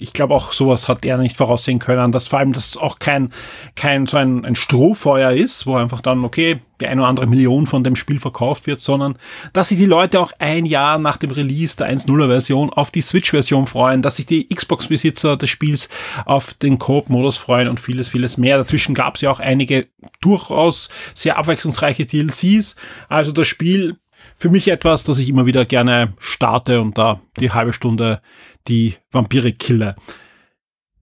ich 0.00 0.14
glaube 0.14 0.34
auch 0.34 0.52
sowas 0.52 0.88
hat 0.88 1.04
er 1.04 1.18
nicht 1.18 1.36
voraussehen 1.36 1.78
können, 1.78 2.10
dass 2.10 2.28
vor 2.28 2.38
allem 2.38 2.54
das 2.54 2.76
auch 2.78 2.98
kein, 2.98 3.32
kein 3.76 4.06
so 4.06 4.16
ein, 4.16 4.44
ein 4.46 4.56
Strohfeuer 4.56 5.32
ist, 5.32 5.66
wo 5.66 5.76
einfach 5.76 6.00
dann, 6.00 6.24
okay, 6.24 6.60
die 6.80 6.86
eine 6.86 7.02
oder 7.02 7.08
andere 7.10 7.26
Million 7.26 7.66
von 7.66 7.84
dem 7.84 7.96
Spiel 7.96 8.18
verkauft 8.18 8.66
wird, 8.66 8.80
sondern 8.80 9.18
dass 9.52 9.68
sich 9.68 9.76
die 9.76 9.84
Leute 9.84 10.18
auch 10.18 10.32
ein 10.38 10.64
Jahr 10.64 10.98
nach 10.98 11.18
dem 11.18 11.30
Release 11.30 11.76
der 11.76 11.92
1.0er 11.92 12.28
Version 12.28 12.70
auf 12.70 12.90
die 12.90 13.02
Switch-Version 13.02 13.66
freuen, 13.66 14.00
dass 14.00 14.16
sich 14.16 14.24
die 14.24 14.48
Xbox-Besitzer 14.48 15.36
des 15.36 15.50
Spiels 15.50 15.90
auf 16.24 16.54
den 16.54 16.78
Coop-Modus 16.78 17.36
freuen 17.36 17.68
und 17.68 17.78
vieles, 17.78 18.08
vieles 18.08 18.38
mehr. 18.38 18.56
Dazwischen 18.56 18.94
gab 18.94 19.16
es 19.16 19.20
ja 19.20 19.30
auch 19.30 19.40
einige 19.40 19.88
durchaus 20.22 20.88
sehr 21.14 21.38
abwechslungsreiche 21.38 22.06
DLCs. 22.06 22.74
Also 23.08 23.32
das 23.32 23.46
Spiel 23.46 23.98
für 24.36 24.50
mich 24.50 24.68
etwas, 24.68 25.04
das 25.04 25.18
ich 25.18 25.28
immer 25.28 25.46
wieder 25.46 25.64
gerne 25.64 26.14
starte 26.18 26.80
und 26.80 26.96
da 26.96 27.20
die 27.38 27.52
halbe 27.52 27.72
Stunde 27.72 28.20
die 28.68 28.94
Vampire 29.10 29.52
kille. 29.52 29.96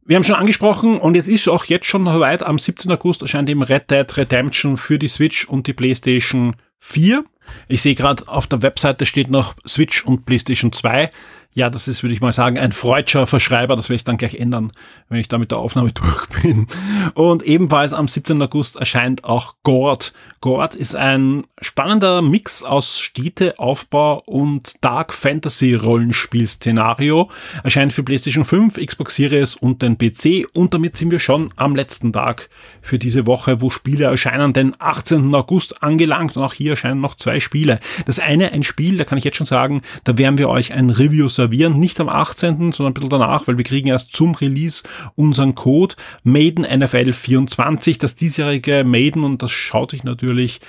Wir 0.04 0.16
haben 0.16 0.24
schon 0.24 0.36
angesprochen 0.36 0.98
und 0.98 1.16
jetzt 1.16 1.28
ist 1.28 1.48
auch 1.48 1.66
jetzt 1.66 1.86
schon 1.86 2.06
weit, 2.06 2.42
am 2.42 2.58
17. 2.58 2.90
August 2.90 3.20
erscheint 3.20 3.50
eben 3.50 3.62
Red 3.62 3.90
Dead 3.90 4.16
Redemption 4.16 4.78
für 4.78 4.98
die 4.98 5.08
Switch 5.08 5.46
und 5.46 5.66
die 5.66 5.74
PlayStation 5.74 6.56
4. 6.78 7.24
Ich 7.68 7.82
sehe 7.82 7.94
gerade 7.94 8.26
auf 8.26 8.46
der 8.46 8.62
Webseite 8.62 9.04
steht 9.04 9.30
noch 9.30 9.54
Switch 9.66 10.04
und 10.04 10.24
PlayStation 10.24 10.72
2. 10.72 11.10
Ja, 11.58 11.70
das 11.70 11.88
ist, 11.88 12.04
würde 12.04 12.14
ich 12.14 12.20
mal 12.20 12.32
sagen, 12.32 12.56
ein 12.56 12.70
freudscher 12.70 13.26
Verschreiber. 13.26 13.74
Das 13.74 13.88
werde 13.88 13.96
ich 13.96 14.04
dann 14.04 14.16
gleich 14.16 14.36
ändern, 14.36 14.70
wenn 15.08 15.18
ich 15.18 15.26
da 15.26 15.38
mit 15.38 15.50
der 15.50 15.58
Aufnahme 15.58 15.90
durch 15.92 16.26
bin. 16.28 16.68
Und 17.14 17.42
ebenfalls 17.42 17.92
am 17.92 18.06
17. 18.06 18.40
August 18.40 18.76
erscheint 18.76 19.24
auch 19.24 19.56
Gord. 19.64 20.12
Gord 20.40 20.76
ist 20.76 20.94
ein 20.94 21.48
spannender 21.60 22.22
Mix 22.22 22.62
aus 22.62 23.00
Städteaufbau 23.00 24.22
und 24.24 24.74
Dark 24.82 25.12
Fantasy 25.12 25.74
Rollenspiel-Szenario. 25.74 27.28
Erscheint 27.64 27.92
für 27.92 28.04
PlayStation 28.04 28.44
5, 28.44 28.76
Xbox 28.76 29.16
Series 29.16 29.56
und 29.56 29.82
den 29.82 29.98
PC. 29.98 30.46
Und 30.54 30.74
damit 30.74 30.96
sind 30.96 31.10
wir 31.10 31.18
schon 31.18 31.52
am 31.56 31.74
letzten 31.74 32.12
Tag 32.12 32.50
für 32.80 33.00
diese 33.00 33.26
Woche, 33.26 33.60
wo 33.60 33.68
Spiele 33.70 34.04
erscheinen, 34.04 34.52
den 34.52 34.74
18. 34.78 35.34
August 35.34 35.82
angelangt. 35.82 36.36
Und 36.36 36.44
auch 36.44 36.54
hier 36.54 36.70
erscheinen 36.70 37.00
noch 37.00 37.16
zwei 37.16 37.40
Spiele. 37.40 37.80
Das 38.06 38.20
eine, 38.20 38.52
ein 38.52 38.62
Spiel, 38.62 38.96
da 38.96 39.02
kann 39.02 39.18
ich 39.18 39.24
jetzt 39.24 39.38
schon 39.38 39.46
sagen, 39.46 39.82
da 40.04 40.16
werden 40.18 40.38
wir 40.38 40.48
euch 40.48 40.72
ein 40.72 40.90
Review 40.90 41.28
servieren, 41.48 41.78
nicht 41.78 41.98
am 42.00 42.08
18., 42.08 42.72
sondern 42.72 42.90
ein 42.90 42.94
bisschen 42.94 43.11
danach, 43.11 43.46
weil 43.46 43.58
wir 43.58 43.64
kriegen 43.64 43.88
erst 43.88 44.14
zum 44.14 44.34
Release 44.34 44.82
unseren 45.16 45.54
Code 45.54 45.94
Maiden 46.22 46.64
NFL 46.64 47.12
24, 47.12 47.98
das 47.98 48.16
diesjährige 48.16 48.84
Maiden 48.84 49.24
und 49.24 49.42
das 49.42 49.50
schaut 49.50 49.90
sich 49.90 50.04
natürlich 50.04 50.61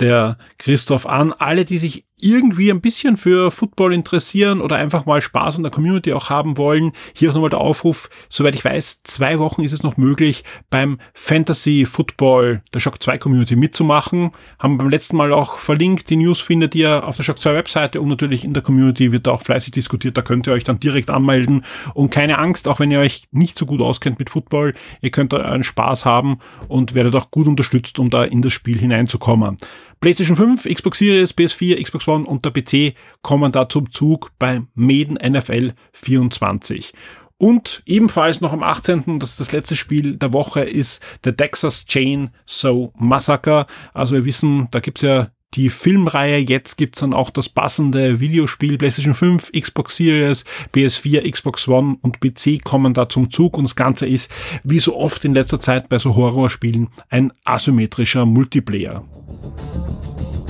der 0.00 0.38
Christoph 0.58 1.06
an. 1.06 1.32
Alle, 1.32 1.64
die 1.64 1.78
sich 1.78 2.04
irgendwie 2.20 2.70
ein 2.70 2.80
bisschen 2.80 3.16
für 3.16 3.50
Football 3.50 3.94
interessieren 3.94 4.60
oder 4.60 4.76
einfach 4.76 5.06
mal 5.06 5.20
Spaß 5.20 5.56
in 5.56 5.62
der 5.62 5.72
Community 5.72 6.12
auch 6.12 6.30
haben 6.30 6.56
wollen, 6.56 6.92
hier 7.14 7.30
auch 7.30 7.34
nochmal 7.34 7.50
der 7.50 7.60
Aufruf, 7.60 8.10
soweit 8.28 8.54
ich 8.54 8.64
weiß, 8.64 9.02
zwei 9.04 9.38
Wochen 9.38 9.62
ist 9.62 9.72
es 9.72 9.82
noch 9.82 9.96
möglich, 9.96 10.44
beim 10.70 10.98
Fantasy 11.14 11.86
Football 11.86 12.62
der 12.74 12.80
Shock 12.80 13.02
2 13.02 13.18
Community 13.18 13.56
mitzumachen. 13.56 14.32
Haben 14.58 14.74
wir 14.74 14.78
beim 14.78 14.90
letzten 14.90 15.16
Mal 15.16 15.32
auch 15.32 15.58
verlinkt, 15.58 16.10
die 16.10 16.16
News 16.16 16.40
findet 16.40 16.74
ihr 16.74 17.06
auf 17.06 17.16
der 17.16 17.22
Shock 17.22 17.38
2 17.38 17.54
Webseite 17.54 18.00
und 18.00 18.08
natürlich 18.08 18.44
in 18.44 18.54
der 18.54 18.62
Community 18.62 19.12
wird 19.12 19.26
da 19.26 19.32
auch 19.32 19.42
fleißig 19.42 19.72
diskutiert, 19.72 20.16
da 20.16 20.22
könnt 20.22 20.46
ihr 20.46 20.52
euch 20.52 20.64
dann 20.64 20.80
direkt 20.80 21.10
anmelden. 21.10 21.64
Und 21.94 22.10
keine 22.10 22.38
Angst, 22.38 22.68
auch 22.68 22.80
wenn 22.80 22.90
ihr 22.90 23.00
euch 23.00 23.24
nicht 23.30 23.58
so 23.58 23.66
gut 23.66 23.82
auskennt 23.82 24.18
mit 24.18 24.30
Football, 24.30 24.74
ihr 25.00 25.10
könnt 25.10 25.32
da 25.32 25.38
einen 25.38 25.64
Spaß 25.64 26.04
haben 26.04 26.38
und 26.68 26.94
werdet 26.94 27.14
auch 27.14 27.30
gut 27.30 27.46
unterstützt, 27.46 27.98
um 27.98 28.10
da 28.10 28.24
in 28.24 28.42
das 28.42 28.52
Spiel 28.52 28.78
hineinzukommen. 28.78 29.58
PlayStation 30.00 30.36
5, 30.36 30.64
Xbox 30.64 30.98
Series, 30.98 31.36
PS4, 31.36 31.82
Xbox 31.82 32.06
One 32.06 32.24
und 32.24 32.44
der 32.44 32.50
PC 32.52 32.94
kommen 33.22 33.52
da 33.52 33.68
zum 33.68 33.90
Zug 33.90 34.30
beim 34.38 34.68
Maiden 34.74 35.14
NFL 35.16 35.72
24. 35.92 36.92
Und 37.38 37.82
ebenfalls 37.86 38.40
noch 38.40 38.52
am 38.52 38.64
18., 38.64 39.20
das 39.20 39.30
ist 39.30 39.40
das 39.40 39.52
letzte 39.52 39.76
Spiel 39.76 40.16
der 40.16 40.32
Woche, 40.32 40.62
ist 40.62 41.02
The 41.24 41.32
Texas 41.32 41.86
Chain 41.86 42.30
So 42.46 42.92
Massacre. 42.96 43.66
Also 43.94 44.16
wir 44.16 44.24
wissen, 44.24 44.66
da 44.72 44.80
gibt's 44.80 45.02
ja 45.02 45.30
die 45.54 45.70
Filmreihe. 45.70 46.38
Jetzt 46.38 46.76
gibt's 46.76 47.00
dann 47.00 47.14
auch 47.14 47.30
das 47.30 47.48
passende 47.48 48.20
Videospiel. 48.20 48.78
PlayStation 48.78 49.14
5, 49.14 49.52
Xbox 49.52 49.96
Series, 49.96 50.44
PS4, 50.74 51.30
Xbox 51.30 51.68
One 51.68 51.96
und 52.02 52.20
PC 52.20 52.62
kommen 52.62 52.94
da 52.94 53.08
zum 53.08 53.30
Zug. 53.30 53.56
Und 53.56 53.64
das 53.64 53.76
Ganze 53.76 54.06
ist, 54.06 54.30
wie 54.64 54.78
so 54.78 54.96
oft 54.96 55.24
in 55.24 55.34
letzter 55.34 55.60
Zeit 55.60 55.88
bei 55.88 55.98
so 55.98 56.14
Horrorspielen, 56.14 56.88
ein 57.08 57.32
asymmetrischer 57.44 58.26
Multiplayer. 58.26 59.04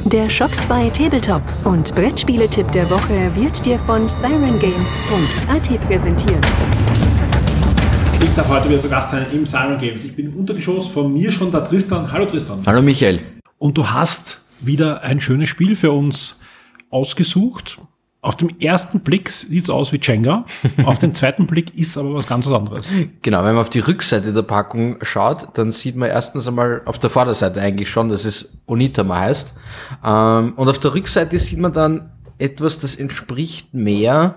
Der 0.05 0.29
Shock 0.29 0.55
2 0.55 0.91
Tabletop 0.91 1.43
und 1.65 1.95
Brettspieletipp 1.95 2.71
der 2.73 2.89
Woche 2.89 3.31
wird 3.35 3.65
dir 3.67 3.79
von 3.81 4.09
sirengames.at 4.09 5.81
präsentiert. 5.87 6.47
Ich 8.23 8.35
darf 8.35 8.49
heute 8.49 8.69
wieder 8.71 8.81
zu 8.81 8.89
Gast 8.89 9.11
sein 9.11 9.27
im 9.33 9.45
Siren 9.45 9.79
Games. 9.79 10.05
Ich 10.05 10.15
bin 10.15 10.27
im 10.27 10.37
Untergeschoss, 10.37 10.87
von 10.87 11.13
mir 11.13 11.31
schon 11.31 11.51
der 11.51 11.65
Tristan. 11.65 12.11
Hallo 12.11 12.27
Tristan. 12.27 12.63
Hallo 12.67 12.81
Michael. 12.81 13.19
Und 13.59 13.77
du 13.77 13.89
hast 13.89 14.48
wieder 14.61 15.03
ein 15.03 15.21
schönes 15.21 15.49
Spiel 15.49 15.77
für 15.77 15.93
uns 15.93 16.41
ausgesucht. 16.91 17.79
Auf 18.21 18.37
dem 18.37 18.59
ersten 18.59 19.01
Blick 19.01 19.31
sieht 19.31 19.63
es 19.63 19.71
aus 19.71 19.93
wie 19.93 20.01
Jenga, 20.03 20.45
auf 20.85 20.99
dem 20.99 21.15
zweiten 21.15 21.47
Blick 21.47 21.75
ist 21.77 21.97
aber 21.97 22.15
was 22.15 22.27
ganz 22.27 22.49
anderes. 22.49 22.93
Genau, 23.23 23.39
wenn 23.39 23.55
man 23.55 23.59
auf 23.59 23.71
die 23.71 23.79
Rückseite 23.79 24.33
der 24.33 24.43
Packung 24.43 24.99
schaut, 25.03 25.57
dann 25.57 25.71
sieht 25.71 25.95
man 25.95 26.09
erstens 26.09 26.49
einmal 26.49 26.83
auf 26.85 26.99
der 26.99 27.11
Vorderseite 27.11 27.61
eigentlich 27.61 27.89
schon, 27.89 28.09
dass 28.09 28.25
es 28.25 28.51
Onitama 28.67 29.21
heißt. 29.21 29.55
Ähm, 30.05 30.55
und 30.57 30.69
auf 30.69 30.81
der 30.81 30.95
Rückseite 30.95 31.39
sieht 31.39 31.59
man 31.59 31.73
dann 31.73 32.11
etwas, 32.39 32.81
das 32.81 32.97
entspricht 32.97 33.73
mehr 33.73 34.35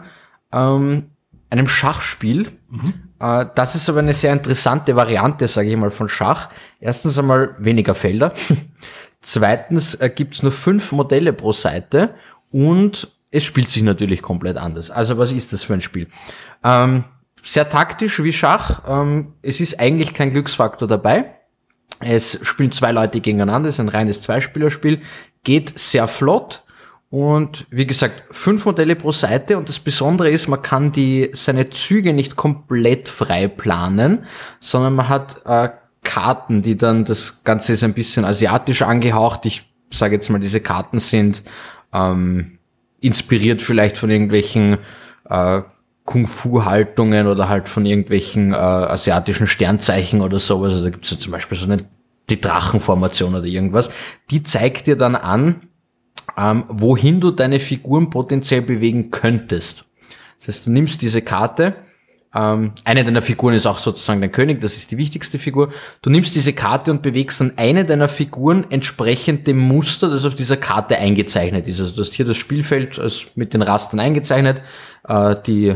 ähm, 0.51 1.07
einem 1.49 1.67
Schachspiel. 1.67 2.47
Mhm. 2.69 2.93
Äh, 3.19 3.45
das 3.55 3.75
ist 3.75 3.89
aber 3.89 3.99
eine 3.99 4.13
sehr 4.13 4.33
interessante 4.33 4.95
Variante, 4.95 5.47
sage 5.47 5.69
ich 5.69 5.77
mal, 5.77 5.91
von 5.91 6.09
Schach. 6.09 6.49
Erstens 6.79 7.17
einmal 7.17 7.55
weniger 7.59 7.95
Felder. 7.95 8.33
Zweitens 9.21 9.95
äh, 9.95 10.09
gibt's 10.09 10.43
nur 10.43 10.51
fünf 10.51 10.91
Modelle 10.91 11.33
pro 11.33 11.53
Seite 11.53 12.15
und 12.51 13.11
es 13.29 13.43
spielt 13.43 13.71
sich 13.71 13.83
natürlich 13.83 14.21
komplett 14.21 14.57
anders. 14.57 14.91
Also 14.91 15.17
was 15.17 15.31
ist 15.31 15.53
das 15.53 15.63
für 15.63 15.73
ein 15.73 15.81
Spiel? 15.81 16.07
Ähm, 16.63 17.05
sehr 17.41 17.69
taktisch 17.69 18.21
wie 18.23 18.33
Schach. 18.33 18.81
Ähm, 18.87 19.33
es 19.41 19.61
ist 19.61 19.79
eigentlich 19.79 20.13
kein 20.13 20.31
Glücksfaktor 20.31 20.87
dabei. 20.87 21.35
Es 21.99 22.39
spielen 22.41 22.71
zwei 22.71 22.91
Leute 22.91 23.21
gegeneinander, 23.21 23.69
es 23.69 23.75
ist 23.75 23.79
ein 23.79 23.89
reines 23.89 24.23
Zweispielerspiel, 24.23 25.01
geht 25.43 25.77
sehr 25.77 26.07
flott 26.07 26.63
und 27.11 27.67
wie 27.69 27.85
gesagt, 27.85 28.23
fünf 28.31 28.65
Modelle 28.65 28.95
pro 28.95 29.11
Seite 29.11 29.57
und 29.57 29.67
das 29.67 29.79
Besondere 29.79 30.31
ist, 30.31 30.47
man 30.47 30.61
kann 30.61 30.93
die, 30.93 31.29
seine 31.33 31.69
Züge 31.69 32.13
nicht 32.13 32.37
komplett 32.37 33.09
frei 33.09 33.49
planen, 33.49 34.23
sondern 34.61 34.95
man 34.95 35.09
hat 35.09 35.41
äh, 35.45 35.69
Karten, 36.03 36.61
die 36.61 36.77
dann, 36.77 37.05
das 37.05 37.43
Ganze 37.43 37.73
ist 37.73 37.83
ein 37.83 37.93
bisschen 37.93 38.25
asiatisch 38.25 38.81
angehaucht. 38.81 39.45
Ich 39.45 39.63
sage 39.91 40.15
jetzt 40.15 40.29
mal, 40.29 40.39
diese 40.39 40.59
Karten 40.59 40.99
sind 40.99 41.43
ähm, 41.93 42.57
inspiriert 42.99 43.61
vielleicht 43.61 43.97
von 43.97 44.09
irgendwelchen 44.09 44.77
äh, 45.29 45.61
Kung-Fu-Haltungen 46.05 47.27
oder 47.27 47.49
halt 47.49 47.69
von 47.69 47.85
irgendwelchen 47.85 48.53
äh, 48.53 48.55
asiatischen 48.55 49.47
Sternzeichen 49.47 50.21
oder 50.21 50.39
sowas. 50.39 50.73
Also 50.73 50.85
da 50.85 50.89
gibt's 50.89 51.11
ja 51.11 51.17
zum 51.17 51.31
Beispiel 51.31 51.57
so 51.57 51.65
eine 51.65 51.77
die 52.29 52.41
Drachenformation 52.41 53.35
oder 53.35 53.45
irgendwas. 53.45 53.91
Die 54.29 54.41
zeigt 54.41 54.87
dir 54.87 54.95
dann 54.95 55.15
an, 55.15 55.61
ähm, 56.37 56.63
wohin 56.69 57.19
du 57.19 57.31
deine 57.31 57.59
Figuren 57.59 58.09
potenziell 58.09 58.61
bewegen 58.61 59.11
könntest. 59.11 59.85
Das 60.39 60.47
heißt, 60.47 60.67
du 60.67 60.71
nimmst 60.71 61.01
diese 61.01 61.21
Karte 61.21 61.75
ähm, 62.33 62.71
eine 62.85 63.03
deiner 63.03 63.21
Figuren 63.21 63.53
ist 63.53 63.65
auch 63.65 63.79
sozusagen 63.79 64.21
dein 64.21 64.31
König, 64.31 64.61
das 64.61 64.77
ist 64.77 64.91
die 64.91 64.97
wichtigste 64.97 65.37
Figur. 65.37 65.73
Du 66.01 66.09
nimmst 66.09 66.33
diese 66.35 66.53
Karte 66.53 66.91
und 66.91 67.01
bewegst 67.01 67.41
dann 67.41 67.53
eine 67.57 67.83
deiner 67.83 68.07
Figuren 68.07 68.65
entsprechend 68.69 69.47
dem 69.47 69.57
Muster, 69.57 70.09
das 70.09 70.25
auf 70.25 70.35
dieser 70.35 70.57
Karte 70.57 70.97
eingezeichnet 70.97 71.67
ist. 71.67 71.81
Also 71.81 71.95
du 71.95 72.01
hast 72.01 72.13
hier 72.13 72.25
das 72.25 72.37
Spielfeld 72.37 72.99
mit 73.35 73.53
den 73.53 73.61
Rastern 73.61 73.99
eingezeichnet, 73.99 74.61
äh, 75.07 75.35
die 75.45 75.75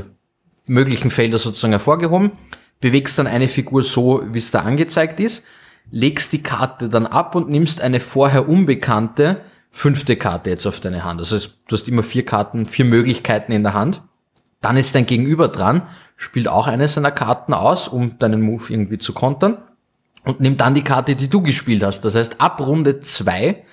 möglichen 0.66 1.12
Felder 1.12 1.38
sozusagen 1.38 1.74
hervorgehoben, 1.74 2.32
bewegst 2.80 3.20
dann 3.20 3.28
eine 3.28 3.50
Figur 3.50 3.84
so, 3.84 4.24
wie 4.32 4.40
es 4.40 4.52
da 4.52 4.62
angezeigt 4.62 5.20
ist, 5.20 5.44
legst 5.92 6.32
die 6.34 6.42
Karte 6.42 6.88
dann 6.90 7.06
ab 7.06 7.36
und 7.36 7.50
nimmst 7.50 7.82
eine 7.82 8.00
vorher 8.00 8.48
unbekannte 8.48 9.42
fünfte 9.72 10.16
Karte 10.16 10.50
jetzt 10.50 10.66
auf 10.66 10.80
deine 10.80 11.04
Hand. 11.04 11.20
Also 11.20 11.38
du 11.38 11.76
hast 11.76 11.90
immer 11.90 12.02
vier 12.02 12.26
Karten, 12.26 12.66
vier 12.66 12.86
Möglichkeiten 12.86 13.52
in 13.52 13.64
der 13.64 13.74
Hand. 13.74 14.02
Dann 14.62 14.78
ist 14.78 14.96
dein 14.96 15.06
Gegenüber 15.06 15.50
dran 15.50 15.84
spielt 16.16 16.48
auch 16.48 16.68
eine 16.68 16.88
seiner 16.88 17.12
Karten 17.12 17.54
aus, 17.54 17.88
um 17.88 18.18
deinen 18.20 18.42
Move 18.42 18.64
irgendwie 18.70 18.98
zu 18.98 19.14
kontern 19.14 19.58
und 20.24 20.40
nimmt 20.40 20.62
dann 20.62 20.74
die 20.74 20.84
Karte, 20.84 21.16
die 21.16 21.30
du 21.30 21.42
gespielt 21.42 21.84
hast. 21.84 22.02
Das 22.02 22.16
heißt, 22.16 22.42
ab 22.42 22.60
Runde 22.60 23.00
zwei 23.00 23.64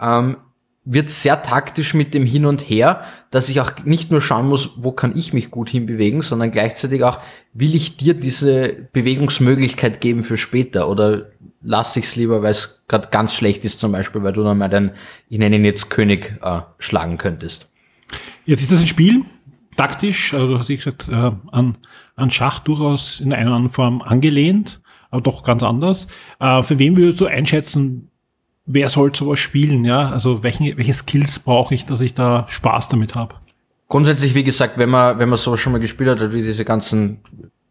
ähm, 0.00 0.36
wird 0.84 1.08
sehr 1.08 1.42
taktisch 1.42 1.94
mit 1.94 2.12
dem 2.12 2.26
Hin 2.26 2.44
und 2.44 2.60
Her, 2.60 3.04
dass 3.30 3.48
ich 3.48 3.60
auch 3.60 3.72
nicht 3.84 4.10
nur 4.10 4.20
schauen 4.20 4.48
muss, 4.48 4.72
wo 4.76 4.92
kann 4.92 5.16
ich 5.16 5.32
mich 5.32 5.50
gut 5.50 5.70
hinbewegen, 5.70 6.20
sondern 6.20 6.50
gleichzeitig 6.50 7.04
auch, 7.04 7.20
will 7.54 7.74
ich 7.74 7.96
dir 7.96 8.14
diese 8.14 8.88
Bewegungsmöglichkeit 8.92 10.00
geben 10.00 10.22
für 10.22 10.36
später 10.36 10.88
oder 10.88 11.30
lass 11.62 11.96
ich's 11.96 12.16
lieber, 12.16 12.42
weil 12.42 12.50
es 12.50 12.82
gerade 12.86 13.08
ganz 13.10 13.34
schlecht 13.34 13.64
ist 13.64 13.80
zum 13.80 13.92
Beispiel, 13.92 14.22
weil 14.22 14.34
du 14.34 14.44
dann 14.44 14.58
mal 14.58 14.68
deinen, 14.68 14.90
ich 15.30 15.38
nenne 15.38 15.56
ihn 15.56 15.64
jetzt 15.64 15.88
König, 15.88 16.38
äh, 16.42 16.60
schlagen 16.78 17.16
könntest. 17.16 17.68
Jetzt 18.44 18.60
ist 18.60 18.72
das 18.72 18.80
ein 18.80 18.86
Spiel, 18.86 19.24
taktisch, 19.76 20.34
also 20.34 20.48
du 20.48 20.58
hast 20.58 20.68
gesagt, 20.68 21.08
äh, 21.08 21.32
an, 21.52 21.78
an 22.16 22.30
Schach 22.30 22.60
durchaus 22.60 23.20
in 23.20 23.32
einer 23.32 23.52
anderen 23.52 23.70
Form 23.70 24.02
angelehnt, 24.02 24.80
aber 25.10 25.22
doch 25.22 25.42
ganz 25.42 25.62
anders. 25.62 26.08
Äh, 26.40 26.62
für 26.62 26.78
wen 26.78 26.96
würdest 26.96 27.20
du 27.20 27.26
einschätzen, 27.26 28.10
wer 28.66 28.88
soll 28.88 29.14
sowas 29.14 29.38
spielen? 29.38 29.84
Ja, 29.84 30.10
also 30.10 30.42
welchen, 30.42 30.76
welche 30.76 30.92
Skills 30.92 31.38
brauche 31.40 31.74
ich, 31.74 31.86
dass 31.86 32.00
ich 32.00 32.14
da 32.14 32.46
Spaß 32.48 32.88
damit 32.88 33.14
habe? 33.14 33.36
Grundsätzlich, 33.88 34.34
wie 34.34 34.44
gesagt, 34.44 34.78
wenn 34.78 34.90
man, 34.90 35.18
wenn 35.18 35.28
man 35.28 35.38
sowas 35.38 35.60
schon 35.60 35.72
mal 35.72 35.78
gespielt 35.78 36.20
hat, 36.20 36.32
wie 36.32 36.42
diese 36.42 36.64
ganzen 36.64 37.20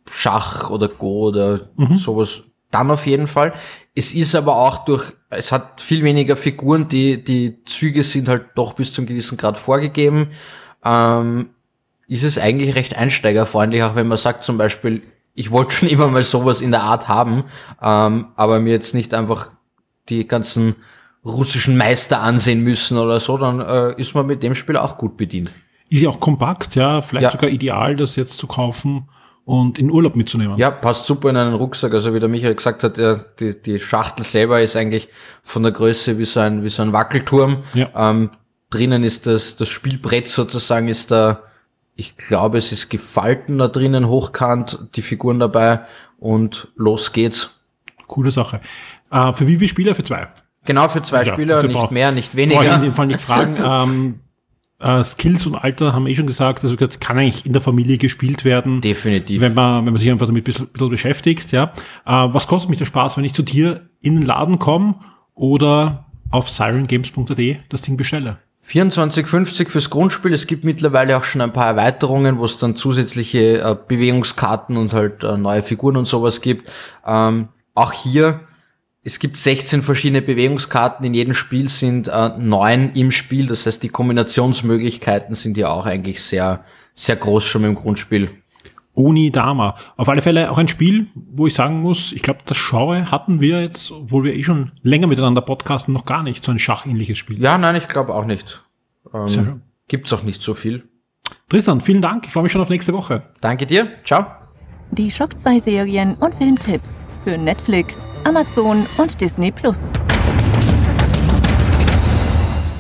Schach 0.10 0.70
oder 0.70 0.88
Go 0.88 1.28
oder 1.28 1.60
mhm. 1.76 1.98
sowas, 1.98 2.44
dann 2.72 2.92
auf 2.92 3.06
jeden 3.06 3.28
Fall. 3.28 3.54
Es 3.96 4.14
ist 4.14 4.36
aber 4.36 4.56
auch 4.56 4.86
durch, 4.86 5.14
es 5.30 5.52
hat 5.52 5.82
viel 5.82 6.04
weniger 6.04 6.36
Figuren, 6.36 6.88
die, 6.88 7.24
die 7.24 7.64
Züge 7.66 8.04
sind 8.04 8.28
halt 8.30 8.48
doch 8.56 8.74
bis 8.74 8.94
zum 8.94 9.06
gewissen 9.06 9.38
Grad 9.38 9.58
vorgegeben. 9.58 10.30
Ähm, 10.84 11.50
ist 12.08 12.24
es 12.24 12.38
eigentlich 12.38 12.76
recht 12.76 12.98
einsteigerfreundlich, 12.98 13.84
auch 13.84 13.96
wenn 13.96 14.08
man 14.08 14.18
sagt 14.18 14.44
zum 14.44 14.58
Beispiel, 14.58 15.04
ich 15.34 15.52
wollte 15.52 15.76
schon 15.76 15.90
immer 15.90 16.08
mal 16.08 16.24
sowas 16.24 16.62
in 16.62 16.72
der 16.72 16.84
Art 16.84 17.08
haben, 17.08 17.44
ähm, 17.82 18.28
aber 18.36 18.60
mir 18.60 18.72
jetzt 18.72 18.94
nicht 18.94 19.14
einfach 19.14 19.48
die 20.10 20.28
ganzen 20.28 20.76
russischen 21.26 21.78
Meister 21.78 22.22
ansehen 22.22 22.64
müssen 22.64 22.98
oder 22.98 23.20
so, 23.20 23.38
dann 23.38 23.62
äh, 23.62 24.00
ist 24.00 24.14
man 24.14 24.26
mit 24.26 24.44
dem 24.44 24.56
Spiel 24.56 24.76
auch 24.76 24.98
gut 24.98 25.16
bedient. 25.16 25.52
Ist 25.90 26.02
ja 26.02 26.10
auch 26.10 26.20
kompakt, 26.20 26.76
ja, 26.76 27.02
vielleicht 27.02 27.24
ja. 27.24 27.32
sogar 27.32 27.50
ideal, 27.50 27.96
das 27.96 28.16
jetzt 28.16 28.38
zu 28.38 28.48
kaufen 28.48 29.08
und 29.46 29.78
in 29.78 29.92
Urlaub 29.92 30.16
mitzunehmen. 30.16 30.58
Ja, 30.58 30.72
passt 30.72 31.06
super 31.06 31.30
in 31.30 31.38
einen 31.38 31.54
Rucksack. 31.54 31.94
Also 31.94 32.14
wie 32.14 32.20
der 32.20 32.30
Michael 32.30 32.56
gesagt 32.56 32.84
hat, 32.84 32.98
ja, 32.98 33.16
die, 33.40 33.62
die 33.62 33.80
Schachtel 33.80 34.24
selber 34.24 34.62
ist 34.62 34.76
eigentlich 34.76 35.10
von 35.42 35.64
der 35.64 35.72
Größe 35.72 36.18
wie 36.18 36.26
so 36.26 36.40
ein, 36.40 36.64
wie 36.64 36.70
so 36.70 36.82
ein 36.82 36.94
Wackelturm. 36.94 37.64
Ja. 37.74 37.90
Ähm, 37.96 38.32
drinnen 38.70 39.04
ist 39.04 39.28
das, 39.28 39.56
das 39.56 39.70
Spielbrett 39.70 40.30
sozusagen 40.30 40.88
ist 40.88 41.12
da 41.12 41.44
ich 41.96 42.18
glaube, 42.18 42.58
es 42.58 42.72
ist 42.72 42.90
gefalten 42.90 43.58
da 43.58 43.68
drinnen, 43.68 44.08
hochkant, 44.08 44.80
die 44.96 45.02
Figuren 45.02 45.40
dabei 45.40 45.82
und 46.18 46.70
los 46.76 47.14
geht's. 47.14 47.60
Coole 48.08 48.32
Sache. 48.32 48.60
Äh, 49.12 49.34
für 49.34 49.48
wie 49.48 49.58
viele 49.58 49.70
Spieler? 49.70 49.96
Für 49.96 50.04
zwei? 50.04 50.28
Genau, 50.66 50.88
für 50.88 51.02
zwei 51.02 51.24
ja, 51.24 51.34
Spieler, 51.34 51.64
nicht 51.64 51.92
mehr, 51.92 52.12
nicht 52.12 52.36
weniger. 52.36 52.64
Ich 52.64 52.74
in 52.74 52.82
dem 52.82 52.94
Fall 52.94 53.08
nicht 53.08 53.22
fragen. 53.22 53.58
ähm, 53.64 54.20
äh, 54.80 55.04
Skills 55.04 55.46
und 55.46 55.56
Alter 55.56 55.94
haben 55.94 56.06
wir 56.06 56.12
eh 56.12 56.16
schon 56.16 56.28
gesagt, 56.28 56.64
also 56.64 56.76
kann 56.78 57.18
eigentlich 57.18 57.46
in 57.46 57.54
der 57.54 57.62
Familie 57.62 57.98
gespielt 57.98 58.44
werden. 58.44 58.82
Definitiv. 58.82 59.42
Wenn 59.42 59.54
man, 59.54 59.86
wenn 59.86 59.94
man 59.94 60.00
sich 60.00 60.10
einfach 60.12 60.26
damit 60.26 60.44
ein 60.44 60.46
bisschen, 60.46 60.68
bisschen 60.68 60.90
beschäftigt, 60.90 61.52
ja. 61.52 61.74
Äh, 62.06 62.12
was 62.34 62.48
kostet 62.48 62.70
mich 62.70 62.80
der 62.80 62.86
Spaß, 62.86 63.18
wenn 63.18 63.24
ich 63.24 63.34
zu 63.34 63.44
dir 63.44 63.90
in 64.02 64.16
den 64.16 64.24
Laden 64.24 64.60
komme 64.60 64.96
oder 65.36 66.06
auf 66.32 66.50
sirengames.at 66.50 67.40
das 67.70 67.82
Ding 67.82 67.98
bestelle? 67.98 68.40
24,50 68.66 69.70
fürs 69.70 69.90
Grundspiel. 69.90 70.34
Es 70.34 70.48
gibt 70.48 70.64
mittlerweile 70.64 71.18
auch 71.18 71.26
schon 71.26 71.42
ein 71.42 71.52
paar 71.52 71.68
Erweiterungen, 71.68 72.38
wo 72.38 72.46
es 72.46 72.58
dann 72.58 72.76
zusätzliche 72.76 73.60
äh, 73.60 73.76
Bewegungskarten 73.88 74.78
und 74.78 74.94
halt 74.94 75.24
äh, 75.24 75.38
neue 75.38 75.64
Figuren 75.64 75.98
und 75.98 76.06
sowas 76.06 76.40
gibt. 76.42 76.72
Ähm, 77.06 77.50
auch 77.74 77.92
hier, 77.92 78.42
es 79.04 79.20
gibt 79.20 79.36
16 79.36 79.82
verschiedene 79.82 80.22
Bewegungskarten. 80.22 81.06
In 81.06 81.14
jedem 81.14 81.34
Spiel 81.34 81.68
sind 81.68 82.08
äh, 82.08 82.30
neun 82.38 82.94
im 82.94 83.12
Spiel. 83.12 83.48
Das 83.48 83.66
heißt, 83.66 83.84
die 83.84 83.90
Kombinationsmöglichkeiten 83.90 85.36
sind 85.36 85.58
ja 85.58 85.70
auch 85.70 85.86
eigentlich 85.86 86.24
sehr, 86.24 86.64
sehr 86.96 87.18
groß 87.18 87.46
schon 87.46 87.66
im 87.66 87.76
Grundspiel. 87.76 88.43
Oni 88.96 89.32
Dama. 89.32 89.76
Auf 89.98 90.10
alle 90.10 90.22
Fälle 90.22 90.52
auch 90.52 90.58
ein 90.58 90.68
Spiel, 90.68 91.08
wo 91.16 91.48
ich 91.48 91.54
sagen 91.54 91.82
muss, 91.82 92.12
ich 92.12 92.22
glaube, 92.22 92.40
das 92.46 92.58
Genre 92.58 93.10
hatten 93.12 93.42
wir 93.42 93.62
jetzt, 93.62 93.92
obwohl 93.92 94.24
wir 94.24 94.36
eh 94.36 94.44
schon 94.44 94.72
länger 94.82 95.08
miteinander 95.08 95.42
podcasten, 95.42 95.94
noch 95.94 96.06
gar 96.06 96.24
nicht, 96.24 96.44
so 96.44 96.52
ein 96.52 96.60
schachähnliches 96.60 97.18
Spiel. 97.18 97.42
Ja, 97.42 97.58
nein, 97.58 97.76
ich 97.76 97.88
glaube 97.88 98.14
auch 98.14 98.26
nicht. 98.26 98.64
Ähm, 99.14 99.62
gibt's 99.88 100.14
auch 100.14 100.24
nicht 100.24 100.42
so 100.42 100.54
viel. 100.54 100.88
Tristan, 101.50 101.82
vielen 101.82 102.02
Dank. 102.02 102.26
Ich 102.26 102.34
freue 102.34 102.44
mich 102.44 102.52
schon 102.52 102.62
auf 102.62 102.70
nächste 102.70 102.94
Woche. 102.94 103.24
Danke 103.42 103.66
dir. 103.66 103.88
Ciao. 104.04 104.26
Die 104.92 105.10
Schock 105.10 105.40
2 105.40 105.60
Serien 105.60 106.16
und 106.16 106.36
Filmtipps 106.36 107.04
für 107.24 107.38
Netflix, 107.38 108.00
Amazon 108.26 108.86
und 108.98 109.20
Disney 109.20 109.52
Plus. 109.52 109.92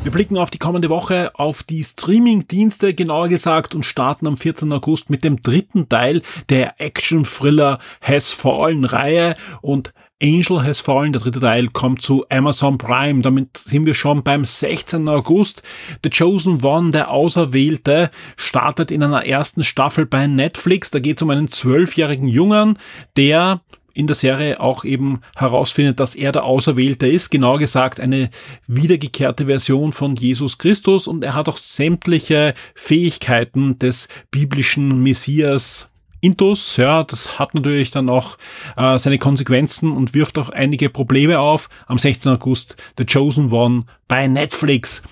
Wir 0.03 0.11
blicken 0.11 0.37
auf 0.37 0.49
die 0.49 0.59
kommende 0.59 0.89
Woche, 0.89 1.31
auf 1.35 1.63
die 1.63 1.81
Streaming-Dienste 1.81 2.93
genauer 2.93 3.29
gesagt 3.29 3.73
und 3.73 3.85
starten 3.85 4.27
am 4.27 4.35
14. 4.35 4.73
August 4.73 5.09
mit 5.09 5.23
dem 5.23 5.39
dritten 5.39 5.87
Teil 5.87 6.21
der 6.49 6.81
Action-Thriller 6.81 7.79
Has 8.01 8.33
Fallen-Reihe 8.33 9.35
und 9.61 9.93
Angel 10.21 10.61
Has 10.61 10.81
Fallen, 10.81 11.13
der 11.13 11.21
dritte 11.21 11.39
Teil, 11.39 11.67
kommt 11.67 12.01
zu 12.01 12.25
Amazon 12.29 12.77
Prime. 12.77 13.21
Damit 13.21 13.55
sind 13.55 13.85
wir 13.85 13.93
schon 13.93 14.23
beim 14.23 14.43
16. 14.43 15.07
August. 15.07 15.63
The 16.03 16.09
Chosen 16.09 16.61
One, 16.61 16.89
der 16.89 17.09
Auserwählte, 17.09 18.11
startet 18.35 18.91
in 18.91 19.03
einer 19.03 19.25
ersten 19.25 19.63
Staffel 19.63 20.05
bei 20.05 20.27
Netflix. 20.27 20.91
Da 20.91 20.99
geht 20.99 21.17
es 21.17 21.23
um 21.23 21.29
einen 21.29 21.47
zwölfjährigen 21.47 22.27
Jungen, 22.27 22.77
der 23.15 23.61
in 23.93 24.07
der 24.07 24.15
Serie 24.15 24.59
auch 24.59 24.83
eben 24.83 25.21
herausfindet, 25.35 25.99
dass 25.99 26.15
er 26.15 26.31
der 26.31 26.45
Auserwählte 26.45 27.07
ist, 27.07 27.29
genau 27.29 27.57
gesagt 27.57 27.99
eine 27.99 28.29
wiedergekehrte 28.67 29.45
Version 29.45 29.91
von 29.91 30.15
Jesus 30.15 30.57
Christus 30.57 31.07
und 31.07 31.23
er 31.23 31.35
hat 31.35 31.47
auch 31.47 31.57
sämtliche 31.57 32.53
Fähigkeiten 32.75 33.77
des 33.79 34.07
biblischen 34.31 35.01
Messias 35.03 35.89
Intus, 36.23 36.77
ja, 36.77 37.03
das 37.03 37.37
hat 37.37 37.53
natürlich 37.53 37.91
dann 37.91 38.07
auch 38.07 38.37
äh, 38.77 38.97
seine 38.97 39.19
Konsequenzen 39.19 39.91
und 39.91 40.13
wirft 40.13 40.37
auch 40.37 40.49
einige 40.49 40.89
Probleme 40.89 41.39
auf. 41.39 41.67
Am 41.85 41.97
16. 41.97 42.31
August 42.31 42.77
The 42.97 43.05
Chosen 43.05 43.51
One 43.51 43.83
bei 44.07 44.27
Netflix. 44.27 45.03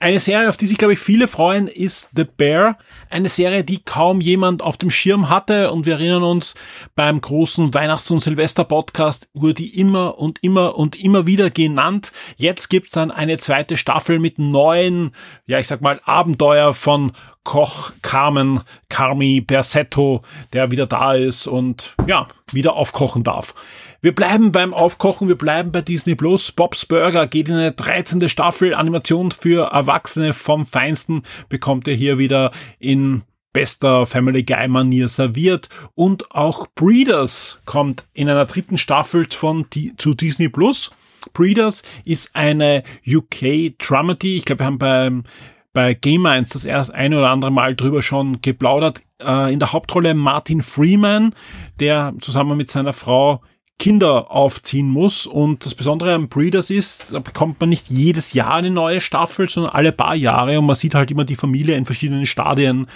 Eine 0.00 0.20
Serie, 0.20 0.48
auf 0.48 0.56
die 0.56 0.68
sich, 0.68 0.78
glaube 0.78 0.92
ich, 0.92 1.00
viele 1.00 1.26
freuen, 1.26 1.66
ist 1.66 2.10
The 2.14 2.24
Bear. 2.24 2.78
Eine 3.10 3.28
Serie, 3.28 3.64
die 3.64 3.82
kaum 3.82 4.20
jemand 4.20 4.62
auf 4.62 4.76
dem 4.76 4.90
Schirm 4.90 5.28
hatte. 5.28 5.72
Und 5.72 5.86
wir 5.86 5.94
erinnern 5.94 6.22
uns, 6.22 6.54
beim 6.94 7.20
großen 7.20 7.74
Weihnachts- 7.74 8.10
und 8.12 8.20
Silvester-Podcast 8.20 9.28
wurde 9.34 9.54
die 9.54 9.78
immer 9.78 10.18
und 10.18 10.38
immer 10.42 10.76
und 10.76 11.02
immer 11.02 11.26
wieder 11.26 11.50
genannt. 11.50 12.12
Jetzt 12.36 12.68
gibt's 12.68 12.92
dann 12.92 13.10
eine 13.10 13.38
zweite 13.38 13.76
Staffel 13.76 14.20
mit 14.20 14.38
neuen, 14.38 15.12
ja, 15.46 15.58
ich 15.58 15.66
sag 15.66 15.80
mal, 15.80 16.00
Abenteuer 16.04 16.72
von 16.72 17.12
Koch 17.42 17.92
Carmen 18.02 18.60
Carmi 18.90 19.40
Bersetto, 19.40 20.22
der 20.52 20.70
wieder 20.70 20.86
da 20.86 21.14
ist 21.14 21.46
und 21.46 21.94
ja, 22.06 22.28
wieder 22.52 22.74
aufkochen 22.74 23.24
darf. 23.24 23.54
Wir 24.00 24.14
bleiben 24.14 24.52
beim 24.52 24.74
Aufkochen, 24.74 25.26
wir 25.26 25.36
bleiben 25.36 25.72
bei 25.72 25.80
Disney 25.80 26.14
Plus. 26.14 26.52
Bob's 26.52 26.86
Burger 26.86 27.26
geht 27.26 27.48
in 27.48 27.56
eine 27.56 27.72
13. 27.72 28.28
Staffel. 28.28 28.72
Animation 28.72 29.32
für 29.32 29.72
Erwachsene 29.72 30.34
vom 30.34 30.66
Feinsten 30.66 31.24
bekommt 31.48 31.88
ihr 31.88 31.94
hier 31.94 32.16
wieder 32.16 32.52
in 32.78 33.22
bester 33.52 34.06
Family 34.06 34.44
Guy 34.44 34.68
Manier 34.68 35.08
serviert 35.08 35.68
und 35.96 36.30
auch 36.30 36.68
Breeders 36.76 37.60
kommt 37.64 38.06
in 38.14 38.28
einer 38.28 38.44
dritten 38.44 38.78
Staffel 38.78 39.26
von 39.28 39.66
zu 39.96 40.14
Disney 40.14 40.48
Plus. 40.48 40.92
Breeders 41.32 41.82
ist 42.04 42.36
eine 42.36 42.84
UK 43.04 43.76
Dramedy. 43.78 44.36
Ich 44.36 44.44
glaube, 44.44 44.60
wir 44.60 44.66
haben 44.66 44.78
beim 44.78 45.24
bei 45.72 45.94
Game 45.94 46.24
1 46.24 46.50
das 46.50 46.64
erst 46.64 46.94
ein 46.94 47.14
oder 47.14 47.30
andere 47.30 47.50
Mal 47.50 47.74
drüber 47.74 48.02
schon 48.02 48.40
geplaudert. 48.42 49.02
Äh, 49.20 49.52
in 49.52 49.58
der 49.58 49.72
Hauptrolle 49.72 50.14
Martin 50.14 50.62
Freeman, 50.62 51.34
der 51.80 52.14
zusammen 52.20 52.56
mit 52.56 52.70
seiner 52.70 52.92
Frau 52.92 53.42
Kinder 53.78 54.30
aufziehen 54.30 54.88
muss. 54.88 55.26
Und 55.26 55.64
das 55.64 55.74
Besondere 55.74 56.14
am 56.14 56.28
Breeders 56.28 56.70
ist, 56.70 57.12
da 57.12 57.20
bekommt 57.20 57.60
man 57.60 57.68
nicht 57.68 57.88
jedes 57.88 58.32
Jahr 58.32 58.54
eine 58.54 58.70
neue 58.70 59.00
Staffel, 59.00 59.48
sondern 59.48 59.72
alle 59.72 59.92
paar 59.92 60.14
Jahre 60.14 60.58
und 60.58 60.66
man 60.66 60.76
sieht 60.76 60.94
halt 60.94 61.10
immer 61.10 61.24
die 61.24 61.36
Familie 61.36 61.76
in 61.76 61.86
verschiedenen 61.86 62.26
Stadien. 62.26 62.86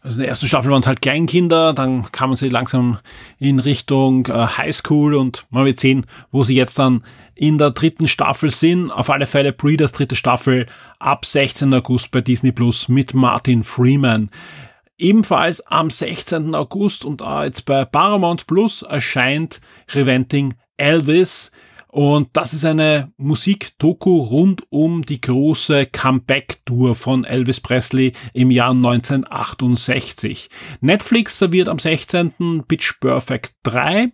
Also 0.00 0.16
in 0.16 0.20
der 0.20 0.28
ersten 0.28 0.46
Staffel 0.46 0.70
waren 0.70 0.80
es 0.80 0.86
halt 0.86 1.02
Kleinkinder, 1.02 1.72
dann 1.72 2.10
kamen 2.12 2.36
sie 2.36 2.48
langsam 2.48 2.98
in 3.40 3.58
Richtung 3.58 4.26
äh, 4.26 4.46
Highschool 4.46 5.14
und 5.14 5.44
man 5.50 5.64
wird 5.64 5.80
sehen, 5.80 6.06
wo 6.30 6.44
sie 6.44 6.54
jetzt 6.54 6.78
dann 6.78 7.02
in 7.34 7.58
der 7.58 7.72
dritten 7.72 8.06
Staffel 8.06 8.52
sind. 8.52 8.92
Auf 8.92 9.10
alle 9.10 9.26
Fälle 9.26 9.52
Breeders 9.52 9.90
dritte 9.90 10.14
Staffel 10.14 10.66
ab 11.00 11.26
16. 11.26 11.74
August 11.74 12.12
bei 12.12 12.20
Disney 12.20 12.52
Plus 12.52 12.88
mit 12.88 13.12
Martin 13.12 13.64
Freeman. 13.64 14.30
Ebenfalls 14.98 15.64
am 15.66 15.90
16. 15.90 16.54
August 16.54 17.04
und 17.04 17.22
äh, 17.22 17.44
jetzt 17.44 17.64
bei 17.64 17.84
Paramount 17.84 18.46
Plus 18.46 18.82
erscheint 18.82 19.60
Reventing 19.90 20.54
Elvis. 20.76 21.52
Und 21.86 22.28
das 22.34 22.52
ist 22.52 22.64
eine 22.64 23.12
Musikdoku 23.16 24.18
rund 24.18 24.62
um 24.70 25.02
die 25.02 25.20
große 25.20 25.86
Comeback-Tour 25.86 26.94
von 26.94 27.24
Elvis 27.24 27.60
Presley 27.60 28.12
im 28.34 28.50
Jahr 28.50 28.72
1968. 28.72 30.50
Netflix 30.80 31.38
serviert 31.38 31.68
am 31.68 31.78
16. 31.78 32.64
Pitch 32.66 33.00
Perfect 33.00 33.54
3 33.62 34.12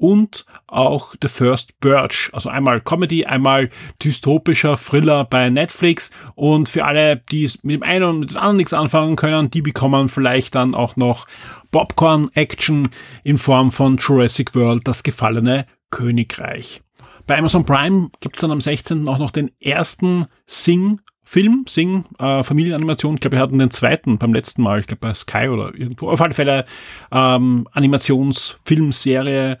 und 0.00 0.46
auch 0.66 1.14
The 1.20 1.28
First 1.28 1.78
Birch. 1.80 2.30
Also 2.32 2.48
einmal 2.48 2.80
Comedy, 2.80 3.26
einmal 3.26 3.68
dystopischer 4.02 4.76
Thriller 4.76 5.24
bei 5.24 5.50
Netflix. 5.50 6.10
Und 6.34 6.70
für 6.70 6.86
alle, 6.86 7.18
die 7.30 7.50
mit 7.62 7.76
dem 7.76 7.82
einen 7.82 8.04
und 8.04 8.20
mit 8.20 8.30
dem 8.30 8.38
anderen 8.38 8.56
nichts 8.56 8.72
anfangen 8.72 9.16
können, 9.16 9.50
die 9.50 9.60
bekommen 9.60 10.08
vielleicht 10.08 10.54
dann 10.54 10.74
auch 10.74 10.96
noch 10.96 11.26
Popcorn-Action 11.70 12.88
in 13.24 13.36
Form 13.36 13.70
von 13.70 13.98
Jurassic 13.98 14.54
World, 14.54 14.88
das 14.88 15.02
gefallene 15.02 15.66
Königreich. 15.90 16.82
Bei 17.26 17.36
Amazon 17.36 17.66
Prime 17.66 18.10
gibt's 18.20 18.40
dann 18.40 18.50
am 18.50 18.60
16. 18.60 19.06
auch 19.06 19.18
noch 19.18 19.30
den 19.30 19.50
ersten 19.60 20.26
Sing 20.46 21.00
Film, 21.30 21.64
Sing, 21.68 22.06
äh, 22.18 22.42
Familienanimation. 22.42 23.14
Ich 23.14 23.20
glaube, 23.20 23.36
wir 23.36 23.40
hatten 23.40 23.60
den 23.60 23.70
zweiten 23.70 24.18
beim 24.18 24.34
letzten 24.34 24.62
Mal, 24.62 24.80
ich 24.80 24.88
glaube 24.88 25.02
bei 25.02 25.14
Sky 25.14 25.46
oder 25.48 25.72
irgendwo. 25.72 26.10
Auf 26.10 26.20
alle 26.20 26.34
Fälle 26.34 26.64
ähm, 27.12 27.68
Animationsfilmserie 27.70 29.58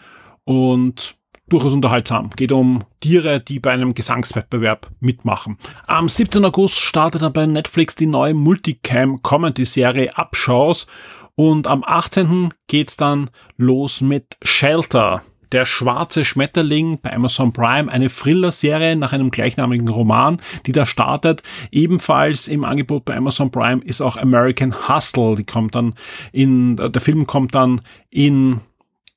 und 0.50 1.14
durchaus 1.48 1.74
unterhaltsam. 1.74 2.30
Geht 2.30 2.50
um 2.50 2.82
Tiere, 2.98 3.38
die 3.38 3.60
bei 3.60 3.70
einem 3.70 3.94
Gesangswettbewerb 3.94 4.90
mitmachen. 4.98 5.58
Am 5.86 6.08
17. 6.08 6.44
August 6.44 6.80
startet 6.80 7.22
dann 7.22 7.32
bei 7.32 7.46
Netflix 7.46 7.94
die 7.94 8.06
neue 8.06 8.34
Multicam-Comedy-Serie 8.34 10.16
Abschaus 10.16 10.88
und 11.36 11.68
am 11.68 11.84
18. 11.84 12.52
geht's 12.66 12.96
dann 12.96 13.30
los 13.58 14.00
mit 14.00 14.38
Shelter. 14.42 15.22
Der 15.52 15.64
schwarze 15.66 16.24
Schmetterling 16.24 16.98
bei 17.00 17.12
Amazon 17.12 17.52
Prime, 17.52 17.90
eine 17.90 18.08
Thriller-Serie 18.08 18.96
nach 18.96 19.12
einem 19.12 19.30
gleichnamigen 19.30 19.88
Roman, 19.88 20.42
die 20.66 20.72
da 20.72 20.84
startet. 20.84 21.44
Ebenfalls 21.70 22.48
im 22.48 22.64
Angebot 22.64 23.04
bei 23.04 23.16
Amazon 23.16 23.52
Prime 23.52 23.82
ist 23.84 24.00
auch 24.00 24.16
American 24.16 24.88
Hustle. 24.88 25.36
Die 25.36 25.44
kommt 25.44 25.76
dann 25.76 25.94
in, 26.32 26.74
der 26.76 27.00
Film 27.00 27.26
kommt 27.26 27.54
dann 27.54 27.82
in 28.10 28.60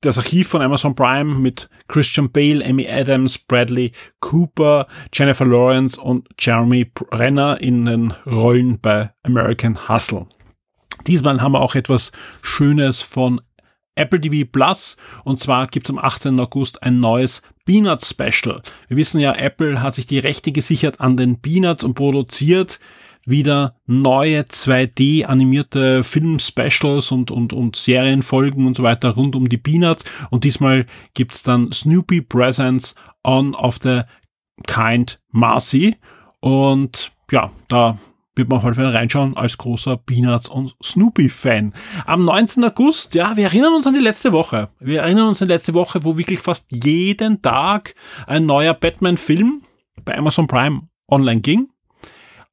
das 0.06 0.18
Archiv 0.18 0.49
von 0.49 0.62
Amazon 0.62 0.95
Prime 0.95 1.36
mit 1.36 1.70
Christian 1.88 2.32
Bale, 2.32 2.64
Amy 2.64 2.88
Adams, 2.88 3.38
Bradley 3.38 3.91
Cooper, 4.20 4.88
Jennifer 5.14 5.45
Lawrence 5.45 5.99
und 5.99 6.28
Jeremy 6.38 6.91
Renner 7.12 7.60
in 7.62 7.86
den 7.86 8.12
Rollen 8.26 8.80
bei 8.80 9.12
American 9.24 9.88
Hustle. 9.88 10.28
Diesmal 11.08 11.41
haben 11.41 11.54
wir 11.54 11.62
auch 11.62 11.76
etwas 11.76 12.12
Schönes 12.41 13.01
von 13.01 13.41
Apple 13.95 14.20
TV 14.20 14.49
Plus 14.51 14.97
und 15.24 15.39
zwar 15.39 15.68
gibt 15.68 15.88
es 15.88 15.95
am 15.95 15.99
18. 15.99 16.39
August 16.39 16.84
ein 16.84 16.99
neues 16.99 17.41
Peanuts 17.66 18.10
Special. 18.10 18.62
Wir 18.88 18.97
wissen 18.97 19.22
ja, 19.22 19.34
Apple 19.34 19.82
hat 19.82 19.93
sich 19.93 20.06
die 20.06 20.20
Rechte 20.20 20.51
gesichert 20.51 20.99
an 20.99 21.16
den 21.16 21.41
Peanuts 21.41 21.84
und 21.84 21.93
produziert 21.93 22.80
wieder 23.26 23.76
neue 23.86 24.42
2D 24.42 25.26
animierte 25.26 26.04
Film-Specials 26.04 27.12
und, 27.12 27.32
und, 27.32 27.54
und 27.54 27.76
Serienfolgen 27.76 28.68
und 28.68 28.76
so 28.76 28.84
weiter 28.84 29.10
rund 29.12 29.36
um 29.36 29.50
die 29.50 29.58
Peanuts. 29.58 30.06
Und 30.30 30.44
diesmal 30.44 30.86
gibt's 31.14 31.44
dann 31.44 31.72
Snoopy 31.72 32.22
Presents 32.22 32.96
on 33.24 33.56
of 33.56 33.80
the 33.82 34.02
Kind 34.68 35.22
Marcy. 35.32 35.96
Und 36.40 37.12
ja, 37.32 37.52
da 37.70 37.98
wird 38.36 38.50
man 38.50 38.62
mal 38.62 38.90
reinschauen 38.90 39.38
als 39.38 39.58
großer 39.58 39.98
Peanuts 39.98 40.50
und 40.50 40.76
Snoopy-Fan. 40.84 41.74
Am 42.06 42.24
19. 42.24 42.64
August, 42.64 43.14
ja, 43.14 43.36
wir 43.38 43.46
erinnern 43.46 43.74
uns 43.74 43.86
an 43.86 43.94
die 43.94 44.00
letzte 44.00 44.32
Woche. 44.32 44.70
Wir 44.80 45.02
erinnern 45.02 45.28
uns 45.28 45.42
an 45.42 45.48
die 45.48 45.54
letzte 45.54 45.74
Woche, 45.74 46.04
wo 46.04 46.18
wirklich 46.18 46.40
fast 46.40 46.72
jeden 46.72 47.42
Tag 47.42 47.96
ein 48.26 48.46
neuer 48.46 48.74
Batman-Film 48.74 49.62
bei 50.04 50.18
Amazon 50.18 50.48
Prime 50.48 50.88
online 51.08 51.42
ging. 51.42 51.70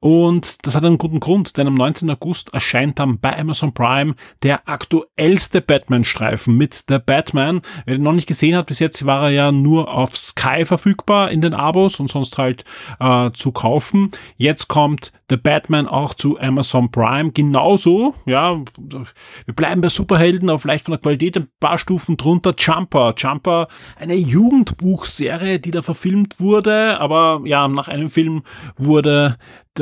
Und 0.03 0.65
das 0.65 0.75
hat 0.75 0.83
einen 0.83 0.97
guten 0.97 1.19
Grund, 1.19 1.59
denn 1.59 1.67
am 1.67 1.75
19. 1.75 2.09
August 2.09 2.55
erscheint 2.55 2.97
dann 2.97 3.19
bei 3.19 3.37
Amazon 3.37 3.71
Prime 3.71 4.15
der 4.41 4.67
aktuellste 4.67 5.61
Batman-Streifen 5.61 6.57
mit 6.57 6.85
The 6.89 6.97
Batman. 6.97 7.61
Wer 7.85 7.97
den 7.97 8.03
noch 8.03 8.11
nicht 8.11 8.27
gesehen 8.27 8.57
hat, 8.57 8.65
bis 8.65 8.79
jetzt 8.79 9.05
war 9.05 9.25
er 9.25 9.29
ja 9.29 9.51
nur 9.51 9.93
auf 9.93 10.17
Sky 10.17 10.65
verfügbar 10.65 11.29
in 11.29 11.41
den 11.41 11.53
Abos 11.53 11.99
und 11.99 12.09
sonst 12.09 12.39
halt 12.39 12.65
äh, 12.99 13.29
zu 13.33 13.51
kaufen. 13.51 14.09
Jetzt 14.37 14.67
kommt 14.67 15.13
The 15.29 15.37
Batman 15.37 15.87
auch 15.87 16.15
zu 16.15 16.39
Amazon 16.39 16.89
Prime. 16.89 17.31
Genauso, 17.31 18.15
ja, 18.25 18.59
wir 19.45 19.55
bleiben 19.55 19.81
bei 19.81 19.89
Superhelden, 19.89 20.49
aber 20.49 20.57
vielleicht 20.57 20.85
von 20.85 20.93
der 20.93 21.01
Qualität 21.01 21.37
ein 21.37 21.47
paar 21.59 21.77
Stufen 21.77 22.17
drunter. 22.17 22.55
Jumper. 22.57 23.13
Jumper, 23.15 23.67
eine 23.97 24.15
Jugendbuchserie, 24.15 25.59
die 25.59 25.69
da 25.69 25.83
verfilmt 25.83 26.39
wurde, 26.39 26.99
aber 26.99 27.41
ja, 27.45 27.67
nach 27.67 27.87
einem 27.87 28.09
Film 28.09 28.41
wurde 28.77 29.37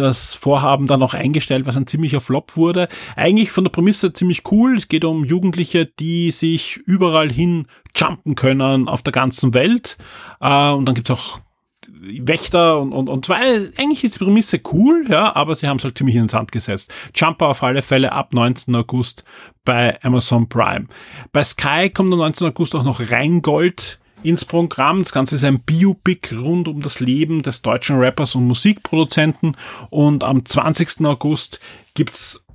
das 0.09 0.33
Vorhaben 0.33 0.87
dann 0.87 1.03
auch 1.03 1.13
eingestellt, 1.13 1.65
was 1.65 1.77
ein 1.77 1.87
ziemlicher 1.87 2.21
Flop 2.21 2.57
wurde. 2.57 2.87
Eigentlich 3.15 3.51
von 3.51 3.63
der 3.63 3.71
Prämisse 3.71 4.11
ziemlich 4.13 4.43
cool. 4.51 4.77
Es 4.77 4.87
geht 4.87 5.05
um 5.05 5.23
Jugendliche, 5.23 5.85
die 5.85 6.31
sich 6.31 6.77
überall 6.77 7.31
hin 7.31 7.67
jumpen 7.95 8.35
können 8.35 8.87
auf 8.87 9.01
der 9.01 9.13
ganzen 9.13 9.53
Welt. 9.53 9.97
Äh, 10.41 10.71
und 10.71 10.85
dann 10.85 10.95
gibt's 10.95 11.11
auch 11.11 11.39
Wächter 11.87 12.79
und, 12.79 12.93
und, 12.93 13.09
und 13.09 13.25
zwar, 13.25 13.37
eigentlich 13.37 14.03
ist 14.03 14.15
die 14.15 14.23
Prämisse 14.23 14.59
cool, 14.71 15.05
ja, 15.09 15.35
aber 15.35 15.55
sie 15.55 15.67
haben 15.67 15.77
es 15.77 15.83
halt 15.83 15.97
ziemlich 15.97 16.15
in 16.15 16.23
den 16.23 16.27
Sand 16.27 16.51
gesetzt. 16.51 16.93
Jumper 17.15 17.47
auf 17.47 17.63
alle 17.63 17.81
Fälle 17.81 18.11
ab 18.11 18.33
19. 18.33 18.75
August 18.75 19.23
bei 19.65 20.01
Amazon 20.03 20.47
Prime. 20.49 20.87
Bei 21.31 21.43
Sky 21.43 21.89
kommt 21.89 22.11
am 22.13 22.19
19. 22.19 22.47
August 22.47 22.75
auch 22.75 22.83
noch 22.83 22.99
Rheingold 23.11 23.98
ins 24.23 24.45
Programm. 24.45 25.03
Das 25.03 25.11
Ganze 25.11 25.35
ist 25.35 25.43
ein 25.43 25.61
Biopic 25.61 26.35
rund 26.35 26.67
um 26.67 26.81
das 26.81 26.99
Leben 26.99 27.41
des 27.41 27.61
deutschen 27.61 27.97
Rappers 27.97 28.35
und 28.35 28.47
Musikproduzenten. 28.47 29.55
Und 29.89 30.23
am 30.23 30.45
20. 30.45 31.05
August 31.05 31.59
gibt's 31.93 32.45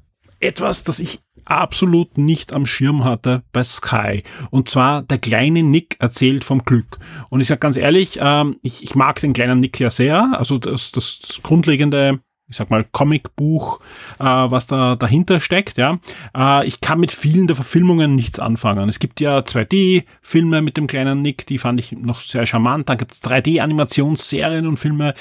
etwas, 0.41 0.85
das 0.85 1.01
ich 1.01 1.21
absolut 1.45 2.17
nicht 2.19 2.53
am 2.55 2.67
Schirm 2.67 3.05
hatte 3.05 3.43
bei 3.53 3.65
Sky. 3.65 4.23
Und 4.51 4.69
zwar 4.69 5.03
der 5.03 5.19
kleine 5.19 5.63
Nick 5.63 5.97
erzählt 5.99 6.45
vom 6.45 6.65
Glück. 6.65 6.99
Und 7.29 7.41
ich 7.41 7.49
sage 7.49 7.61
ganz 7.61 7.77
ehrlich, 7.77 8.19
ähm, 8.21 8.57
ich, 8.63 8.95
mag 8.95 9.21
den 9.21 9.33
kleinen 9.33 9.61
Nick 9.61 9.79
ja 9.81 9.91
sehr. 9.91 10.39
Also 10.39 10.59
das, 10.59 10.93
das 10.93 11.41
grundlegende 11.43 12.21
ich 12.47 12.57
sag 12.57 12.71
mal, 12.71 12.85
Comicbuch, 12.85 13.81
äh, 14.19 14.25
was 14.25 14.67
da 14.67 14.97
dahinter 14.97 15.41
steckt, 15.41 15.79
ja. 15.79 15.99
Äh, 16.37 16.67
ich 16.67 16.83
kann 16.83 17.01
mit 17.01 17.11
vielen 17.11 17.47
der 17.47 17.57
Verfilmungen 17.57 18.15
nichts 18.15 18.39
anfangen. 18.39 18.89
Es 18.89 18.99
gibt 18.99 19.21
ja 19.21 19.39
2D-Filme 19.39 20.61
mit 20.61 20.77
dem 20.77 20.87
kleinen 20.87 21.23
Nick, 21.23 21.47
die 21.47 21.57
fand 21.57 21.81
ich 21.81 21.93
noch 21.93 22.21
sehr 22.21 22.45
charmant. 22.45 22.89
Dann 22.89 22.99
gibt 22.99 23.13
es 23.13 23.23
3D-Animationsserien 23.23 24.67
und 24.67 24.77
Filme, 24.77 25.15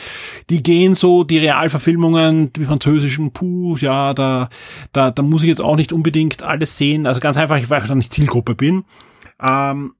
die 0.49 0.61
gehen 0.61 0.95
so, 0.95 1.23
die 1.23 1.37
Realverfilmungen, 1.37 2.51
die 2.51 2.65
französischen, 2.65 3.31
puh, 3.31 3.77
ja, 3.77 4.13
da, 4.13 4.49
da, 4.91 5.09
da 5.11 5.23
muss 5.23 5.43
ich 5.43 5.49
jetzt 5.49 5.61
auch 5.61 5.77
nicht 5.77 5.93
unbedingt 5.93 6.43
alles 6.43 6.77
sehen. 6.77 7.07
Also 7.07 7.21
ganz 7.21 7.37
einfach, 7.37 7.55
weil 7.69 7.81
ich 7.81 7.87
da 7.87 7.95
nicht 7.95 8.13
Zielgruppe 8.13 8.53
bin. 8.53 8.83
Ähm, 9.41 9.93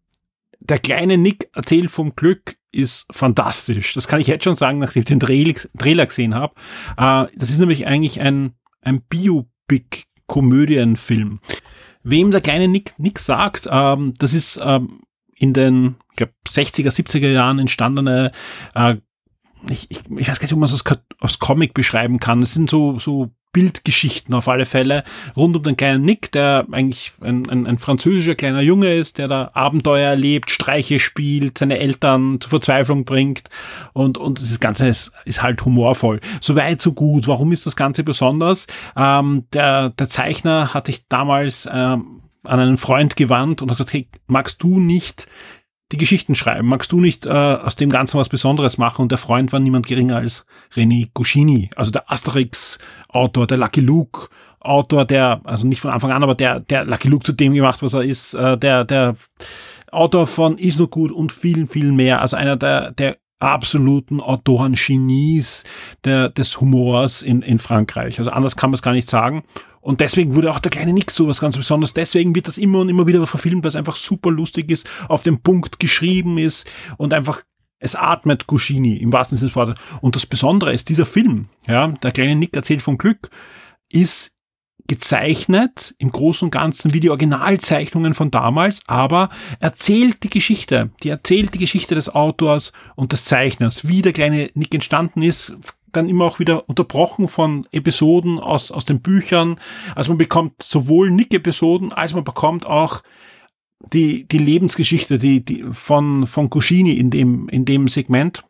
der 0.70 0.80
kleine 0.80 1.18
Nick 1.18 1.50
erzählt 1.54 1.92
vom 1.92 2.16
Glück 2.16 2.56
ist 2.72 3.06
fantastisch. 3.12 3.94
Das 3.94 4.08
kann 4.08 4.20
ich 4.20 4.26
jetzt 4.28 4.44
schon 4.44 4.56
sagen, 4.56 4.80
nachdem 4.80 5.02
ich 5.02 5.08
den 5.08 5.20
Trailer 5.20 6.06
gesehen 6.06 6.36
habe. 6.36 6.56
Äh, 6.98 7.28
das 7.36 7.52
ist 7.52 7.60
nämlich 7.60 7.86
eigentlich 7.86 8.20
ein, 8.20 8.54
ein 8.82 9.02
Biopic-Komödienfilm. 9.02 11.40
Wem 12.04 12.32
der 12.32 12.42
kleine 12.42 12.68
Nick 12.68 12.98
nichts 12.98 13.26
sagt, 13.26 13.70
ähm, 13.72 14.16
das 14.18 14.34
ist 14.34 14.60
ähm, 14.64 15.02
in 15.36 15.54
den 15.54 15.96
ich 16.12 16.18
glaub, 16.18 16.32
60er, 16.48 16.90
70er 16.90 17.32
Jahren 17.32 17.60
entstandene 17.60 18.32
äh, 18.76 18.98
ich, 19.70 19.90
ich, 19.90 20.02
ich 20.18 20.28
weiß 20.28 20.40
gar 20.40 20.46
nicht, 20.46 20.54
ob 20.54 20.60
man 20.60 20.66
es 20.66 20.74
als, 20.74 21.00
als 21.20 21.40
Comic 21.40 21.74
beschreiben 21.74 22.20
kann. 22.20 22.42
Es 22.42 22.54
sind 22.54 22.70
so, 22.70 23.00
so 23.00 23.32
Bildgeschichten 23.54 24.34
auf 24.34 24.48
alle 24.48 24.66
Fälle 24.66 25.04
rund 25.38 25.56
um 25.56 25.64
den 25.64 25.78
kleinen 25.78 26.04
Nick, 26.04 26.32
der 26.32 26.66
eigentlich 26.72 27.14
ein, 27.22 27.50
ein, 27.50 27.68
ein, 27.68 27.78
französischer 27.78 28.36
kleiner 28.36 28.62
Junge 28.62 28.96
ist, 28.96 29.20
der 29.20 29.28
da 29.28 29.52
Abenteuer 29.54 30.10
erlebt, 30.10 30.52
Streiche 30.52 31.00
spielt, 31.00 31.60
seine 31.60 31.78
Eltern 31.78 32.42
zur 32.42 32.50
Verzweiflung 32.50 33.06
bringt 33.06 33.50
und, 33.94 34.18
und 34.18 34.42
das 34.42 34.60
Ganze 34.60 34.88
ist, 34.88 35.12
ist 35.24 35.44
halt 35.44 35.64
humorvoll. 35.64 36.20
So 36.42 36.56
weit, 36.56 36.82
so 36.82 36.94
gut. 36.94 37.28
Warum 37.28 37.52
ist 37.52 37.66
das 37.66 37.76
Ganze 37.76 38.04
besonders? 38.04 38.68
Ähm, 38.98 39.46
der, 39.54 39.92
der 39.92 40.10
Zeichner 40.10 40.74
hat 40.74 40.88
sich 40.88 41.08
damals 41.08 41.70
ähm, 41.72 42.22
an 42.44 42.60
einen 42.60 42.78
Freund 42.78 43.16
gewandt 43.16 43.62
und 43.62 43.70
hat 43.70 43.78
gesagt, 43.78 43.94
hey, 43.94 44.08
magst 44.28 44.62
du 44.64 44.80
nicht 44.80 45.28
die 45.94 45.98
Geschichten 45.98 46.34
schreiben. 46.34 46.68
Magst 46.68 46.92
du 46.92 47.00
nicht 47.00 47.26
äh, 47.26 47.30
aus 47.30 47.76
dem 47.76 47.90
Ganzen 47.90 48.20
was 48.20 48.28
Besonderes 48.28 48.78
machen? 48.78 49.04
Und 49.04 49.12
der 49.12 49.20
Freund 49.20 49.54
war 49.54 49.60
niemand 49.60 49.88
geringer 49.88 50.18
als 50.18 50.46
René 50.76 51.10
Goscinny, 51.14 51.70
also 51.76 51.92
der 51.92 52.12
Asterix-Autor, 52.12 53.48
der 53.48 53.58
Lucky 53.58 53.82
Luke. 53.82 54.28
Autor, 54.60 55.04
der, 55.04 55.42
also 55.44 55.68
nicht 55.68 55.82
von 55.82 55.92
Anfang 55.92 56.12
an, 56.12 56.24
aber 56.24 56.36
der, 56.36 56.62
der 56.62 56.86
Lucky 56.86 57.10
Luke 57.10 57.26
zu 57.26 57.34
dem 57.34 57.54
gemacht, 57.54 57.84
was 57.84 57.94
er 57.94 58.04
ist, 58.04 58.34
äh, 58.34 58.58
der, 58.58 58.86
der 58.86 59.16
Autor 59.92 60.26
von 60.26 60.58
Is 60.58 60.80
No 60.80 60.88
Good 60.88 61.12
und 61.12 61.34
vielen, 61.34 61.68
vielen 61.68 61.96
mehr. 61.96 62.22
Also 62.22 62.38
einer 62.38 62.56
der, 62.56 62.92
der 62.92 63.18
absoluten 63.40 64.20
Autoren-Genies 64.22 65.64
des 66.06 66.62
Humors 66.62 67.22
in, 67.22 67.42
in 67.42 67.60
Frankreich. 67.60 68.20
Also 68.20 68.32
anders 68.32 68.56
kann 68.56 68.70
man 68.70 68.76
es 68.76 68.82
gar 68.82 68.94
nicht 68.94 69.10
sagen. 69.10 69.44
Und 69.82 70.00
deswegen 70.00 70.34
wurde 70.34 70.50
auch 70.52 70.60
der 70.60 70.72
kleine 70.72 70.94
Nix 70.94 71.14
so 71.16 71.28
was 71.28 71.42
ganz 71.42 71.58
Besonderes. 71.58 71.94
Deswegen 71.94 72.34
wird 72.36 72.48
das 72.48 72.58
immer 72.58 72.80
und 72.80 72.90
immer 72.90 73.06
wieder 73.06 73.26
verfilmt, 73.28 73.64
weil 73.64 73.70
es 73.70 73.76
einfach 73.76 73.98
super 73.98 74.32
lustig 74.32 74.72
ist, 74.72 74.90
auf 75.10 75.24
den 75.24 75.42
Punkt 75.42 75.80
geschrieben 75.80 76.38
ist 76.38 76.70
und 76.98 77.14
einfach 77.14 77.44
es 77.80 77.98
atmet 77.98 78.48
Guscini 78.48 78.96
im 78.96 79.12
wahrsten 79.12 79.38
Sinne 79.38 79.50
des 79.50 79.58
Wortes. 79.58 79.76
Und 80.00 80.16
das 80.16 80.26
Besondere 80.26 80.74
ist, 80.74 80.88
dieser 80.88 81.06
Film, 81.06 81.50
ja, 81.68 81.90
der 81.90 82.12
kleine 82.12 82.36
Nick 82.36 82.56
erzählt 82.56 82.82
vom 82.82 82.98
Glück, 82.98 83.30
ist 83.92 84.33
gezeichnet 84.94 85.96
im 85.98 86.12
Großen 86.12 86.46
und 86.46 86.52
Ganzen 86.52 86.94
wie 86.94 87.00
die 87.00 87.10
Originalzeichnungen 87.10 88.14
von 88.14 88.30
damals, 88.30 88.84
aber 88.86 89.30
erzählt 89.60 90.22
die 90.22 90.30
Geschichte. 90.30 90.92
Die 91.02 91.10
erzählt 91.10 91.56
die 91.56 91.58
Geschichte 91.58 91.96
des 91.96 92.14
Autors 92.14 92.74
und 92.96 93.12
des 93.12 93.26
Zeichners, 93.26 93.88
wie 93.88 94.04
der 94.04 94.14
kleine 94.14 94.52
Nick 94.54 94.72
entstanden 94.72 95.24
ist, 95.24 95.58
dann 95.92 96.10
immer 96.10 96.26
auch 96.26 96.38
wieder 96.38 96.70
unterbrochen 96.70 97.28
von 97.28 97.68
Episoden 97.72 98.38
aus, 98.38 98.72
aus 98.72 98.86
den 98.86 99.02
Büchern. 99.02 99.60
Also 99.96 100.12
man 100.12 100.20
bekommt 100.20 100.62
sowohl 100.62 101.10
Nick-Episoden, 101.10 101.92
als 101.92 102.14
man 102.14 102.24
bekommt 102.24 102.68
auch 102.68 103.02
die, 103.94 104.28
die 104.28 104.38
Lebensgeschichte, 104.38 105.18
die, 105.18 105.44
die 105.44 105.66
von, 105.72 106.28
von 106.28 106.52
Cuscini 106.52 106.94
in 106.94 107.10
dem, 107.10 107.50
in 107.50 107.66
dem 107.66 107.88
Segment. 107.88 108.44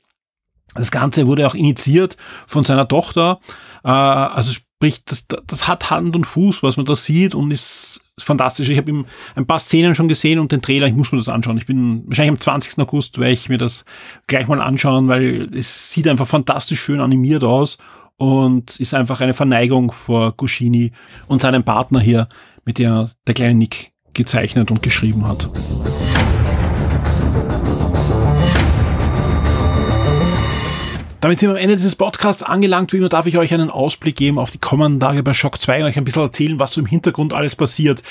Das 0.76 0.92
Ganze 0.92 1.26
wurde 1.26 1.48
auch 1.48 1.56
initiiert 1.56 2.18
von 2.48 2.66
seiner 2.66 2.90
Tochter. 2.90 3.40
Äh, 3.86 3.90
also 3.90 4.60
sprich, 4.84 5.04
das, 5.06 5.26
das 5.48 5.68
hat 5.68 5.90
Hand 5.90 6.16
und 6.16 6.26
Fuß, 6.26 6.62
was 6.62 6.76
man 6.76 6.86
da 6.86 6.96
sieht 6.96 7.36
und 7.36 7.52
ist 7.52 8.02
fantastisch. 8.20 8.68
Ich 8.68 8.78
habe 8.78 8.92
ihm 8.92 9.06
ein 9.36 9.46
paar 9.46 9.60
Szenen 9.60 9.96
schon 9.96 10.10
gesehen 10.10 10.40
und 10.40 10.52
den 10.52 10.62
Trailer, 10.62 10.88
ich 10.88 10.94
muss 10.94 11.12
mir 11.12 11.18
das 11.20 11.30
anschauen. 11.30 11.58
Ich 11.58 11.66
bin 11.66 12.04
wahrscheinlich 12.08 12.32
am 12.32 12.40
20. 12.40 12.80
August 12.80 13.18
werde 13.18 13.32
ich 13.32 13.48
mir 13.48 13.58
das 13.58 13.86
gleich 14.28 14.48
mal 14.48 14.62
anschauen, 14.62 15.08
weil 15.08 15.50
es 15.56 15.92
sieht 15.92 16.08
einfach 16.08 16.28
fantastisch 16.28 16.82
schön 16.82 17.00
animiert 17.00 17.46
aus 17.46 17.78
und 18.18 18.78
ist 18.80 18.94
einfach 18.94 19.22
eine 19.22 19.34
Verneigung 19.34 19.92
vor 19.94 20.34
Guschini 20.34 20.92
und 21.28 21.42
seinem 21.42 21.64
Partner 21.64 22.02
hier, 22.02 22.28
mit 22.66 22.78
der 22.78 23.12
der 23.26 23.36
kleine 23.36 23.56
Nick 23.56 23.94
gezeichnet 24.14 24.70
und 24.70 24.84
geschrieben 24.84 25.26
hat. 25.26 25.50
Damit 31.24 31.40
sind 31.40 31.48
wir 31.52 31.56
am 31.56 31.62
Ende 31.62 31.78
dieses 31.78 31.96
Podcasts 31.96 32.44
angelangt. 32.44 32.92
Wie 32.92 32.98
immer 32.98 33.08
darf 33.08 33.28
ich 33.28 33.38
euch 33.38 33.54
einen 33.54 33.70
Ausblick 33.70 34.18
geben 34.18 34.38
auf 34.38 34.52
die 34.52 34.58
kommenden 34.58 35.00
Tage 35.00 35.24
bei 35.24 35.34
Shock 35.34 35.58
2 35.58 35.80
und 35.80 35.86
euch 35.86 35.98
ein 35.98 36.04
bisschen 36.04 36.22
erzählen, 36.22 36.60
was 36.60 36.74
so 36.74 36.82
im 36.82 36.86
Hintergrund 36.86 37.34
alles 37.34 37.56
passiert. 37.56 38.04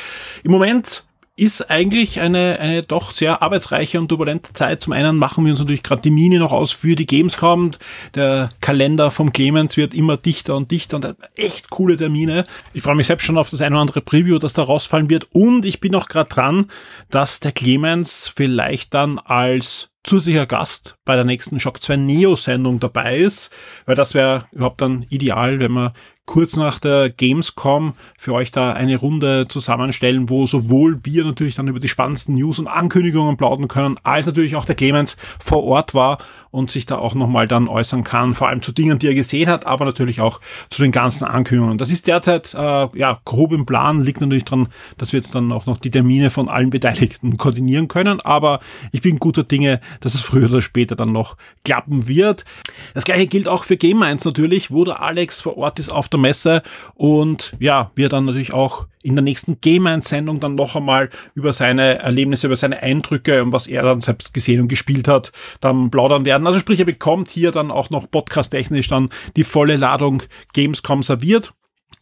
Im 0.44 0.50
Moment 0.50 1.04
ist 1.36 1.70
eigentlich 1.70 2.22
eine, 2.22 2.58
eine 2.58 2.80
doch 2.80 3.12
sehr 3.12 3.42
arbeitsreiche 3.42 4.00
und 4.00 4.08
turbulente 4.08 4.54
Zeit. 4.54 4.80
Zum 4.80 4.94
einen 4.94 5.18
machen 5.18 5.44
wir 5.44 5.50
uns 5.50 5.60
natürlich 5.60 5.82
gerade 5.82 6.00
die 6.00 6.10
Mine 6.10 6.38
noch 6.38 6.52
aus 6.52 6.72
für 6.72 6.94
die 6.94 7.04
Gamescom. 7.04 7.72
Der 8.14 8.48
Kalender 8.62 9.10
vom 9.10 9.30
Clemens 9.30 9.76
wird 9.76 9.92
immer 9.92 10.16
dichter 10.16 10.56
und 10.56 10.70
dichter 10.70 10.96
und 10.96 11.14
echt 11.34 11.68
coole 11.68 11.98
Termine. 11.98 12.46
Ich 12.72 12.82
freue 12.82 12.94
mich 12.96 13.08
selbst 13.08 13.26
schon 13.26 13.36
auf 13.36 13.50
das 13.50 13.60
ein 13.60 13.74
oder 13.74 13.82
andere 13.82 14.00
Preview, 14.00 14.38
das 14.38 14.54
da 14.54 14.62
rausfallen 14.62 15.10
wird. 15.10 15.28
Und 15.34 15.66
ich 15.66 15.80
bin 15.80 15.94
auch 15.96 16.08
gerade 16.08 16.30
dran, 16.30 16.70
dass 17.10 17.40
der 17.40 17.52
Clemens 17.52 18.32
vielleicht 18.34 18.94
dann 18.94 19.18
als 19.18 19.91
zusätzlicher 20.04 20.46
Gast 20.46 20.96
bei 21.04 21.14
der 21.14 21.24
nächsten 21.24 21.60
Shock 21.60 21.82
2 21.82 21.96
Neo 21.96 22.36
Sendung 22.36 22.80
dabei 22.80 23.18
ist, 23.18 23.50
weil 23.86 23.94
das 23.94 24.14
wäre 24.14 24.44
überhaupt 24.52 24.80
dann 24.80 25.06
ideal, 25.10 25.58
wenn 25.60 25.72
man 25.72 25.92
kurz 26.32 26.56
nach 26.56 26.80
der 26.80 27.10
Gamescom 27.10 27.92
für 28.16 28.32
euch 28.32 28.50
da 28.50 28.72
eine 28.72 28.96
Runde 28.96 29.44
zusammenstellen, 29.48 30.30
wo 30.30 30.46
sowohl 30.46 30.98
wir 31.02 31.26
natürlich 31.26 31.56
dann 31.56 31.68
über 31.68 31.78
die 31.78 31.88
spannendsten 31.88 32.36
News 32.36 32.58
und 32.58 32.68
Ankündigungen 32.68 33.36
plaudern 33.36 33.68
können, 33.68 33.96
als 34.02 34.24
natürlich 34.24 34.56
auch 34.56 34.64
der 34.64 34.74
Clemens 34.74 35.18
vor 35.38 35.62
Ort 35.62 35.92
war 35.92 36.16
und 36.50 36.70
sich 36.70 36.86
da 36.86 36.96
auch 36.96 37.14
nochmal 37.14 37.46
dann 37.46 37.68
äußern 37.68 38.02
kann, 38.02 38.32
vor 38.32 38.48
allem 38.48 38.62
zu 38.62 38.72
Dingen, 38.72 38.98
die 38.98 39.08
er 39.08 39.14
gesehen 39.14 39.50
hat, 39.50 39.66
aber 39.66 39.84
natürlich 39.84 40.22
auch 40.22 40.40
zu 40.70 40.80
den 40.80 40.90
ganzen 40.90 41.26
Ankündigungen. 41.26 41.76
Das 41.76 41.90
ist 41.90 42.06
derzeit 42.06 42.54
äh, 42.54 42.58
ja 42.58 43.20
grob 43.26 43.52
im 43.52 43.66
Plan, 43.66 44.02
liegt 44.02 44.22
natürlich 44.22 44.46
dran, 44.46 44.68
dass 44.96 45.12
wir 45.12 45.18
jetzt 45.18 45.34
dann 45.34 45.52
auch 45.52 45.66
noch 45.66 45.76
die 45.76 45.90
Termine 45.90 46.30
von 46.30 46.48
allen 46.48 46.70
Beteiligten 46.70 47.36
koordinieren 47.36 47.88
können, 47.88 48.22
aber 48.22 48.60
ich 48.90 49.02
bin 49.02 49.18
guter 49.18 49.44
Dinge, 49.44 49.82
dass 50.00 50.14
es 50.14 50.22
früher 50.22 50.48
oder 50.48 50.62
später 50.62 50.96
dann 50.96 51.12
noch 51.12 51.36
klappen 51.62 52.08
wird. 52.08 52.46
Das 52.94 53.04
gleiche 53.04 53.26
gilt 53.26 53.48
auch 53.48 53.64
für 53.64 53.76
Game 53.76 53.98
Minds 53.98 54.24
natürlich, 54.24 54.70
wo 54.70 54.84
der 54.84 55.02
Alex 55.02 55.42
vor 55.42 55.58
Ort 55.58 55.78
ist 55.78 55.90
auf 55.90 56.08
der 56.08 56.21
Messe 56.22 56.62
und 56.94 57.54
ja, 57.58 57.90
wir 57.94 58.08
dann 58.08 58.24
natürlich 58.24 58.54
auch 58.54 58.86
in 59.02 59.16
der 59.16 59.22
nächsten 59.22 59.60
Game-Sendung 59.60 60.40
dann 60.40 60.54
noch 60.54 60.76
einmal 60.76 61.10
über 61.34 61.52
seine 61.52 61.98
Erlebnisse, 61.98 62.46
über 62.46 62.56
seine 62.56 62.82
Eindrücke 62.82 63.42
und 63.42 63.52
was 63.52 63.66
er 63.66 63.82
dann 63.82 64.00
selbst 64.00 64.32
gesehen 64.32 64.60
und 64.60 64.68
gespielt 64.68 65.08
hat, 65.08 65.32
dann 65.60 65.90
plaudern 65.90 66.24
werden. 66.24 66.46
Also 66.46 66.58
sprich, 66.60 66.78
er 66.78 66.86
bekommt 66.86 67.28
hier 67.28 67.50
dann 67.50 67.70
auch 67.70 67.90
noch 67.90 68.10
podcast-technisch 68.10 68.88
dann 68.88 69.10
die 69.36 69.44
volle 69.44 69.76
Ladung 69.76 70.22
Gamescom 70.52 71.02
serviert. 71.02 71.52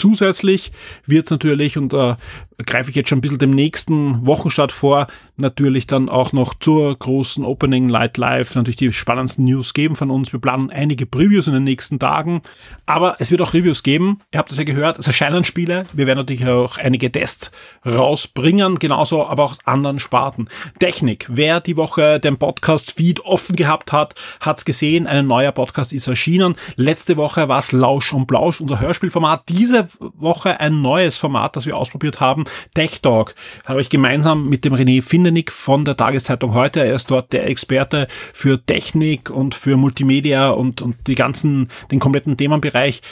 Zusätzlich 0.00 0.72
wird 1.06 1.26
es 1.26 1.30
natürlich, 1.30 1.76
und 1.76 1.92
da 1.92 2.16
äh, 2.58 2.62
greife 2.64 2.90
ich 2.90 2.96
jetzt 2.96 3.08
schon 3.10 3.18
ein 3.18 3.20
bisschen 3.20 3.38
dem 3.38 3.50
nächsten 3.50 4.26
Wochenstart 4.26 4.72
vor, 4.72 5.06
natürlich 5.36 5.86
dann 5.86 6.08
auch 6.08 6.32
noch 6.32 6.54
zur 6.58 6.98
großen 6.98 7.44
Opening 7.44 7.88
Light 7.88 8.16
Live 8.16 8.54
natürlich 8.54 8.76
die 8.76 8.92
spannendsten 8.92 9.44
News 9.44 9.74
geben 9.74 9.96
von 9.96 10.10
uns. 10.10 10.32
Wir 10.32 10.40
planen 10.40 10.70
einige 10.70 11.06
Previews 11.06 11.46
in 11.46 11.54
den 11.54 11.64
nächsten 11.64 11.98
Tagen, 11.98 12.42
aber 12.86 13.16
es 13.18 13.30
wird 13.30 13.40
auch 13.42 13.54
Reviews 13.54 13.82
geben. 13.82 14.20
Ihr 14.32 14.38
habt 14.38 14.50
es 14.50 14.58
ja 14.58 14.64
gehört, 14.64 14.98
es 14.98 15.06
erscheinen 15.06 15.44
Spiele. 15.44 15.84
Wir 15.92 16.06
werden 16.06 16.18
natürlich 16.18 16.46
auch 16.46 16.78
einige 16.78 17.12
Tests 17.12 17.50
rausbringen, 17.86 18.78
genauso 18.78 19.26
aber 19.26 19.44
auch 19.44 19.52
aus 19.52 19.66
anderen 19.66 19.98
Sparten. 19.98 20.48
Technik. 20.78 21.26
Wer 21.28 21.60
die 21.60 21.76
Woche 21.76 22.20
den 22.20 22.38
Podcast-Feed 22.38 23.20
offen 23.20 23.56
gehabt 23.56 23.92
hat, 23.92 24.14
hat 24.40 24.58
es 24.58 24.64
gesehen. 24.64 25.06
Ein 25.06 25.26
neuer 25.26 25.52
Podcast 25.52 25.92
ist 25.92 26.06
erschienen. 26.06 26.54
Letzte 26.76 27.16
Woche 27.16 27.48
war 27.48 27.58
es 27.58 27.72
Lausch 27.72 28.12
und 28.12 28.26
Blausch, 28.26 28.60
unser 28.60 28.80
Hörspielformat. 28.80 29.48
Diese 29.48 29.88
Woche 29.98 30.60
ein 30.60 30.80
neues 30.80 31.16
Format, 31.16 31.56
das 31.56 31.66
wir 31.66 31.76
ausprobiert 31.76 32.20
haben. 32.20 32.44
Tech 32.74 33.00
Talk 33.00 33.34
habe 33.64 33.80
ich 33.80 33.90
gemeinsam 33.90 34.48
mit 34.48 34.64
dem 34.64 34.74
René 34.74 35.02
Findenick 35.02 35.52
von 35.52 35.84
der 35.84 35.96
Tageszeitung 35.96 36.54
heute. 36.54 36.80
Er 36.80 36.94
ist 36.94 37.10
dort 37.10 37.32
der 37.32 37.46
Experte 37.46 38.06
für 38.32 38.64
Technik 38.64 39.30
und 39.30 39.54
für 39.54 39.76
Multimedia 39.76 40.50
und, 40.50 40.82
und 40.82 40.96
die 41.06 41.14
ganzen, 41.14 41.68
den 41.90 42.00
kompletten 42.00 42.36
Themenbereich 42.36 43.02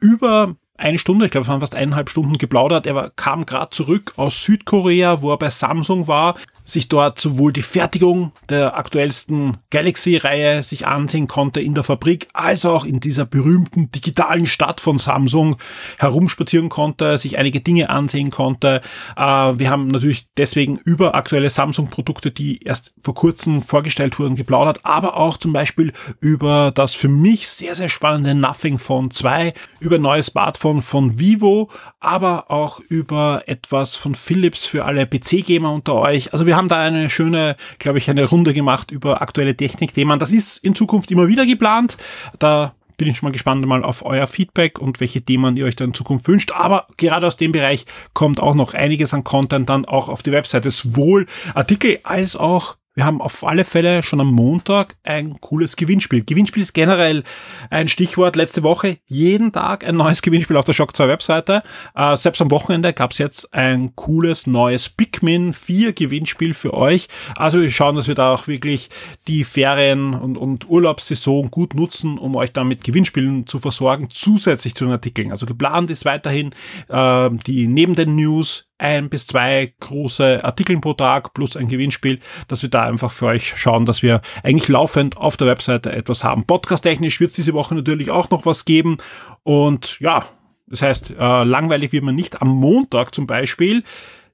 über 0.00 0.56
eine 0.78 0.98
Stunde, 0.98 1.26
ich 1.26 1.30
glaube, 1.30 1.44
es 1.44 1.48
waren 1.48 1.60
fast 1.60 1.74
eineinhalb 1.74 2.10
Stunden 2.10 2.38
geplaudert. 2.38 2.86
Er 2.86 3.10
kam 3.16 3.46
gerade 3.46 3.70
zurück 3.70 4.12
aus 4.16 4.42
Südkorea, 4.42 5.22
wo 5.22 5.32
er 5.32 5.38
bei 5.38 5.50
Samsung 5.50 6.06
war 6.06 6.36
sich 6.66 6.88
dort 6.88 7.20
sowohl 7.20 7.52
die 7.52 7.62
Fertigung 7.62 8.32
der 8.48 8.76
aktuellsten 8.76 9.58
Galaxy-Reihe 9.70 10.62
sich 10.62 10.86
ansehen 10.86 11.28
konnte 11.28 11.60
in 11.60 11.74
der 11.74 11.84
Fabrik, 11.84 12.28
als 12.32 12.66
auch 12.66 12.84
in 12.84 13.00
dieser 13.00 13.24
berühmten 13.24 13.90
digitalen 13.92 14.46
Stadt 14.46 14.80
von 14.80 14.98
Samsung 14.98 15.56
herumspazieren 15.98 16.68
konnte, 16.68 17.16
sich 17.18 17.38
einige 17.38 17.60
Dinge 17.60 17.88
ansehen 17.88 18.30
konnte. 18.30 18.82
Äh, 19.16 19.22
wir 19.22 19.70
haben 19.70 19.86
natürlich 19.86 20.26
deswegen 20.36 20.76
über 20.84 21.14
aktuelle 21.14 21.50
Samsung-Produkte, 21.50 22.32
die 22.32 22.62
erst 22.62 22.94
vor 23.00 23.14
kurzem 23.14 23.62
vorgestellt 23.62 24.18
wurden, 24.18 24.34
geplaudert, 24.34 24.80
aber 24.82 25.16
auch 25.16 25.38
zum 25.38 25.52
Beispiel 25.52 25.92
über 26.20 26.72
das 26.74 26.94
für 26.94 27.08
mich 27.08 27.48
sehr, 27.48 27.76
sehr 27.76 27.88
spannende 27.88 28.34
Nothing 28.34 28.78
Phone 28.78 29.12
2, 29.12 29.54
über 29.78 29.96
ein 29.96 30.02
neues 30.02 30.32
Smartphone 30.66 30.82
von 30.82 31.18
Vivo, 31.18 31.70
aber 32.00 32.50
auch 32.50 32.80
über 32.80 33.42
etwas 33.46 33.94
von 33.94 34.14
Philips 34.14 34.66
für 34.66 34.84
alle 34.84 35.06
PC-Gamer 35.06 35.72
unter 35.72 35.94
euch. 35.94 36.32
Also 36.32 36.46
wir 36.46 36.56
wir 36.56 36.56
haben 36.56 36.68
da 36.68 36.80
eine 36.80 37.10
schöne, 37.10 37.54
glaube 37.78 37.98
ich, 37.98 38.08
eine 38.08 38.24
Runde 38.24 38.54
gemacht 38.54 38.90
über 38.90 39.20
aktuelle 39.20 39.54
Technikthemen. 39.54 40.18
Das 40.18 40.32
ist 40.32 40.56
in 40.64 40.74
Zukunft 40.74 41.10
immer 41.10 41.28
wieder 41.28 41.44
geplant. 41.44 41.98
Da 42.38 42.74
bin 42.96 43.08
ich 43.08 43.18
schon 43.18 43.26
mal 43.26 43.32
gespannt 43.32 43.66
mal 43.66 43.84
auf 43.84 44.06
euer 44.06 44.26
Feedback 44.26 44.78
und 44.78 45.00
welche 45.00 45.20
Themen 45.20 45.58
ihr 45.58 45.66
euch 45.66 45.76
da 45.76 45.84
in 45.84 45.92
Zukunft 45.92 46.26
wünscht. 46.28 46.52
Aber 46.52 46.86
gerade 46.96 47.26
aus 47.26 47.36
dem 47.36 47.52
Bereich 47.52 47.84
kommt 48.14 48.40
auch 48.40 48.54
noch 48.54 48.72
einiges 48.72 49.12
an 49.12 49.22
Content 49.22 49.68
dann 49.68 49.84
auch 49.84 50.08
auf 50.08 50.22
die 50.22 50.32
Webseite. 50.32 50.70
Sowohl 50.70 51.26
Artikel 51.54 51.98
als 52.04 52.36
auch 52.36 52.76
wir 52.96 53.04
haben 53.04 53.20
auf 53.20 53.44
alle 53.44 53.64
Fälle 53.64 54.02
schon 54.02 54.22
am 54.22 54.32
Montag 54.32 54.96
ein 55.04 55.38
cooles 55.42 55.76
Gewinnspiel. 55.76 56.24
Gewinnspiel 56.24 56.62
ist 56.62 56.72
generell 56.72 57.24
ein 57.68 57.88
Stichwort. 57.88 58.36
Letzte 58.36 58.62
Woche 58.62 58.96
jeden 59.04 59.52
Tag 59.52 59.86
ein 59.86 59.96
neues 59.96 60.22
Gewinnspiel 60.22 60.56
auf 60.56 60.64
der 60.64 60.72
Shock 60.72 60.96
2 60.96 61.06
Webseite. 61.06 61.62
Äh, 61.94 62.16
selbst 62.16 62.40
am 62.40 62.50
Wochenende 62.50 62.94
gab 62.94 63.10
es 63.10 63.18
jetzt 63.18 63.52
ein 63.52 63.94
cooles 63.96 64.46
neues 64.46 64.88
Pikmin 64.88 65.52
4 65.52 65.92
Gewinnspiel 65.92 66.54
für 66.54 66.72
euch. 66.72 67.08
Also 67.36 67.60
wir 67.60 67.70
schauen, 67.70 67.96
dass 67.96 68.08
wir 68.08 68.14
da 68.14 68.32
auch 68.32 68.46
wirklich 68.46 68.88
die 69.28 69.44
Ferien 69.44 70.14
und, 70.14 70.38
und 70.38 70.66
Urlaubssaison 70.66 71.50
gut 71.50 71.74
nutzen, 71.74 72.16
um 72.16 72.34
euch 72.34 72.52
dann 72.52 72.66
mit 72.66 72.82
Gewinnspielen 72.82 73.46
zu 73.46 73.58
versorgen, 73.58 74.08
zusätzlich 74.10 74.74
zu 74.74 74.86
den 74.86 74.92
Artikeln. 74.92 75.32
Also 75.32 75.44
geplant 75.44 75.90
ist 75.90 76.06
weiterhin 76.06 76.54
äh, 76.88 77.28
die 77.46 77.66
neben 77.66 77.94
den 77.94 78.14
News 78.14 78.65
ein 78.78 79.08
bis 79.08 79.26
zwei 79.26 79.74
große 79.80 80.44
Artikel 80.44 80.78
pro 80.80 80.92
Tag 80.92 81.34
plus 81.34 81.56
ein 81.56 81.68
Gewinnspiel, 81.68 82.20
dass 82.48 82.62
wir 82.62 82.68
da 82.68 82.82
einfach 82.82 83.12
für 83.12 83.26
euch 83.26 83.56
schauen, 83.56 83.86
dass 83.86 84.02
wir 84.02 84.20
eigentlich 84.42 84.68
laufend 84.68 85.16
auf 85.16 85.36
der 85.36 85.46
Webseite 85.46 85.92
etwas 85.92 86.24
haben. 86.24 86.46
Podcast-technisch 86.46 87.20
wird 87.20 87.30
es 87.30 87.36
diese 87.36 87.54
Woche 87.54 87.74
natürlich 87.74 88.10
auch 88.10 88.30
noch 88.30 88.46
was 88.46 88.64
geben 88.64 88.98
und 89.42 89.98
ja, 90.00 90.24
das 90.68 90.82
heißt, 90.82 91.10
äh, 91.10 91.44
langweilig 91.44 91.92
wird 91.92 92.04
man 92.04 92.14
nicht. 92.16 92.42
Am 92.42 92.48
Montag 92.48 93.14
zum 93.14 93.26
Beispiel 93.26 93.84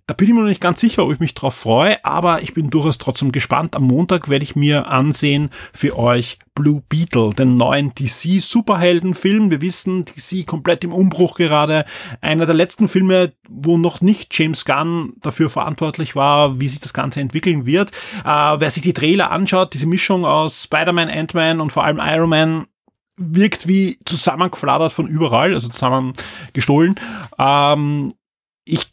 da 0.06 0.14
bin 0.14 0.28
ich 0.28 0.34
mir 0.34 0.40
noch 0.40 0.48
nicht 0.48 0.60
ganz 0.60 0.80
sicher, 0.80 1.04
ob 1.04 1.12
ich 1.12 1.20
mich 1.20 1.34
drauf 1.34 1.54
freue, 1.54 2.04
aber 2.04 2.42
ich 2.42 2.54
bin 2.54 2.70
durchaus 2.70 2.98
trotzdem 2.98 3.30
gespannt. 3.30 3.76
Am 3.76 3.84
Montag 3.84 4.28
werde 4.28 4.42
ich 4.42 4.56
mir 4.56 4.88
ansehen 4.88 5.50
für 5.72 5.96
euch 5.96 6.38
Blue 6.54 6.82
Beetle, 6.88 7.30
den 7.30 7.56
neuen 7.56 7.94
DC 7.94 8.42
Superheldenfilm. 8.42 9.50
Wir 9.50 9.60
wissen, 9.60 10.04
DC 10.04 10.44
komplett 10.44 10.82
im 10.82 10.92
Umbruch 10.92 11.36
gerade. 11.36 11.84
Einer 12.20 12.46
der 12.46 12.54
letzten 12.54 12.88
Filme, 12.88 13.32
wo 13.48 13.78
noch 13.78 14.00
nicht 14.00 14.36
James 14.36 14.64
Gunn 14.64 15.14
dafür 15.20 15.48
verantwortlich 15.48 16.16
war, 16.16 16.58
wie 16.58 16.68
sich 16.68 16.80
das 16.80 16.94
Ganze 16.94 17.20
entwickeln 17.20 17.64
wird. 17.64 17.90
Äh, 18.24 18.56
wer 18.58 18.70
sich 18.70 18.82
die 18.82 18.92
Trailer 18.92 19.30
anschaut, 19.30 19.72
diese 19.72 19.86
Mischung 19.86 20.24
aus 20.24 20.64
Spider-Man, 20.64 21.10
Ant-Man 21.10 21.60
und 21.60 21.70
vor 21.70 21.84
allem 21.84 22.00
Iron 22.02 22.28
Man, 22.28 22.66
wirkt 23.16 23.68
wie 23.68 23.98
zusammengefladert 24.04 24.92
von 24.92 25.06
überall, 25.06 25.54
also 25.54 25.68
zusammengestohlen. 25.68 26.96
Ähm, 27.38 28.08
ich 28.64 28.90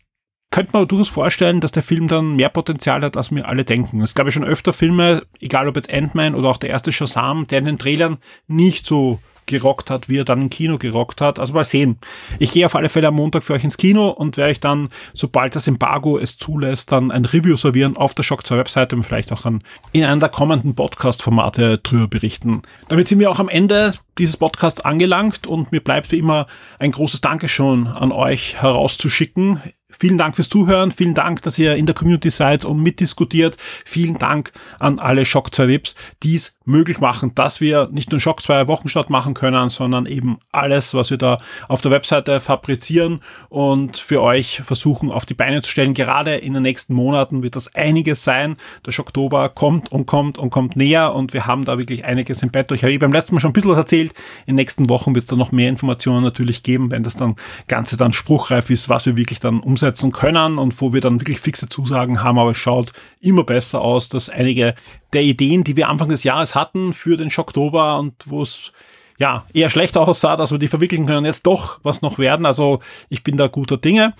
könnte 0.51 0.71
man 0.73 0.87
durchaus 0.87 1.09
vorstellen, 1.09 1.61
dass 1.61 1.71
der 1.71 1.83
Film 1.83 2.07
dann 2.07 2.35
mehr 2.35 2.49
Potenzial 2.49 3.01
hat, 3.01 3.17
als 3.17 3.31
wir 3.31 3.47
alle 3.47 3.65
denken. 3.65 4.01
Es 4.01 4.15
gab 4.15 4.25
ja 4.25 4.31
schon 4.31 4.43
öfter 4.43 4.73
Filme, 4.73 5.23
egal 5.39 5.67
ob 5.67 5.75
jetzt 5.75 5.93
Ant-Man 5.93 6.35
oder 6.35 6.49
auch 6.49 6.57
der 6.57 6.69
erste 6.69 6.91
Shazam, 6.91 7.47
der 7.47 7.59
in 7.59 7.65
den 7.65 7.77
Trailern 7.77 8.17
nicht 8.47 8.85
so 8.85 9.19
gerockt 9.49 9.89
hat, 9.89 10.07
wie 10.07 10.19
er 10.19 10.25
dann 10.25 10.43
im 10.43 10.49
Kino 10.49 10.77
gerockt 10.77 11.21
hat. 11.21 11.39
Also 11.39 11.53
mal 11.53 11.63
sehen. 11.63 11.97
Ich 12.37 12.51
gehe 12.51 12.65
auf 12.65 12.75
alle 12.75 12.87
Fälle 12.87 13.07
am 13.07 13.15
Montag 13.15 13.43
für 13.43 13.53
euch 13.53 13.63
ins 13.63 13.77
Kino 13.77 14.09
und 14.09 14.37
werde 14.37 14.51
ich 14.51 14.59
dann, 14.59 14.89
sobald 15.13 15.55
das 15.55 15.67
Embargo 15.67 16.17
es 16.17 16.37
zulässt, 16.37 16.91
dann 16.91 17.11
ein 17.11 17.25
Review 17.25 17.57
servieren 17.57 17.97
auf 17.97 18.13
der 18.13 18.23
Shock 18.23 18.45
2 18.45 18.57
Webseite 18.57 18.95
und 18.95 19.03
vielleicht 19.03 19.31
auch 19.31 19.41
dann 19.41 19.63
in 19.91 20.03
einem 20.03 20.19
der 20.19 20.29
kommenden 20.29 20.75
Podcast-Formate 20.75 21.79
drüber 21.79 22.07
berichten. 22.07 22.61
Damit 22.87 23.07
sind 23.07 23.19
wir 23.19 23.31
auch 23.31 23.39
am 23.39 23.49
Ende 23.49 23.95
dieses 24.17 24.37
Podcasts 24.37 24.81
angelangt 24.81 25.47
und 25.47 25.71
mir 25.71 25.81
bleibt 25.81 26.11
wie 26.11 26.19
immer 26.19 26.45
ein 26.77 26.91
großes 26.91 27.21
Dankeschön 27.21 27.87
an 27.87 28.11
euch 28.11 28.61
herauszuschicken. 28.61 29.61
Vielen 29.91 30.19
Dank 30.19 30.35
fürs 30.35 30.49
Zuhören, 30.49 30.91
vielen 30.91 31.15
Dank, 31.15 31.41
dass 31.41 31.57
ihr 31.57 31.75
in 31.75 31.87
der 31.87 31.95
Community 31.95 32.29
seid 32.29 32.63
und 32.63 32.81
mitdiskutiert. 32.81 33.57
Vielen 33.85 34.19
Dank 34.19 34.51
an 34.77 34.99
alle 34.99 35.25
Shock 35.25 35.53
2 35.53 35.67
Webs, 35.67 35.95
die 36.21 36.35
es 36.35 36.55
möglich 36.63 36.99
machen, 36.99 37.33
dass 37.33 37.59
wir 37.59 37.89
nicht 37.91 38.11
nur 38.11 38.19
Shock 38.19 38.43
2 38.43 38.67
Wochenstart 38.67 39.09
machen 39.09 39.33
können, 39.33 39.69
sondern 39.69 40.05
eben 40.05 40.37
alles, 40.51 40.93
was 40.93 41.09
wir 41.09 41.17
da 41.17 41.39
auf 41.67 41.81
der 41.81 41.89
Webseite 41.89 42.39
fabrizieren 42.39 43.21
und 43.49 43.97
für 43.97 44.21
euch 44.21 44.61
versuchen 44.63 45.11
auf 45.11 45.25
die 45.25 45.33
Beine 45.33 45.63
zu 45.63 45.71
stellen. 45.71 45.95
Gerade 45.95 46.35
in 46.35 46.53
den 46.53 46.61
nächsten 46.61 46.93
Monaten 46.93 47.41
wird 47.41 47.55
das 47.55 47.73
einiges 47.73 48.23
sein. 48.23 48.57
Der 48.85 48.91
Schocktober 48.91 49.49
kommt 49.49 49.91
und 49.91 50.05
kommt 50.05 50.37
und 50.37 50.51
kommt 50.51 50.75
näher 50.75 51.15
und 51.15 51.33
wir 51.33 51.47
haben 51.47 51.65
da 51.65 51.79
wirklich 51.79 52.05
einiges 52.05 52.43
im 52.43 52.51
Bett. 52.51 52.71
Ich 52.71 52.83
habe 52.83 52.99
beim 52.99 53.11
letzten 53.11 53.33
Mal 53.33 53.41
schon 53.41 53.49
ein 53.49 53.53
bisschen 53.53 53.71
was 53.71 53.77
erzählt. 53.77 54.13
In 54.45 54.51
den 54.53 54.57
nächsten 54.57 54.87
Wochen 54.87 55.15
wird 55.15 55.23
es 55.23 55.29
da 55.29 55.35
noch 55.35 55.51
mehr 55.51 55.69
Informationen 55.69 56.23
natürlich 56.23 56.61
geben, 56.61 56.91
wenn 56.91 57.01
das 57.01 57.15
dann 57.15 57.35
Ganze 57.67 57.97
dann 57.97 58.13
spruchreif 58.13 58.69
ist, 58.69 58.87
was 58.87 59.07
wir 59.07 59.17
wirklich 59.17 59.39
dann 59.39 59.59
um 59.59 59.78
umsetzen 59.79 60.11
können 60.11 60.57
und 60.57 60.79
wo 60.81 60.91
wir 60.91 60.99
dann 60.99 61.21
wirklich 61.21 61.39
fixe 61.39 61.69
Zusagen 61.69 62.21
haben, 62.21 62.37
aber 62.37 62.51
es 62.51 62.57
schaut 62.57 62.91
immer 63.21 63.43
besser 63.45 63.81
aus, 63.81 64.09
dass 64.09 64.29
einige 64.29 64.75
der 65.13 65.21
Ideen, 65.21 65.63
die 65.63 65.77
wir 65.77 65.87
Anfang 65.87 66.09
des 66.09 66.23
Jahres 66.23 66.53
hatten 66.53 66.91
für 66.91 67.15
den 67.15 67.29
Schocktober 67.29 67.97
und 67.97 68.13
wo 68.25 68.41
es 68.41 68.73
ja 69.17 69.45
eher 69.53 69.69
schlecht 69.69 69.97
aussah, 69.97 70.35
dass 70.35 70.51
wir 70.51 70.59
die 70.59 70.67
verwickeln 70.67 71.05
können, 71.05 71.25
jetzt 71.25 71.45
doch 71.45 71.79
was 71.83 72.01
noch 72.01 72.19
werden. 72.19 72.45
Also 72.45 72.79
ich 73.07 73.23
bin 73.23 73.37
da 73.37 73.47
guter 73.47 73.77
Dinge. 73.77 74.13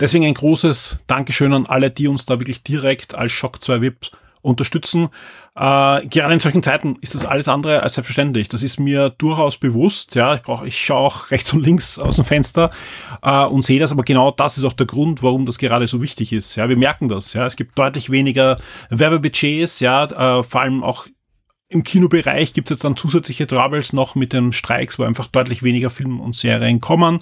Deswegen 0.00 0.24
ein 0.24 0.34
großes 0.34 0.98
Dankeschön 1.06 1.52
an 1.52 1.66
alle, 1.66 1.90
die 1.90 2.08
uns 2.08 2.26
da 2.26 2.40
wirklich 2.40 2.62
direkt 2.62 3.14
als 3.14 3.32
Shock 3.32 3.62
2 3.62 3.80
VIP 3.80 4.06
unterstützen. 4.42 5.08
Äh, 5.54 6.06
gerade 6.06 6.32
in 6.32 6.38
solchen 6.38 6.62
Zeiten 6.62 6.96
ist 7.00 7.14
das 7.14 7.24
alles 7.24 7.48
andere 7.48 7.82
als 7.82 7.94
selbstverständlich. 7.94 8.48
Das 8.48 8.62
ist 8.62 8.78
mir 8.78 9.10
durchaus 9.10 9.58
bewusst. 9.58 10.14
Ja, 10.14 10.34
ich 10.34 10.42
brauche, 10.42 10.66
ich 10.66 10.84
schaue 10.84 10.98
auch 10.98 11.30
rechts 11.30 11.52
und 11.52 11.64
links 11.64 11.98
aus 11.98 12.16
dem 12.16 12.24
Fenster 12.24 12.70
äh, 13.22 13.44
und 13.44 13.62
sehe 13.62 13.80
das. 13.80 13.92
Aber 13.92 14.02
genau 14.02 14.30
das 14.30 14.58
ist 14.58 14.64
auch 14.64 14.72
der 14.72 14.86
Grund, 14.86 15.22
warum 15.22 15.46
das 15.46 15.58
gerade 15.58 15.86
so 15.86 16.02
wichtig 16.02 16.32
ist. 16.32 16.56
Ja, 16.56 16.68
wir 16.68 16.76
merken 16.76 17.08
das. 17.08 17.32
Ja, 17.32 17.46
es 17.46 17.56
gibt 17.56 17.78
deutlich 17.78 18.10
weniger 18.10 18.56
Werbebudgets. 18.90 19.80
Ja, 19.80 20.04
äh, 20.04 20.42
vor 20.42 20.60
allem 20.60 20.82
auch 20.82 21.06
im 21.72 21.82
Kinobereich 21.82 22.52
gibt 22.52 22.70
es 22.70 22.76
jetzt 22.76 22.84
dann 22.84 22.96
zusätzliche 22.96 23.46
Troubles 23.46 23.92
noch 23.92 24.14
mit 24.14 24.32
den 24.32 24.52
Streiks, 24.52 24.98
wo 24.98 25.04
einfach 25.04 25.26
deutlich 25.26 25.62
weniger 25.62 25.90
Filme 25.90 26.22
und 26.22 26.36
Serien 26.36 26.80
kommen. 26.80 27.20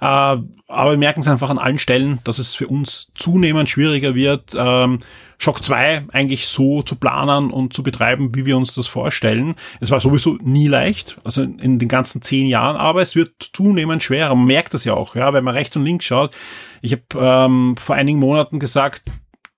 Äh, 0.00 0.04
aber 0.04 0.90
wir 0.90 0.98
merken 0.98 1.20
es 1.20 1.28
einfach 1.28 1.50
an 1.50 1.58
allen 1.58 1.78
Stellen, 1.78 2.18
dass 2.24 2.38
es 2.38 2.54
für 2.54 2.66
uns 2.66 3.12
zunehmend 3.14 3.68
schwieriger 3.68 4.14
wird, 4.14 4.54
ähm, 4.56 4.98
Shock 5.38 5.62
2 5.62 6.06
eigentlich 6.12 6.46
so 6.46 6.82
zu 6.82 6.96
planen 6.96 7.50
und 7.50 7.72
zu 7.74 7.82
betreiben, 7.82 8.34
wie 8.34 8.46
wir 8.46 8.56
uns 8.56 8.74
das 8.74 8.86
vorstellen. 8.86 9.56
Es 9.80 9.90
war 9.90 10.00
sowieso 10.00 10.38
nie 10.40 10.68
leicht, 10.68 11.18
also 11.24 11.42
in 11.42 11.78
den 11.78 11.88
ganzen 11.88 12.22
zehn 12.22 12.46
Jahren, 12.46 12.76
aber 12.76 13.02
es 13.02 13.16
wird 13.16 13.50
zunehmend 13.52 14.02
schwerer. 14.02 14.34
Man 14.34 14.46
merkt 14.46 14.72
das 14.72 14.84
ja 14.84 14.94
auch, 14.94 15.14
ja, 15.14 15.32
wenn 15.32 15.44
man 15.44 15.54
rechts 15.54 15.76
und 15.76 15.84
links 15.84 16.04
schaut. 16.04 16.34
Ich 16.80 16.92
habe 16.92 17.02
ähm, 17.16 17.76
vor 17.76 17.96
einigen 17.96 18.18
Monaten 18.18 18.58
gesagt, 18.58 19.12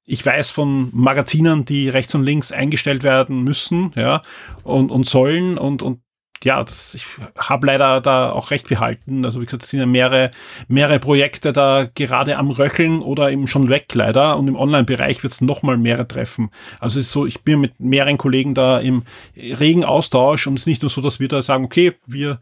ich 0.06 0.24
weiß 0.24 0.50
von 0.50 0.90
Magazinen, 0.92 1.64
die 1.64 1.88
rechts 1.88 2.14
und 2.14 2.24
links 2.24 2.52
eingestellt 2.52 3.02
werden 3.02 3.42
müssen, 3.42 3.92
ja, 3.96 4.22
und, 4.62 4.90
und 4.90 5.06
sollen 5.06 5.58
und, 5.58 5.82
und 5.82 6.00
ja, 6.44 6.62
das, 6.62 6.94
ich 6.94 7.06
habe 7.38 7.66
leider 7.66 8.00
da 8.02 8.30
auch 8.30 8.50
recht 8.50 8.68
behalten. 8.68 9.24
Also 9.24 9.40
wie 9.40 9.46
gesagt, 9.46 9.62
es 9.62 9.70
sind 9.70 9.80
ja 9.80 9.86
mehrere, 9.86 10.30
mehrere 10.68 10.98
Projekte 11.00 11.52
da 11.52 11.88
gerade 11.94 12.36
am 12.36 12.50
Röcheln 12.50 13.00
oder 13.00 13.30
eben 13.30 13.46
schon 13.46 13.70
weg 13.70 13.86
leider. 13.94 14.36
Und 14.36 14.48
im 14.48 14.56
Online-Bereich 14.56 15.22
wird 15.22 15.32
es 15.32 15.40
nochmal 15.40 15.78
mehrere 15.78 16.06
treffen. 16.06 16.50
Also 16.80 17.00
es 17.00 17.06
ist 17.06 17.12
so, 17.12 17.24
ich 17.24 17.42
bin 17.42 17.60
mit 17.60 17.80
mehreren 17.80 18.18
Kollegen 18.18 18.54
da 18.54 18.78
im 18.78 19.04
regen 19.36 19.84
Austausch 19.84 20.46
und 20.46 20.54
es 20.54 20.62
ist 20.62 20.66
nicht 20.66 20.82
nur 20.82 20.90
so, 20.90 21.00
dass 21.00 21.18
wir 21.18 21.28
da 21.28 21.40
sagen, 21.40 21.64
okay, 21.64 21.94
wir 22.06 22.38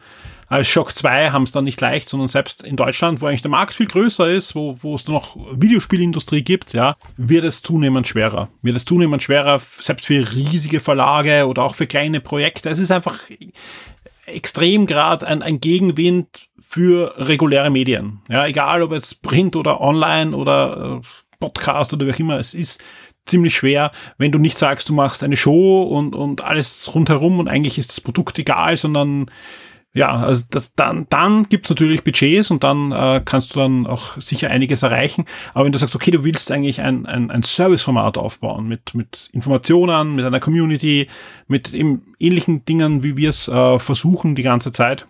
als 0.53 0.69
Shock 0.69 0.95
2 0.95 1.31
haben 1.31 1.45
es 1.45 1.53
dann 1.53 1.65
nicht 1.65 1.81
leicht, 1.81 2.09
sondern 2.09 2.29
selbst 2.29 2.63
in 2.63 2.77
Deutschland, 2.77 3.21
wo 3.21 3.27
eigentlich 3.27 3.43
der 3.43 3.51
Markt 3.51 3.75
viel 3.75 3.87
größer 3.87 4.31
ist, 4.31 4.55
wo, 4.55 4.77
wo 4.81 4.95
es 4.95 5.09
noch 5.09 5.37
Videospielindustrie 5.53 6.43
gibt, 6.43 6.75
ja, 6.75 6.97
wird 7.17 7.45
es 7.45 7.63
zunehmend 7.63 8.07
schwerer. 8.07 8.49
Wird 8.61 8.77
es 8.77 8.85
zunehmend 8.85 9.23
schwerer, 9.23 9.59
selbst 9.59 10.07
für 10.07 10.35
riesige 10.35 10.81
Verlage 10.81 11.47
oder 11.47 11.63
auch 11.63 11.75
für 11.75 11.87
kleine 11.87 12.21
Projekte. 12.21 12.69
Es 12.69 12.79
ist 12.79 12.91
einfach, 12.91 13.19
extrem 14.27 14.87
gerade 14.87 15.27
ein, 15.27 15.43
ein 15.43 15.61
Gegenwind 15.61 16.49
für 16.61 17.15
reguläre 17.17 17.71
Medien. 17.71 18.21
Ja, 18.29 18.47
egal 18.47 18.83
ob 18.83 18.93
jetzt 18.93 19.23
Print 19.23 19.57
oder 19.57 19.81
Online 19.81 20.37
oder 20.37 21.01
äh, 21.01 21.07
Podcast 21.41 21.93
oder 21.93 22.07
wie 22.07 22.13
auch 22.13 22.19
immer 22.19 22.39
es 22.39 22.55
ist, 22.55 22.81
ziemlich 23.27 23.55
schwer, 23.55 23.93
wenn 24.19 24.33
du 24.33 24.39
nicht 24.39 24.59
sagst, 24.59 24.89
du 24.89 24.95
machst 24.95 25.23
eine 25.23 25.37
Show 25.37 25.83
und, 25.83 26.15
und 26.15 26.43
alles 26.45 26.95
rundherum 26.95 27.39
und 27.39 27.49
eigentlich 27.49 27.79
ist 27.79 27.91
das 27.91 28.01
Produkt 28.01 28.39
egal, 28.39 28.77
sondern 28.77 29.31
ja, 29.95 30.11
also 30.17 30.45
das, 30.51 30.75
dann, 30.75 31.07
dann 31.11 31.45
gibt's 31.45 31.69
natürlich 31.69 32.03
Budgets 32.03 32.51
und 32.51 32.65
dann 32.65 32.93
äh, 32.93 33.21
kannst 33.25 33.55
du 33.55 33.61
dann 33.61 33.87
auch 33.87 34.19
sicher 34.19 34.51
einiges 34.51 34.83
erreichen. 34.83 35.27
Aber 35.53 35.67
wenn 35.67 35.73
du 35.73 35.79
sagst, 35.79 35.95
okay, 35.95 36.11
du 36.11 36.25
willst 36.25 36.51
eigentlich 36.51 36.81
ein, 36.81 37.05
ein, 37.05 37.31
ein 37.31 37.43
Serviceformat 37.43 38.17
aufbauen 38.17 38.67
mit, 38.67 38.95
mit 38.95 39.29
Informationen, 39.33 40.15
mit 40.15 40.25
einer 40.25 40.41
Community, 40.41 41.09
mit 41.47 41.75
eben 41.75 42.15
ähnlichen 42.19 42.65
Dingen, 42.65 43.03
wie 43.03 43.19
wir 43.19 43.29
es 43.29 43.49
äh, 43.49 43.79
versuchen 43.79 44.35
die 44.35 44.43
ganze 44.43 44.73
Zeit. 44.73 45.07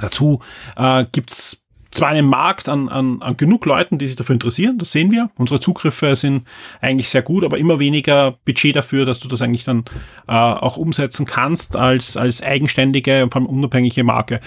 Dazu 0.00 0.40
äh, 0.76 1.06
gibt's 1.10 1.61
zwar 1.92 2.08
einen 2.08 2.26
Markt 2.26 2.68
an, 2.68 2.88
an, 2.88 3.22
an 3.22 3.36
genug 3.36 3.66
Leuten, 3.66 3.98
die 3.98 4.06
sich 4.06 4.16
dafür 4.16 4.32
interessieren, 4.34 4.78
das 4.78 4.90
sehen 4.90 5.12
wir. 5.12 5.30
Unsere 5.36 5.60
Zugriffe 5.60 6.16
sind 6.16 6.44
eigentlich 6.80 7.10
sehr 7.10 7.22
gut, 7.22 7.44
aber 7.44 7.58
immer 7.58 7.78
weniger 7.78 8.38
Budget 8.44 8.74
dafür, 8.74 9.04
dass 9.04 9.20
du 9.20 9.28
das 9.28 9.42
eigentlich 9.42 9.64
dann 9.64 9.84
äh, 10.26 10.32
auch 10.32 10.76
umsetzen 10.76 11.26
kannst 11.26 11.76
als, 11.76 12.16
als 12.16 12.42
eigenständige 12.42 13.22
und 13.22 13.32
vor 13.32 13.42
allem 13.42 13.50
unabhängige 13.50 14.02
Marke. 14.02 14.40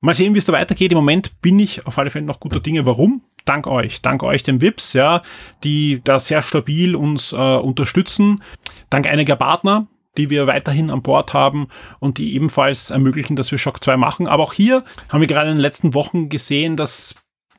Mal 0.00 0.14
sehen, 0.14 0.34
wie 0.34 0.38
es 0.38 0.44
da 0.44 0.52
weitergeht. 0.52 0.90
Im 0.90 0.98
Moment 0.98 1.40
bin 1.40 1.60
ich 1.60 1.86
auf 1.86 1.96
alle 1.96 2.10
Fälle 2.10 2.24
noch 2.24 2.40
guter 2.40 2.58
Dinge. 2.58 2.84
Warum? 2.84 3.22
Dank 3.44 3.68
euch. 3.68 4.02
Dank 4.02 4.24
euch, 4.24 4.42
den 4.42 4.60
VIPs, 4.60 4.94
ja, 4.94 5.22
die 5.62 6.00
da 6.02 6.18
sehr 6.18 6.42
stabil 6.42 6.96
uns 6.96 7.32
äh, 7.32 7.36
unterstützen. 7.36 8.42
Dank 8.90 9.06
einiger 9.06 9.36
Partner, 9.36 9.86
die 10.16 10.30
wir 10.30 10.46
weiterhin 10.46 10.90
an 10.90 11.02
Bord 11.02 11.32
haben 11.32 11.68
und 11.98 12.18
die 12.18 12.34
ebenfalls 12.34 12.90
ermöglichen, 12.90 13.36
dass 13.36 13.50
wir 13.50 13.58
Shock 13.58 13.82
2 13.82 13.96
machen. 13.96 14.28
Aber 14.28 14.42
auch 14.42 14.52
hier 14.52 14.84
haben 15.10 15.20
wir 15.20 15.26
gerade 15.26 15.50
in 15.50 15.56
den 15.56 15.62
letzten 15.62 15.94
Wochen 15.94 16.28
gesehen, 16.28 16.76
dass 16.76 17.14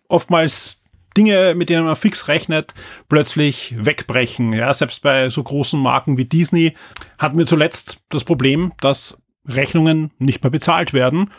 oftmals 0.07 0.81
Dinge, 1.15 1.53
mit 1.55 1.69
denen 1.69 1.85
man 1.85 1.95
fix 1.95 2.27
rechnet, 2.27 2.73
plötzlich 3.07 3.75
wegbrechen. 3.77 4.53
Ja, 4.53 4.73
selbst 4.73 5.01
bei 5.01 5.29
so 5.29 5.43
großen 5.43 5.79
Marken 5.79 6.17
wie 6.17 6.25
Disney 6.25 6.73
hatten 7.19 7.37
wir 7.37 7.45
zuletzt 7.45 7.99
das 8.09 8.23
Problem, 8.23 8.73
dass 8.79 9.21
Rechnungen 9.47 10.11
nicht 10.17 10.43
mehr 10.43 10.51
bezahlt 10.51 10.93
werden. 10.93 11.29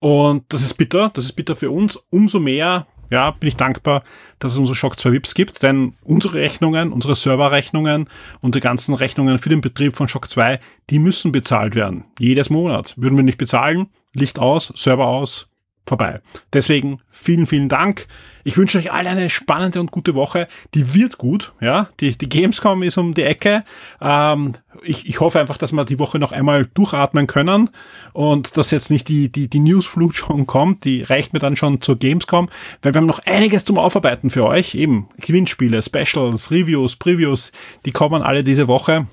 Und 0.00 0.44
das 0.52 0.62
ist 0.62 0.74
bitter, 0.74 1.10
das 1.14 1.24
ist 1.24 1.32
bitter 1.32 1.54
für 1.54 1.70
uns. 1.70 1.96
Umso 2.10 2.40
mehr 2.40 2.86
ja, 3.12 3.30
bin 3.30 3.48
ich 3.48 3.56
dankbar, 3.56 4.02
dass 4.38 4.52
es 4.52 4.58
unsere 4.58 4.74
Shock 4.74 4.98
2 4.98 5.12
VIPs 5.12 5.34
gibt, 5.34 5.62
denn 5.62 5.92
unsere 6.02 6.38
Rechnungen, 6.38 6.92
unsere 6.92 7.14
Serverrechnungen 7.14 8.08
und 8.40 8.54
die 8.54 8.60
ganzen 8.60 8.94
Rechnungen 8.94 9.38
für 9.38 9.50
den 9.50 9.60
Betrieb 9.60 9.94
von 9.94 10.08
Shock 10.08 10.30
2, 10.30 10.58
die 10.88 10.98
müssen 10.98 11.30
bezahlt 11.30 11.74
werden. 11.74 12.04
Jedes 12.18 12.48
Monat. 12.48 12.94
Würden 12.96 13.18
wir 13.18 13.22
nicht 13.22 13.36
bezahlen, 13.36 13.88
Licht 14.14 14.38
aus, 14.38 14.72
Server 14.74 15.06
aus, 15.06 15.51
vorbei. 15.86 16.20
Deswegen 16.52 17.00
vielen, 17.10 17.46
vielen 17.46 17.68
Dank. 17.68 18.06
Ich 18.44 18.56
wünsche 18.56 18.78
euch 18.78 18.92
alle 18.92 19.10
eine 19.10 19.30
spannende 19.30 19.80
und 19.80 19.90
gute 19.90 20.14
Woche. 20.14 20.48
Die 20.74 20.94
wird 20.94 21.18
gut, 21.18 21.52
ja. 21.60 21.88
Die, 22.00 22.16
die 22.16 22.28
Gamescom 22.28 22.82
ist 22.82 22.98
um 22.98 23.14
die 23.14 23.22
Ecke. 23.22 23.64
Ähm, 24.00 24.54
ich, 24.82 25.08
ich 25.08 25.20
hoffe 25.20 25.38
einfach, 25.40 25.58
dass 25.58 25.72
wir 25.72 25.84
die 25.84 25.98
Woche 25.98 26.18
noch 26.18 26.32
einmal 26.32 26.66
durchatmen 26.66 27.26
können 27.26 27.70
und 28.12 28.56
dass 28.56 28.70
jetzt 28.70 28.90
nicht 28.90 29.08
die, 29.08 29.30
die, 29.30 29.48
die 29.48 29.60
Newsflut 29.60 30.14
schon 30.16 30.46
kommt. 30.46 30.84
Die 30.84 31.02
reicht 31.02 31.32
mir 31.32 31.38
dann 31.38 31.56
schon 31.56 31.80
zur 31.80 31.96
Gamescom, 31.96 32.48
weil 32.82 32.94
wir 32.94 32.98
haben 33.00 33.06
noch 33.06 33.20
einiges 33.20 33.64
zum 33.64 33.78
Aufarbeiten 33.78 34.30
für 34.30 34.44
euch. 34.44 34.74
Eben 34.74 35.08
Gewinnspiele, 35.18 35.82
Specials, 35.82 36.50
Reviews, 36.50 36.96
Previews, 36.96 37.52
die 37.84 37.92
kommen 37.92 38.22
alle 38.22 38.44
diese 38.44 38.68
Woche. 38.68 39.06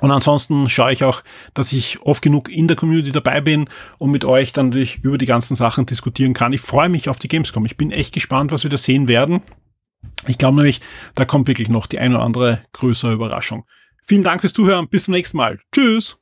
Und 0.00 0.10
ansonsten 0.10 0.68
schaue 0.68 0.92
ich 0.92 1.04
auch, 1.04 1.22
dass 1.54 1.72
ich 1.72 2.02
oft 2.02 2.22
genug 2.22 2.50
in 2.50 2.68
der 2.68 2.76
Community 2.76 3.12
dabei 3.12 3.40
bin 3.40 3.66
und 3.98 4.10
mit 4.10 4.24
euch 4.24 4.52
dann 4.52 4.68
natürlich 4.68 5.04
über 5.04 5.18
die 5.18 5.26
ganzen 5.26 5.54
Sachen 5.54 5.86
diskutieren 5.86 6.34
kann. 6.34 6.52
Ich 6.52 6.60
freue 6.60 6.88
mich 6.88 7.08
auf 7.08 7.18
die 7.18 7.28
Gamescom. 7.28 7.64
Ich 7.64 7.76
bin 7.76 7.90
echt 7.90 8.12
gespannt, 8.12 8.52
was 8.52 8.64
wir 8.64 8.70
da 8.70 8.76
sehen 8.76 9.08
werden. 9.08 9.42
Ich 10.26 10.38
glaube 10.38 10.56
nämlich, 10.56 10.80
da 11.14 11.24
kommt 11.24 11.48
wirklich 11.48 11.68
noch 11.68 11.86
die 11.86 11.98
eine 11.98 12.16
oder 12.16 12.24
andere 12.24 12.60
größere 12.72 13.12
Überraschung. 13.12 13.64
Vielen 14.04 14.24
Dank 14.24 14.40
fürs 14.40 14.52
Zuhören. 14.52 14.88
Bis 14.88 15.04
zum 15.04 15.12
nächsten 15.12 15.36
Mal. 15.36 15.58
Tschüss. 15.72 16.18